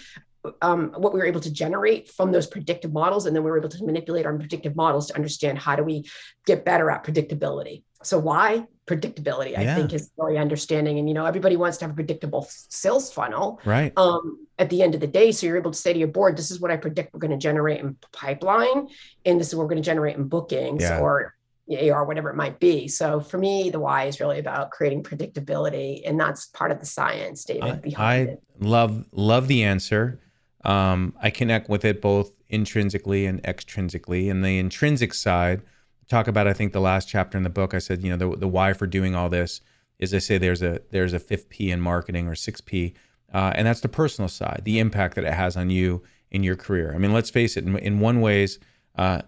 um, 0.60 0.92
what 0.96 1.12
we 1.12 1.20
were 1.20 1.26
able 1.26 1.40
to 1.40 1.52
generate 1.52 2.08
from 2.08 2.32
those 2.32 2.46
predictive 2.46 2.92
models 2.92 3.26
and 3.26 3.36
then 3.36 3.44
we 3.44 3.50
were 3.50 3.58
able 3.58 3.68
to 3.68 3.84
manipulate 3.84 4.26
our 4.26 4.36
predictive 4.36 4.74
models 4.74 5.06
to 5.08 5.14
understand 5.14 5.58
how 5.58 5.76
do 5.76 5.84
we 5.84 6.04
get 6.46 6.64
better 6.64 6.90
at 6.90 7.04
predictability 7.04 7.84
so 8.02 8.18
why 8.18 8.64
predictability 8.86 9.56
i 9.56 9.74
think 9.74 9.92
is 9.92 10.10
really 10.16 10.36
understanding 10.36 10.98
and 10.98 11.08
you 11.08 11.14
know 11.14 11.24
everybody 11.24 11.56
wants 11.56 11.78
to 11.78 11.84
have 11.84 11.92
a 11.92 11.94
predictable 11.94 12.46
sales 12.48 13.12
funnel 13.12 13.60
right 13.64 13.92
um, 13.96 14.46
at 14.58 14.68
the 14.70 14.82
end 14.82 14.94
of 14.94 15.00
the 15.00 15.06
day 15.06 15.30
so 15.30 15.46
you're 15.46 15.56
able 15.56 15.70
to 15.70 15.78
say 15.78 15.92
to 15.92 15.98
your 15.98 16.08
board 16.08 16.36
this 16.36 16.50
is 16.50 16.60
what 16.60 16.70
i 16.70 16.76
predict 16.76 17.14
we're 17.14 17.20
going 17.20 17.30
to 17.30 17.36
generate 17.36 17.80
in 17.80 17.96
pipeline 18.12 18.88
and 19.24 19.38
this 19.38 19.48
is 19.48 19.54
what 19.54 19.62
we're 19.62 19.68
going 19.68 19.82
to 19.82 19.86
generate 19.86 20.16
in 20.16 20.24
bookings 20.24 20.82
yeah. 20.82 20.98
or 20.98 21.34
AR, 21.70 22.04
whatever 22.04 22.28
it 22.28 22.36
might 22.36 22.58
be. 22.58 22.88
So 22.88 23.20
for 23.20 23.38
me, 23.38 23.70
the 23.70 23.78
why 23.78 24.04
is 24.04 24.20
really 24.20 24.38
about 24.38 24.72
creating 24.72 25.04
predictability, 25.04 26.02
and 26.04 26.18
that's 26.18 26.46
part 26.46 26.70
of 26.70 26.80
the 26.80 26.86
science, 26.86 27.44
David. 27.44 27.94
I, 27.96 28.14
I 28.20 28.36
love 28.58 29.04
love 29.12 29.48
the 29.48 29.62
answer. 29.62 30.20
Um, 30.64 31.14
I 31.20 31.30
connect 31.30 31.68
with 31.68 31.84
it 31.84 32.00
both 32.00 32.32
intrinsically 32.48 33.26
and 33.26 33.42
extrinsically. 33.42 34.30
And 34.30 34.44
the 34.44 34.58
intrinsic 34.58 35.14
side, 35.14 35.62
talk 36.08 36.28
about 36.28 36.46
I 36.46 36.52
think 36.52 36.72
the 36.72 36.80
last 36.80 37.08
chapter 37.08 37.36
in 37.38 37.44
the 37.44 37.50
book. 37.50 37.74
I 37.74 37.78
said, 37.78 38.02
you 38.02 38.10
know, 38.10 38.16
the 38.16 38.36
the 38.36 38.48
why 38.48 38.72
for 38.72 38.86
doing 38.86 39.14
all 39.14 39.28
this 39.28 39.60
is 39.98 40.12
I 40.14 40.18
say 40.18 40.38
there's 40.38 40.62
a 40.62 40.80
there's 40.90 41.12
a 41.12 41.18
fifth 41.18 41.48
P 41.48 41.70
in 41.70 41.80
marketing 41.80 42.28
or 42.28 42.34
six 42.34 42.60
P, 42.60 42.94
uh, 43.32 43.52
and 43.54 43.66
that's 43.66 43.80
the 43.80 43.88
personal 43.88 44.28
side, 44.28 44.62
the 44.64 44.78
impact 44.78 45.14
that 45.14 45.24
it 45.24 45.34
has 45.34 45.56
on 45.56 45.70
you 45.70 46.02
in 46.30 46.42
your 46.42 46.56
career. 46.56 46.92
I 46.94 46.98
mean, 46.98 47.12
let's 47.12 47.30
face 47.30 47.56
it. 47.56 47.64
In, 47.64 47.76
in 47.78 48.00
one 48.00 48.20
ways, 48.20 48.58
uh, 48.96 49.22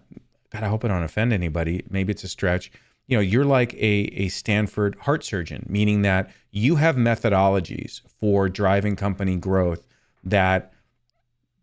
God, 0.51 0.63
I 0.63 0.67
hope 0.67 0.85
I 0.85 0.87
don't 0.87 1.03
offend 1.03 1.33
anybody. 1.33 1.83
Maybe 1.89 2.11
it's 2.11 2.23
a 2.23 2.27
stretch. 2.27 2.71
You 3.07 3.17
know, 3.17 3.21
you're 3.21 3.45
like 3.45 3.73
a, 3.75 4.09
a 4.15 4.27
Stanford 4.29 4.95
heart 5.01 5.23
surgeon, 5.23 5.65
meaning 5.69 6.01
that 6.03 6.31
you 6.51 6.77
have 6.77 6.95
methodologies 6.95 8.01
for 8.19 8.49
driving 8.49 8.95
company 8.95 9.35
growth 9.35 9.85
that 10.23 10.73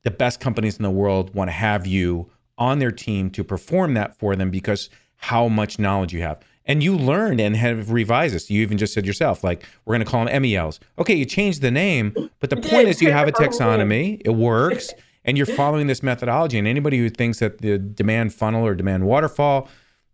the 0.03 0.11
best 0.11 0.41
companies 0.41 0.77
in 0.77 0.83
the 0.83 0.91
world 0.91 1.35
want 1.35 1.49
to 1.49 1.53
have 1.53 1.87
you 1.87 2.31
on 2.59 2.79
their 2.79 2.93
team 2.93 3.31
to 3.31 3.45
perform 3.45 3.95
that 3.95 4.19
for 4.19 4.37
them 4.37 4.51
because 4.51 4.91
how 5.17 5.49
much 5.49 5.79
knowledge 5.79 6.13
you 6.13 6.23
have. 6.23 6.41
And 6.65 6.83
you 6.83 6.97
learned 6.97 7.41
and 7.41 7.57
have 7.57 7.91
revised 7.91 8.35
this. 8.35 8.51
You 8.51 8.63
even 8.63 8.79
just 8.79 8.95
said 8.95 9.05
yourself, 9.05 9.43
like, 9.43 9.65
we're 9.85 9.95
going 9.95 10.05
to 10.05 10.11
call 10.11 10.25
them 10.25 10.43
MELs. 10.43 10.79
Okay, 10.99 11.15
you 11.15 11.25
changed 11.25 11.61
the 11.61 11.71
name, 11.71 12.15
but 12.39 12.51
the 12.51 12.57
point 12.57 12.89
is 12.89 13.03
you 13.03 13.11
have 13.11 13.27
a 13.27 13.33
taxonomy, 13.33 14.21
it 14.25 14.31
works 14.31 14.93
and 15.25 15.37
you're 15.37 15.47
following 15.47 15.87
this 15.87 16.03
methodology. 16.03 16.59
And 16.59 16.67
anybody 16.67 16.99
who 16.99 17.09
thinks 17.09 17.39
that 17.39 17.59
the 17.59 17.79
demand 17.79 18.35
funnel 18.35 18.67
or 18.67 18.75
demand 18.75 19.05
waterfall 19.05 19.69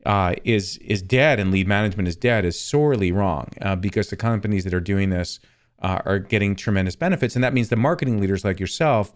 uh, 0.07 0.34
is 0.45 0.76
is 0.78 1.03
dead 1.03 1.41
and 1.41 1.51
lead 1.51 1.66
management 1.66 2.09
is 2.09 2.16
dead 2.16 2.45
is 2.45 2.59
sorely 2.59 3.11
wrong 3.11 3.49
uh, 3.61 3.76
because 3.76 4.11
the 4.11 4.16
companies 4.16 4.64
that 4.64 4.72
are 4.72 4.80
doing 4.80 5.11
this 5.11 5.41
uh, 5.82 6.01
are 6.05 6.18
getting 6.18 6.57
tremendous 6.57 6.97
benefits, 6.97 7.34
and 7.34 7.45
that 7.45 7.53
means 7.53 7.68
the 7.68 7.76
marketing 7.76 8.20
leaders 8.20 8.45
like 8.45 8.61
yourself. 8.61 9.12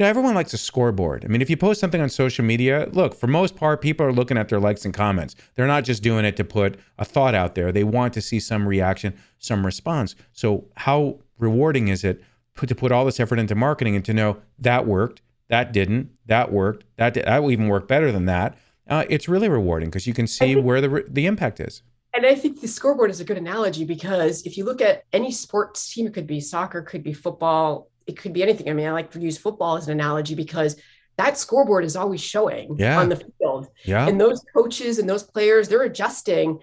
You 0.00 0.04
know, 0.04 0.08
everyone 0.08 0.34
likes 0.34 0.54
a 0.54 0.56
scoreboard. 0.56 1.26
I 1.26 1.28
mean, 1.28 1.42
if 1.42 1.50
you 1.50 1.58
post 1.58 1.78
something 1.78 2.00
on 2.00 2.08
social 2.08 2.42
media, 2.42 2.88
look, 2.90 3.14
for 3.14 3.26
most 3.26 3.54
part, 3.54 3.82
people 3.82 4.06
are 4.06 4.14
looking 4.14 4.38
at 4.38 4.48
their 4.48 4.58
likes 4.58 4.86
and 4.86 4.94
comments. 4.94 5.36
They're 5.54 5.66
not 5.66 5.84
just 5.84 6.02
doing 6.02 6.24
it 6.24 6.38
to 6.38 6.44
put 6.44 6.78
a 6.96 7.04
thought 7.04 7.34
out 7.34 7.54
there. 7.54 7.70
They 7.70 7.84
want 7.84 8.14
to 8.14 8.22
see 8.22 8.40
some 8.40 8.66
reaction, 8.66 9.14
some 9.40 9.66
response. 9.66 10.14
So, 10.32 10.64
how 10.76 11.18
rewarding 11.38 11.88
is 11.88 12.02
it 12.02 12.24
put 12.54 12.70
to 12.70 12.74
put 12.74 12.92
all 12.92 13.04
this 13.04 13.20
effort 13.20 13.38
into 13.38 13.54
marketing 13.54 13.94
and 13.94 14.02
to 14.06 14.14
know 14.14 14.38
that 14.58 14.86
worked, 14.86 15.20
that 15.48 15.70
didn't, 15.70 16.08
that 16.24 16.50
worked, 16.50 16.84
that 16.96 17.12
did, 17.12 17.26
that 17.26 17.42
will 17.42 17.50
even 17.50 17.68
work 17.68 17.86
better 17.86 18.10
than 18.10 18.24
that. 18.24 18.56
Uh, 18.88 19.04
it's 19.10 19.28
really 19.28 19.50
rewarding 19.50 19.90
because 19.90 20.06
you 20.06 20.14
can 20.14 20.26
see 20.26 20.54
think, 20.54 20.64
where 20.64 20.80
the 20.80 21.04
the 21.10 21.26
impact 21.26 21.60
is. 21.60 21.82
And 22.14 22.24
I 22.24 22.36
think 22.36 22.62
the 22.62 22.68
scoreboard 22.68 23.10
is 23.10 23.20
a 23.20 23.24
good 23.24 23.36
analogy 23.36 23.84
because 23.84 24.46
if 24.46 24.56
you 24.56 24.64
look 24.64 24.80
at 24.80 25.04
any 25.12 25.30
sports 25.30 25.92
team, 25.92 26.06
it 26.06 26.14
could 26.14 26.26
be 26.26 26.40
soccer, 26.40 26.80
could 26.80 27.02
be 27.02 27.12
football, 27.12 27.89
it 28.10 28.18
could 28.18 28.32
be 28.32 28.42
anything. 28.42 28.68
I 28.68 28.72
mean, 28.72 28.86
I 28.86 28.92
like 28.92 29.10
to 29.12 29.20
use 29.20 29.38
football 29.38 29.76
as 29.76 29.86
an 29.86 29.92
analogy 29.92 30.34
because 30.34 30.76
that 31.16 31.38
scoreboard 31.38 31.84
is 31.84 31.96
always 31.96 32.20
showing 32.20 32.76
yeah. 32.78 32.98
on 32.98 33.08
the 33.08 33.16
field. 33.16 33.68
Yeah. 33.84 34.06
And 34.06 34.20
those 34.20 34.42
coaches 34.54 34.98
and 34.98 35.08
those 35.08 35.22
players, 35.22 35.68
they're 35.68 35.82
adjusting, 35.82 36.58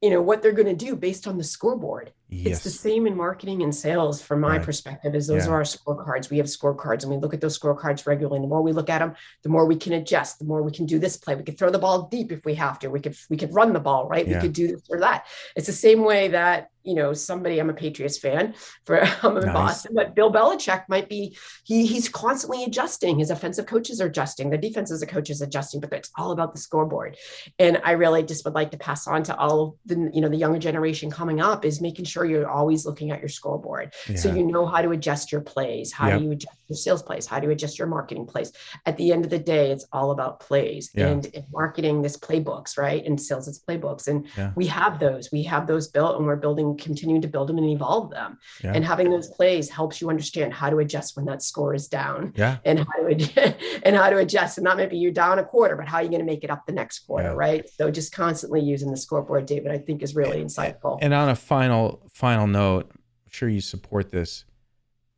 you 0.00 0.10
know, 0.10 0.20
what 0.20 0.42
they're 0.42 0.52
going 0.52 0.76
to 0.76 0.84
do 0.86 0.94
based 0.94 1.26
on 1.26 1.38
the 1.38 1.44
scoreboard. 1.44 2.12
Yes. 2.32 2.56
It's 2.56 2.64
the 2.64 2.70
same 2.70 3.06
in 3.06 3.14
marketing 3.14 3.62
and 3.62 3.74
sales 3.74 4.22
from 4.22 4.40
my 4.40 4.56
right. 4.56 4.62
perspective 4.62 5.14
as 5.14 5.26
those 5.26 5.44
yeah. 5.44 5.52
are 5.52 5.56
our 5.56 5.62
scorecards. 5.62 6.30
We 6.30 6.38
have 6.38 6.46
scorecards 6.46 7.02
and 7.02 7.12
we 7.12 7.18
look 7.18 7.34
at 7.34 7.42
those 7.42 7.58
scorecards 7.58 8.06
regularly. 8.06 8.36
And 8.38 8.44
the 8.44 8.48
more 8.48 8.62
we 8.62 8.72
look 8.72 8.88
at 8.88 9.00
them, 9.00 9.14
the 9.42 9.50
more 9.50 9.66
we 9.66 9.76
can 9.76 9.92
adjust, 9.92 10.38
the 10.38 10.46
more 10.46 10.62
we 10.62 10.72
can 10.72 10.86
do 10.86 10.98
this 10.98 11.18
play. 11.18 11.34
We 11.34 11.42
could 11.42 11.58
throw 11.58 11.70
the 11.70 11.78
ball 11.78 12.08
deep 12.08 12.32
if 12.32 12.42
we 12.46 12.54
have 12.54 12.78
to. 12.78 12.88
We 12.88 13.00
could 13.00 13.16
we 13.28 13.36
could 13.36 13.54
run 13.54 13.74
the 13.74 13.80
ball, 13.80 14.08
right? 14.08 14.26
Yeah. 14.26 14.36
We 14.36 14.40
could 14.40 14.54
do 14.54 14.68
this 14.68 14.82
or 14.88 15.00
that. 15.00 15.26
It's 15.56 15.66
the 15.66 15.74
same 15.74 16.04
way 16.04 16.28
that 16.28 16.70
you 16.84 16.94
know 16.94 17.12
somebody 17.12 17.60
i'm 17.60 17.70
a 17.70 17.74
patriots 17.74 18.18
fan 18.18 18.54
for 18.84 19.00
i'm 19.22 19.36
in 19.36 19.44
nice. 19.44 19.54
boston 19.54 19.92
but 19.94 20.14
bill 20.14 20.32
belichick 20.32 20.82
might 20.88 21.08
be 21.08 21.36
he 21.64 21.86
he's 21.86 22.08
constantly 22.08 22.64
adjusting 22.64 23.18
his 23.18 23.30
offensive 23.30 23.66
coaches 23.66 24.00
are 24.00 24.06
adjusting 24.06 24.50
the 24.50 24.58
defenses 24.58 25.04
coaches 25.08 25.40
adjusting 25.40 25.80
but 25.80 25.92
it's 25.92 26.10
all 26.16 26.32
about 26.32 26.52
the 26.52 26.60
scoreboard 26.60 27.16
and 27.58 27.80
i 27.84 27.92
really 27.92 28.22
just 28.22 28.44
would 28.44 28.54
like 28.54 28.70
to 28.70 28.78
pass 28.78 29.06
on 29.06 29.22
to 29.22 29.36
all 29.36 29.76
the 29.86 30.10
you 30.12 30.20
know 30.20 30.28
the 30.28 30.36
younger 30.36 30.58
generation 30.58 31.10
coming 31.10 31.40
up 31.40 31.64
is 31.64 31.80
making 31.80 32.04
sure 32.04 32.21
you're 32.24 32.48
always 32.48 32.84
looking 32.86 33.10
at 33.10 33.20
your 33.20 33.28
scoreboard 33.28 33.92
yeah. 34.08 34.16
so 34.16 34.34
you 34.34 34.44
know 34.44 34.66
how 34.66 34.82
to 34.82 34.90
adjust 34.90 35.32
your 35.32 35.40
plays 35.40 35.92
how 35.92 36.08
yep. 36.08 36.18
do 36.18 36.24
you 36.24 36.32
adjust 36.32 36.58
your 36.68 36.76
sales 36.76 37.02
plays 37.02 37.26
how 37.26 37.38
do 37.38 37.46
you 37.46 37.52
adjust 37.52 37.78
your 37.78 37.88
marketing 37.88 38.26
plays 38.26 38.52
at 38.86 38.96
the 38.96 39.12
end 39.12 39.24
of 39.24 39.30
the 39.30 39.38
day 39.38 39.70
it's 39.70 39.86
all 39.92 40.10
about 40.10 40.40
plays 40.40 40.90
yeah. 40.94 41.08
and 41.08 41.26
in 41.26 41.44
marketing 41.52 42.02
this 42.02 42.16
playbooks 42.16 42.78
right 42.78 43.04
and 43.06 43.20
sales 43.20 43.48
it's 43.48 43.58
playbooks 43.58 44.08
and 44.08 44.26
yeah. 44.36 44.52
we 44.56 44.66
have 44.66 44.98
those 44.98 45.30
we 45.32 45.42
have 45.42 45.66
those 45.66 45.88
built 45.88 46.16
and 46.16 46.26
we're 46.26 46.36
building 46.36 46.76
continuing 46.76 47.22
to 47.22 47.28
build 47.28 47.48
them 47.48 47.58
and 47.58 47.68
evolve 47.68 48.10
them. 48.10 48.38
And 48.62 48.84
having 48.84 49.10
those 49.10 49.28
plays 49.28 49.68
helps 49.68 50.00
you 50.00 50.10
understand 50.10 50.52
how 50.52 50.70
to 50.70 50.78
adjust 50.78 51.16
when 51.16 51.24
that 51.26 51.42
score 51.42 51.74
is 51.74 51.88
down. 51.88 52.32
Yeah. 52.36 52.58
And 52.64 52.80
how 52.80 53.08
to 53.08 53.56
and 53.86 53.96
how 53.96 54.10
to 54.10 54.18
adjust. 54.18 54.58
And 54.58 54.64
not 54.64 54.76
maybe 54.76 54.96
you're 54.96 55.12
down 55.12 55.38
a 55.38 55.44
quarter, 55.44 55.76
but 55.76 55.88
how 55.88 55.98
are 55.98 56.02
you 56.02 56.08
going 56.08 56.20
to 56.20 56.26
make 56.26 56.44
it 56.44 56.50
up 56.50 56.66
the 56.66 56.72
next 56.72 57.00
quarter, 57.00 57.34
right? 57.34 57.68
So 57.68 57.90
just 57.90 58.12
constantly 58.12 58.60
using 58.60 58.90
the 58.90 58.96
scoreboard, 58.96 59.46
David, 59.46 59.72
I 59.72 59.78
think 59.78 60.02
is 60.02 60.14
really 60.14 60.42
insightful. 60.42 60.98
And 61.00 61.14
on 61.14 61.28
a 61.28 61.36
final 61.36 62.10
final 62.12 62.46
note, 62.46 62.90
I'm 62.92 63.30
sure 63.30 63.48
you 63.48 63.60
support 63.60 64.10
this. 64.10 64.44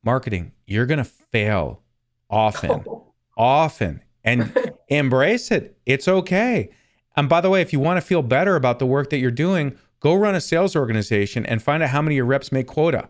Marketing, 0.02 0.52
you're 0.66 0.86
going 0.86 0.98
to 0.98 1.04
fail 1.04 1.82
often. 2.28 2.84
often. 3.36 4.02
And 4.22 4.56
embrace 4.88 5.50
it. 5.50 5.76
It's 5.86 6.08
okay. 6.08 6.70
And 7.16 7.28
by 7.28 7.40
the 7.40 7.50
way, 7.50 7.60
if 7.60 7.72
you 7.72 7.80
want 7.80 7.98
to 7.98 8.00
feel 8.00 8.22
better 8.22 8.56
about 8.56 8.78
the 8.78 8.86
work 8.86 9.10
that 9.10 9.18
you're 9.18 9.30
doing, 9.30 9.76
Go 10.04 10.14
run 10.14 10.34
a 10.34 10.40
sales 10.42 10.76
organization 10.76 11.46
and 11.46 11.62
find 11.62 11.82
out 11.82 11.88
how 11.88 12.02
many 12.02 12.16
of 12.16 12.18
your 12.18 12.26
reps 12.26 12.52
make 12.52 12.66
quota. 12.66 13.08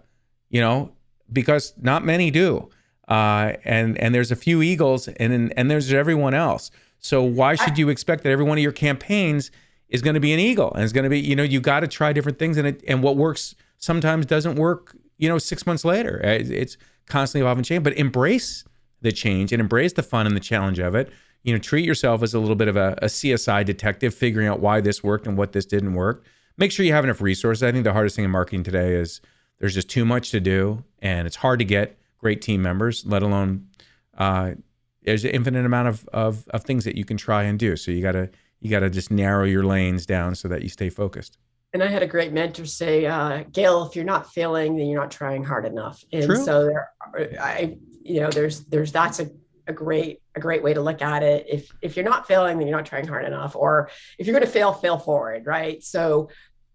You 0.49 0.61
know, 0.61 0.93
because 1.33 1.75
not 1.77 2.05
many 2.05 2.31
do. 2.31 2.71
Uh, 3.09 3.55
and 3.65 3.99
and 3.99 4.15
there's 4.15 4.31
a 4.31 4.37
few 4.37 4.63
eagles, 4.63 5.09
and 5.09 5.53
and 5.59 5.69
there's 5.69 5.93
everyone 5.93 6.35
else. 6.35 6.71
So 7.01 7.21
why 7.21 7.57
should 7.57 7.79
you 7.79 7.89
expect 7.89 8.23
that 8.23 8.31
every 8.31 8.45
one 8.45 8.59
of 8.59 8.63
your 8.63 8.71
campaigns 8.71 9.51
is 9.89 10.03
going 10.03 10.15
to 10.15 10.21
be 10.21 10.33
an 10.33 10.39
eagle 10.39 10.73
and 10.73 10.85
it's 10.85 10.93
going 10.93 11.05
to 11.05 11.11
be 11.11 11.21
you 11.21 11.35
know 11.35 11.43
you 11.43 11.61
got 11.61 11.81
to 11.81 11.89
try 11.89 12.13
different 12.13 12.39
things 12.39 12.57
and 12.57 12.69
it 12.69 12.83
and 12.89 13.03
what 13.03 13.17
works 13.17 13.55
sometimes 13.79 14.27
doesn't 14.27 14.57
work 14.57 14.97
you 15.19 15.29
know 15.29 15.39
six 15.39 15.67
months 15.67 15.85
later 15.85 16.21
it's 16.23 16.77
constantly 17.07 17.43
evolving 17.43 17.65
change 17.65 17.85
but 17.85 17.97
embrace 17.97 18.65
the 19.01 19.13
change 19.13 19.53
and 19.53 19.61
embrace 19.61 19.93
the 19.93 20.03
fun 20.03 20.27
and 20.27 20.35
the 20.35 20.41
challenge 20.41 20.79
of 20.79 20.95
it 20.95 21.13
you 21.43 21.53
know 21.53 21.59
treat 21.59 21.85
yourself 21.85 22.23
as 22.23 22.35
a 22.35 22.39
little 22.39 22.57
bit 22.57 22.69
of 22.69 22.77
a, 22.77 22.99
a 23.03 23.07
csi 23.07 23.65
detective 23.65 24.15
figuring 24.15 24.49
out 24.49 24.61
why 24.61 24.81
this 24.81 25.05
worked 25.05 25.27
and 25.27 25.37
what 25.37 25.53
this 25.53 25.67
didn't 25.67 25.95
work 25.95 26.25
make 26.57 26.73
sure 26.73 26.85
you 26.85 26.93
have 26.93 27.05
enough 27.05 27.21
resources. 27.21 27.63
I 27.63 27.73
think 27.73 27.85
the 27.85 27.93
hardest 27.93 28.17
thing 28.17 28.25
in 28.25 28.31
marketing 28.31 28.63
today 28.63 28.95
is 28.95 29.21
there's 29.59 29.75
just 29.75 29.89
too 29.89 30.05
much 30.05 30.31
to 30.31 30.41
do, 30.41 30.85
and 31.01 31.27
it's 31.27 31.37
hard 31.37 31.59
to 31.59 31.65
get 31.65 31.99
great 32.19 32.43
team 32.43 32.63
members, 32.63 33.05
let 33.07 33.23
alone 33.23 33.69
uh, 34.17 34.53
there's 35.03 35.25
an 35.25 35.31
infinite 35.31 35.67
amount 35.67 35.89
of, 35.89 36.09
of 36.13 36.49
of 36.49 36.65
things 36.65 36.85
that 36.85 36.97
you 36.97 37.05
can 37.05 37.17
try 37.17 37.43
and 37.45 37.59
do. 37.59 37.77
So 37.77 37.91
you 37.91 38.03
gotta 38.03 38.31
you 38.61 38.71
gotta 38.71 38.91
just 38.91 39.11
narrow 39.11 39.45
your 39.45 39.65
lanes 39.65 40.07
down 40.07 40.35
so 40.35 40.49
that 40.49 40.63
you 40.63 40.69
stay 40.69 40.89
focused. 40.89 41.39
And 41.75 41.83
I 41.83 41.89
had 41.89 42.03
a 42.03 42.07
great 42.07 42.33
mentor 42.33 42.65
say, 42.67 43.05
uh, 43.05 43.43
Gail, 43.53 43.85
if 43.85 43.97
you're 43.97 44.05
not 44.05 44.33
failing, 44.33 44.77
then 44.77 44.87
you're 44.87 45.01
not 45.01 45.11
trying 45.11 45.43
hard 45.43 45.67
enough. 45.67 46.03
And 46.13 46.25
True. 46.25 46.37
so 46.45 46.65
there, 46.67 46.89
are, 47.01 47.29
I, 47.41 47.77
you 48.03 48.21
know, 48.21 48.31
there's 48.31 48.61
there's 48.67 48.93
that's 48.93 49.19
a 49.19 49.29
a 49.67 49.73
great 49.73 50.21
a 50.35 50.41
great 50.41 50.63
way 50.63 50.75
to 50.75 50.81
look 50.81 51.01
at 51.01 51.23
it 51.23 51.47
if 51.49 51.71
if 51.81 51.97
you're 51.97 52.05
not 52.05 52.27
failing 52.27 52.59
then 52.59 52.67
you're 52.67 52.77
not 52.77 52.85
trying 52.87 53.07
hard 53.07 53.25
enough 53.25 53.57
or 53.57 53.89
if 54.19 54.27
you're 54.27 54.35
going 54.35 54.45
to 54.45 54.51
fail 54.51 54.73
fail 54.73 54.99
forward 54.99 55.47
right 55.47 55.83
so 55.83 56.29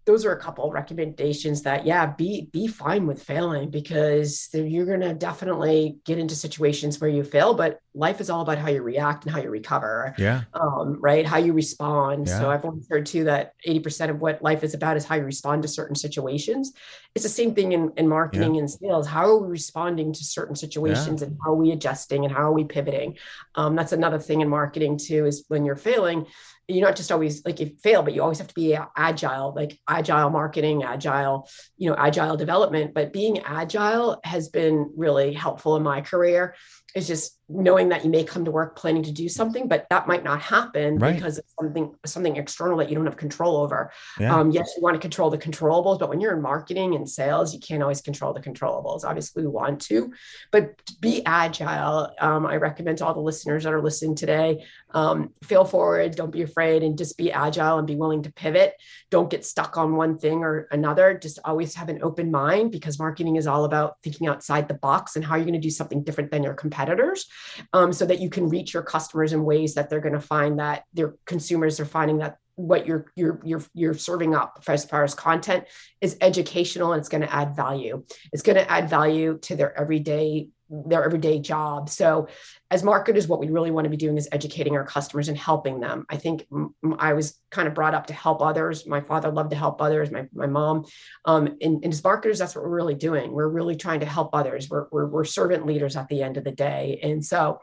those 0.06 0.24
are 0.24 0.32
a 0.32 0.40
couple 0.40 0.70
recommendations 0.70 1.62
that 1.62 1.84
yeah 1.84 2.06
be 2.06 2.48
be 2.52 2.66
fine 2.66 3.06
with 3.06 3.22
failing 3.22 3.70
because 3.70 4.48
you're 4.52 4.86
going 4.86 5.00
to 5.00 5.12
definitely 5.12 5.98
get 6.04 6.18
into 6.18 6.34
situations 6.34 7.00
where 7.00 7.10
you 7.10 7.22
fail 7.22 7.54
but 7.54 7.80
life 7.94 8.20
is 8.20 8.30
all 8.30 8.40
about 8.40 8.56
how 8.56 8.68
you 8.68 8.82
react 8.82 9.24
and 9.24 9.34
how 9.34 9.40
you 9.40 9.50
recover 9.50 10.14
yeah 10.16 10.42
um, 10.54 10.98
right 11.00 11.26
how 11.26 11.36
you 11.36 11.52
respond 11.52 12.26
yeah. 12.26 12.38
so 12.38 12.50
i've 12.50 12.64
always 12.64 12.86
heard 12.88 13.04
too 13.04 13.24
that 13.24 13.54
80% 13.66 14.10
of 14.10 14.20
what 14.20 14.42
life 14.42 14.64
is 14.64 14.74
about 14.74 14.96
is 14.96 15.04
how 15.04 15.16
you 15.16 15.24
respond 15.24 15.62
to 15.62 15.68
certain 15.68 15.96
situations 15.96 16.72
it's 17.14 17.24
the 17.24 17.28
same 17.28 17.54
thing 17.54 17.72
in, 17.72 17.92
in 17.96 18.08
marketing 18.08 18.54
yeah. 18.54 18.60
and 18.60 18.70
sales 18.70 19.06
how 19.06 19.26
are 19.26 19.38
we 19.38 19.48
responding 19.48 20.12
to 20.12 20.24
certain 20.24 20.56
situations 20.56 21.20
yeah. 21.20 21.28
and 21.28 21.38
how 21.44 21.52
are 21.52 21.56
we 21.56 21.72
adjusting 21.72 22.24
and 22.24 22.32
how 22.32 22.42
are 22.42 22.52
we 22.52 22.64
pivoting 22.64 23.18
um, 23.54 23.76
that's 23.76 23.92
another 23.92 24.18
thing 24.18 24.40
in 24.40 24.48
marketing 24.48 24.96
too 24.96 25.26
is 25.26 25.44
when 25.48 25.64
you're 25.64 25.76
failing 25.76 26.26
you're 26.70 26.86
not 26.86 26.96
just 26.96 27.12
always 27.12 27.44
like 27.44 27.60
you 27.60 27.76
fail, 27.82 28.02
but 28.02 28.14
you 28.14 28.22
always 28.22 28.38
have 28.38 28.48
to 28.48 28.54
be 28.54 28.76
agile, 28.96 29.52
like 29.54 29.78
agile 29.88 30.30
marketing, 30.30 30.82
agile, 30.82 31.48
you 31.76 31.90
know, 31.90 31.96
agile 31.98 32.36
development. 32.36 32.94
But 32.94 33.12
being 33.12 33.40
agile 33.40 34.20
has 34.24 34.48
been 34.48 34.92
really 34.96 35.32
helpful 35.32 35.76
in 35.76 35.82
my 35.82 36.00
career 36.00 36.54
It's 36.94 37.06
just 37.06 37.38
knowing 37.50 37.88
that 37.88 38.04
you 38.04 38.10
may 38.10 38.24
come 38.24 38.44
to 38.44 38.50
work 38.50 38.76
planning 38.76 39.02
to 39.02 39.12
do 39.12 39.28
something, 39.28 39.68
but 39.68 39.86
that 39.90 40.06
might 40.06 40.24
not 40.24 40.40
happen 40.40 40.98
right. 40.98 41.14
because 41.14 41.38
of 41.38 41.44
something 41.58 41.94
something 42.06 42.36
external 42.36 42.78
that 42.78 42.88
you 42.88 42.94
don't 42.94 43.04
have 43.04 43.16
control 43.16 43.56
over. 43.56 43.92
Yeah. 44.18 44.34
Um, 44.34 44.50
yes, 44.50 44.72
you 44.76 44.82
want 44.82 44.94
to 44.94 45.00
control 45.00 45.30
the 45.30 45.38
controllables, 45.38 45.98
but 45.98 46.08
when 46.08 46.20
you're 46.20 46.34
in 46.34 46.42
marketing 46.42 46.94
and 46.94 47.08
sales, 47.08 47.54
you 47.54 47.60
can't 47.60 47.82
always 47.82 48.00
control 48.00 48.32
the 48.32 48.40
controllables. 48.40 49.04
Obviously, 49.04 49.42
we 49.42 49.48
want 49.48 49.80
to, 49.82 50.12
but 50.50 50.74
be 51.00 51.24
agile. 51.26 52.12
Um, 52.20 52.46
I 52.46 52.56
recommend 52.56 52.98
to 52.98 53.06
all 53.06 53.14
the 53.14 53.20
listeners 53.20 53.64
that 53.64 53.72
are 53.72 53.82
listening 53.82 54.14
today, 54.14 54.64
um, 54.90 55.32
fail 55.44 55.64
forward, 55.64 56.16
don't 56.16 56.32
be 56.32 56.42
afraid, 56.42 56.82
and 56.82 56.98
just 56.98 57.16
be 57.16 57.32
agile 57.32 57.78
and 57.78 57.86
be 57.86 57.96
willing 57.96 58.22
to 58.22 58.32
pivot. 58.32 58.74
Don't 59.10 59.30
get 59.30 59.44
stuck 59.44 59.76
on 59.76 59.96
one 59.96 60.18
thing 60.18 60.42
or 60.42 60.68
another. 60.70 61.18
Just 61.18 61.38
always 61.44 61.74
have 61.74 61.88
an 61.88 62.02
open 62.02 62.30
mind 62.30 62.72
because 62.72 62.98
marketing 62.98 63.36
is 63.36 63.46
all 63.46 63.64
about 63.64 64.00
thinking 64.02 64.26
outside 64.26 64.68
the 64.68 64.74
box 64.74 65.16
and 65.16 65.24
how 65.24 65.36
you're 65.36 65.44
going 65.44 65.54
to 65.54 65.60
do 65.60 65.70
something 65.70 66.02
different 66.02 66.30
than 66.30 66.42
your 66.42 66.54
competitors 66.54 66.70
competitors 66.70 67.26
um, 67.72 67.92
so 67.92 68.06
that 68.06 68.20
you 68.20 68.30
can 68.30 68.48
reach 68.48 68.74
your 68.74 68.82
customers 68.82 69.32
in 69.32 69.44
ways 69.44 69.74
that 69.74 69.90
they're 69.90 70.00
going 70.00 70.14
to 70.14 70.20
find 70.20 70.58
that 70.58 70.84
their 70.92 71.14
consumers 71.26 71.80
are 71.80 71.84
finding 71.84 72.18
that 72.18 72.36
what 72.56 72.86
you're 72.86 73.06
you're 73.16 73.40
you're 73.42 73.62
you're 73.72 73.94
serving 73.94 74.34
up 74.34 74.62
as 74.68 74.84
far 74.84 75.02
as 75.02 75.14
content 75.14 75.64
is 76.00 76.16
educational 76.20 76.92
and 76.92 77.00
it's 77.00 77.08
going 77.08 77.22
to 77.22 77.34
add 77.34 77.56
value. 77.56 78.04
It's 78.32 78.42
going 78.42 78.56
to 78.56 78.70
add 78.70 78.90
value 78.90 79.38
to 79.42 79.56
their 79.56 79.78
everyday 79.78 80.48
their 80.70 81.04
everyday 81.04 81.40
job. 81.40 81.88
So, 81.90 82.28
as 82.70 82.84
marketers, 82.84 83.26
what 83.26 83.40
we 83.40 83.48
really 83.48 83.70
want 83.72 83.84
to 83.84 83.90
be 83.90 83.96
doing 83.96 84.16
is 84.16 84.28
educating 84.30 84.76
our 84.76 84.84
customers 84.84 85.28
and 85.28 85.36
helping 85.36 85.80
them. 85.80 86.06
I 86.08 86.16
think 86.16 86.46
I 86.98 87.12
was 87.12 87.38
kind 87.50 87.66
of 87.66 87.74
brought 87.74 87.94
up 87.94 88.06
to 88.06 88.14
help 88.14 88.40
others. 88.40 88.86
My 88.86 89.00
father 89.00 89.30
loved 89.30 89.50
to 89.50 89.56
help 89.56 89.82
others. 89.82 90.10
My 90.10 90.28
my 90.32 90.46
mom, 90.46 90.84
um, 91.24 91.46
and, 91.60 91.84
and 91.84 91.86
as 91.86 92.02
marketers, 92.04 92.38
that's 92.38 92.54
what 92.54 92.64
we're 92.64 92.70
really 92.70 92.94
doing. 92.94 93.32
We're 93.32 93.48
really 93.48 93.76
trying 93.76 94.00
to 94.00 94.06
help 94.06 94.30
others. 94.32 94.70
We're 94.70 94.86
we're, 94.92 95.06
we're 95.06 95.24
servant 95.24 95.66
leaders 95.66 95.96
at 95.96 96.08
the 96.08 96.22
end 96.22 96.36
of 96.36 96.44
the 96.44 96.52
day, 96.52 97.00
and 97.02 97.24
so. 97.24 97.60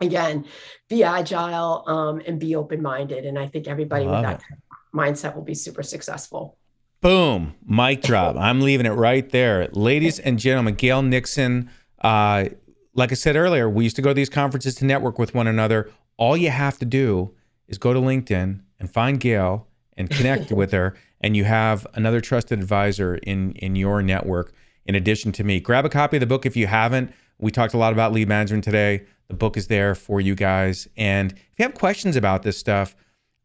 Again, 0.00 0.46
be 0.88 1.02
agile 1.02 1.82
um, 1.88 2.22
and 2.24 2.38
be 2.38 2.54
open 2.54 2.82
minded. 2.82 3.26
And 3.26 3.36
I 3.36 3.48
think 3.48 3.66
everybody 3.66 4.06
with 4.06 4.22
that 4.22 4.40
it. 4.40 4.58
mindset 4.94 5.34
will 5.34 5.42
be 5.42 5.54
super 5.54 5.82
successful. 5.82 6.56
Boom, 7.00 7.54
mic 7.66 8.02
drop. 8.02 8.36
I'm 8.36 8.60
leaving 8.60 8.86
it 8.86 8.90
right 8.90 9.28
there. 9.30 9.68
Ladies 9.72 10.20
and 10.20 10.38
gentlemen, 10.38 10.74
Gail 10.74 11.02
Nixon, 11.02 11.68
uh, 12.02 12.46
like 12.94 13.10
I 13.10 13.14
said 13.14 13.36
earlier, 13.36 13.68
we 13.68 13.84
used 13.84 13.96
to 13.96 14.02
go 14.02 14.10
to 14.10 14.14
these 14.14 14.28
conferences 14.28 14.74
to 14.76 14.84
network 14.84 15.18
with 15.18 15.34
one 15.34 15.46
another. 15.46 15.90
All 16.16 16.36
you 16.36 16.50
have 16.50 16.78
to 16.78 16.84
do 16.84 17.34
is 17.68 17.78
go 17.78 17.92
to 17.92 18.00
LinkedIn 18.00 18.60
and 18.78 18.90
find 18.90 19.18
Gail 19.18 19.66
and 19.96 20.10
connect 20.10 20.50
with 20.52 20.72
her, 20.72 20.94
and 21.20 21.36
you 21.36 21.44
have 21.44 21.86
another 21.94 22.20
trusted 22.20 22.58
advisor 22.58 23.16
in 23.16 23.52
in 23.52 23.76
your 23.76 24.02
network. 24.02 24.52
In 24.84 24.94
addition 24.94 25.32
to 25.32 25.44
me, 25.44 25.60
grab 25.60 25.84
a 25.84 25.88
copy 25.88 26.16
of 26.16 26.20
the 26.20 26.26
book 26.26 26.44
if 26.44 26.56
you 26.56 26.66
haven't. 26.66 27.12
We 27.38 27.50
talked 27.50 27.74
a 27.74 27.78
lot 27.78 27.92
about 27.92 28.12
lead 28.12 28.28
management 28.28 28.64
today. 28.64 29.04
The 29.28 29.34
book 29.34 29.56
is 29.56 29.68
there 29.68 29.94
for 29.94 30.20
you 30.20 30.34
guys. 30.34 30.88
And 30.96 31.32
if 31.32 31.58
you 31.58 31.64
have 31.64 31.74
questions 31.74 32.16
about 32.16 32.42
this 32.42 32.58
stuff, 32.58 32.94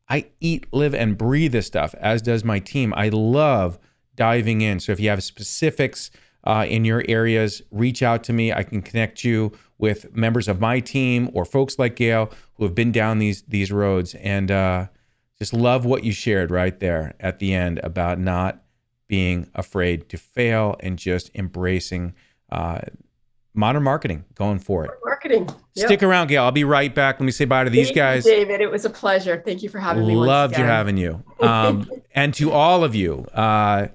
I 0.10 0.28
eat, 0.39 0.68
live, 0.74 0.93
and 0.93 1.18
breathe 1.18 1.51
this 1.51 1.68
stuff, 1.68 1.93
as 1.99 2.22
does 2.22 2.43
my 2.43 2.60
team. 2.60 2.93
I 2.95 3.10
love 3.10 3.80
diving 4.16 4.62
in. 4.62 4.80
So 4.80 4.91
if 4.91 4.99
you 4.99 5.10
have 5.10 5.24
specifics 5.24 6.12
uh, 6.47 6.65
in 6.65 6.85
your 6.85 7.03
areas, 7.09 7.61
reach 7.71 8.01
out 8.01 8.23
to 8.23 8.33
me. 8.33 8.53
I 8.53 8.63
can 8.63 8.81
connect 8.81 9.25
you 9.25 9.51
with 9.77 10.15
members 10.15 10.47
of 10.47 10.61
my 10.61 10.79
team 10.79 11.29
or 11.33 11.43
folks 11.43 11.77
like 11.77 11.97
Gail 11.97 12.31
who 12.55 12.63
have 12.63 12.73
been 12.73 12.93
down 12.93 13.19
these 13.19 13.41
these 13.43 13.69
roads. 13.69 14.15
And 14.15 14.49
uh, 14.49 14.87
just 15.37 15.53
love 15.53 15.83
what 15.85 16.05
you 16.05 16.13
shared 16.13 16.49
right 16.49 16.79
there 16.79 17.15
at 17.19 17.39
the 17.39 17.53
end 17.53 17.81
about 17.83 18.17
not 18.17 18.63
being 19.09 19.49
afraid 19.55 20.07
to 20.07 20.17
fail 20.17 20.77
and 20.79 20.97
just 20.97 21.29
embracing 21.35 22.13
uh, 22.49 22.79
modern 23.53 23.83
marketing, 23.83 24.23
going 24.33 24.59
for 24.59 24.85
it. 24.85 24.91
Marketing. 25.03 25.49
Yep. 25.75 25.87
Stick 25.87 26.01
around, 26.01 26.27
Gail. 26.27 26.43
I'll 26.43 26.51
be 26.53 26.63
right 26.63 26.95
back. 26.95 27.19
Let 27.19 27.25
me 27.25 27.31
say 27.33 27.43
bye 27.43 27.65
to 27.65 27.69
these 27.69 27.87
Thank 27.87 27.97
guys. 27.97 28.25
You, 28.25 28.31
David, 28.31 28.61
it 28.61 28.71
was 28.71 28.85
a 28.85 28.89
pleasure. 28.89 29.41
Thank 29.45 29.63
you 29.63 29.69
for 29.69 29.79
having 29.79 30.07
me. 30.07 30.15
Loved 30.15 30.57
you 30.57 30.63
having 30.63 30.95
you. 30.95 31.21
Um, 31.41 31.91
and 32.15 32.33
to 32.35 32.51
all 32.51 32.85
of 32.85 32.95
you. 32.95 33.25
Uh, 33.33 33.89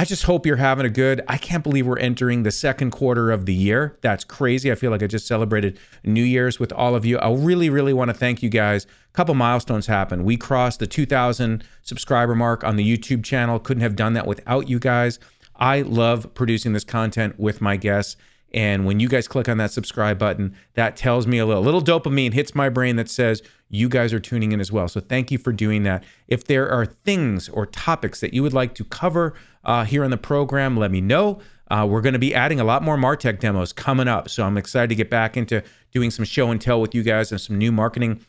I 0.00 0.04
just 0.04 0.22
hope 0.22 0.46
you're 0.46 0.54
having 0.54 0.86
a 0.86 0.90
good. 0.90 1.22
I 1.26 1.38
can't 1.38 1.64
believe 1.64 1.84
we're 1.84 1.98
entering 1.98 2.44
the 2.44 2.52
second 2.52 2.92
quarter 2.92 3.32
of 3.32 3.46
the 3.46 3.52
year. 3.52 3.98
That's 4.00 4.22
crazy. 4.22 4.70
I 4.70 4.76
feel 4.76 4.92
like 4.92 5.02
I 5.02 5.08
just 5.08 5.26
celebrated 5.26 5.76
New 6.04 6.22
Year's 6.22 6.60
with 6.60 6.72
all 6.72 6.94
of 6.94 7.04
you. 7.04 7.18
I 7.18 7.34
really, 7.34 7.68
really 7.68 7.92
want 7.92 8.08
to 8.08 8.14
thank 8.14 8.40
you 8.40 8.48
guys. 8.48 8.84
A 8.84 9.12
couple 9.12 9.34
milestones 9.34 9.88
happened. 9.88 10.24
We 10.24 10.36
crossed 10.36 10.78
the 10.78 10.86
2,000 10.86 11.64
subscriber 11.82 12.36
mark 12.36 12.62
on 12.62 12.76
the 12.76 12.96
YouTube 12.96 13.24
channel. 13.24 13.58
Couldn't 13.58 13.82
have 13.82 13.96
done 13.96 14.12
that 14.12 14.24
without 14.24 14.68
you 14.68 14.78
guys. 14.78 15.18
I 15.56 15.82
love 15.82 16.32
producing 16.32 16.74
this 16.74 16.84
content 16.84 17.36
with 17.36 17.60
my 17.60 17.76
guests. 17.76 18.16
And 18.54 18.86
when 18.86 19.00
you 19.00 19.08
guys 19.08 19.26
click 19.26 19.48
on 19.48 19.58
that 19.58 19.72
subscribe 19.72 20.16
button, 20.16 20.54
that 20.74 20.96
tells 20.96 21.26
me 21.26 21.38
a 21.38 21.44
little, 21.44 21.62
little 21.62 21.82
dopamine 21.82 22.34
hits 22.34 22.54
my 22.54 22.68
brain 22.68 22.94
that 22.96 23.10
says 23.10 23.42
you 23.70 23.88
guys 23.88 24.12
are 24.12 24.20
tuning 24.20 24.52
in 24.52 24.60
as 24.60 24.72
well. 24.72 24.88
So 24.88 25.00
thank 25.00 25.30
you 25.30 25.38
for 25.38 25.52
doing 25.52 25.82
that. 25.82 26.04
If 26.26 26.44
there 26.44 26.70
are 26.70 26.86
things 26.86 27.48
or 27.48 27.66
topics 27.66 28.20
that 28.20 28.32
you 28.32 28.42
would 28.42 28.54
like 28.54 28.74
to 28.76 28.84
cover 28.84 29.34
uh, 29.64 29.84
here 29.84 30.04
on 30.04 30.10
the 30.10 30.16
program, 30.16 30.76
let 30.76 30.90
me 30.90 31.00
know. 31.00 31.40
Uh, 31.70 31.86
we're 31.88 32.00
going 32.00 32.14
to 32.14 32.18
be 32.18 32.34
adding 32.34 32.60
a 32.60 32.64
lot 32.64 32.82
more 32.82 32.96
Martech 32.96 33.40
demos 33.40 33.72
coming 33.72 34.08
up. 34.08 34.28
So 34.30 34.44
I'm 34.44 34.56
excited 34.56 34.88
to 34.88 34.94
get 34.94 35.10
back 35.10 35.36
into 35.36 35.62
doing 35.92 36.10
some 36.10 36.24
show 36.24 36.50
and 36.50 36.60
tell 36.60 36.80
with 36.80 36.94
you 36.94 37.02
guys 37.02 37.30
and 37.30 37.40
some 37.40 37.58
new 37.58 37.70
marketing 37.70 38.24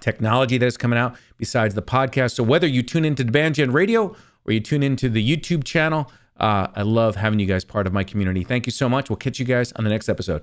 technology 0.00 0.56
that 0.56 0.66
is 0.66 0.78
coming 0.78 0.98
out 0.98 1.16
besides 1.36 1.74
the 1.74 1.82
podcast. 1.82 2.32
So 2.32 2.42
whether 2.42 2.66
you 2.66 2.82
tune 2.82 3.04
into 3.04 3.22
Demand 3.22 3.56
Gen 3.56 3.72
Radio 3.72 4.16
or 4.46 4.52
you 4.52 4.60
tune 4.60 4.82
into 4.82 5.10
the 5.10 5.36
YouTube 5.36 5.64
channel, 5.64 6.10
uh, 6.38 6.68
I 6.74 6.82
love 6.82 7.16
having 7.16 7.38
you 7.38 7.46
guys 7.46 7.64
part 7.64 7.86
of 7.86 7.92
my 7.92 8.02
community. 8.02 8.44
Thank 8.44 8.66
you 8.66 8.72
so 8.72 8.88
much. 8.88 9.10
We'll 9.10 9.18
catch 9.18 9.38
you 9.38 9.44
guys 9.44 9.72
on 9.72 9.84
the 9.84 9.90
next 9.90 10.08
episode. 10.08 10.42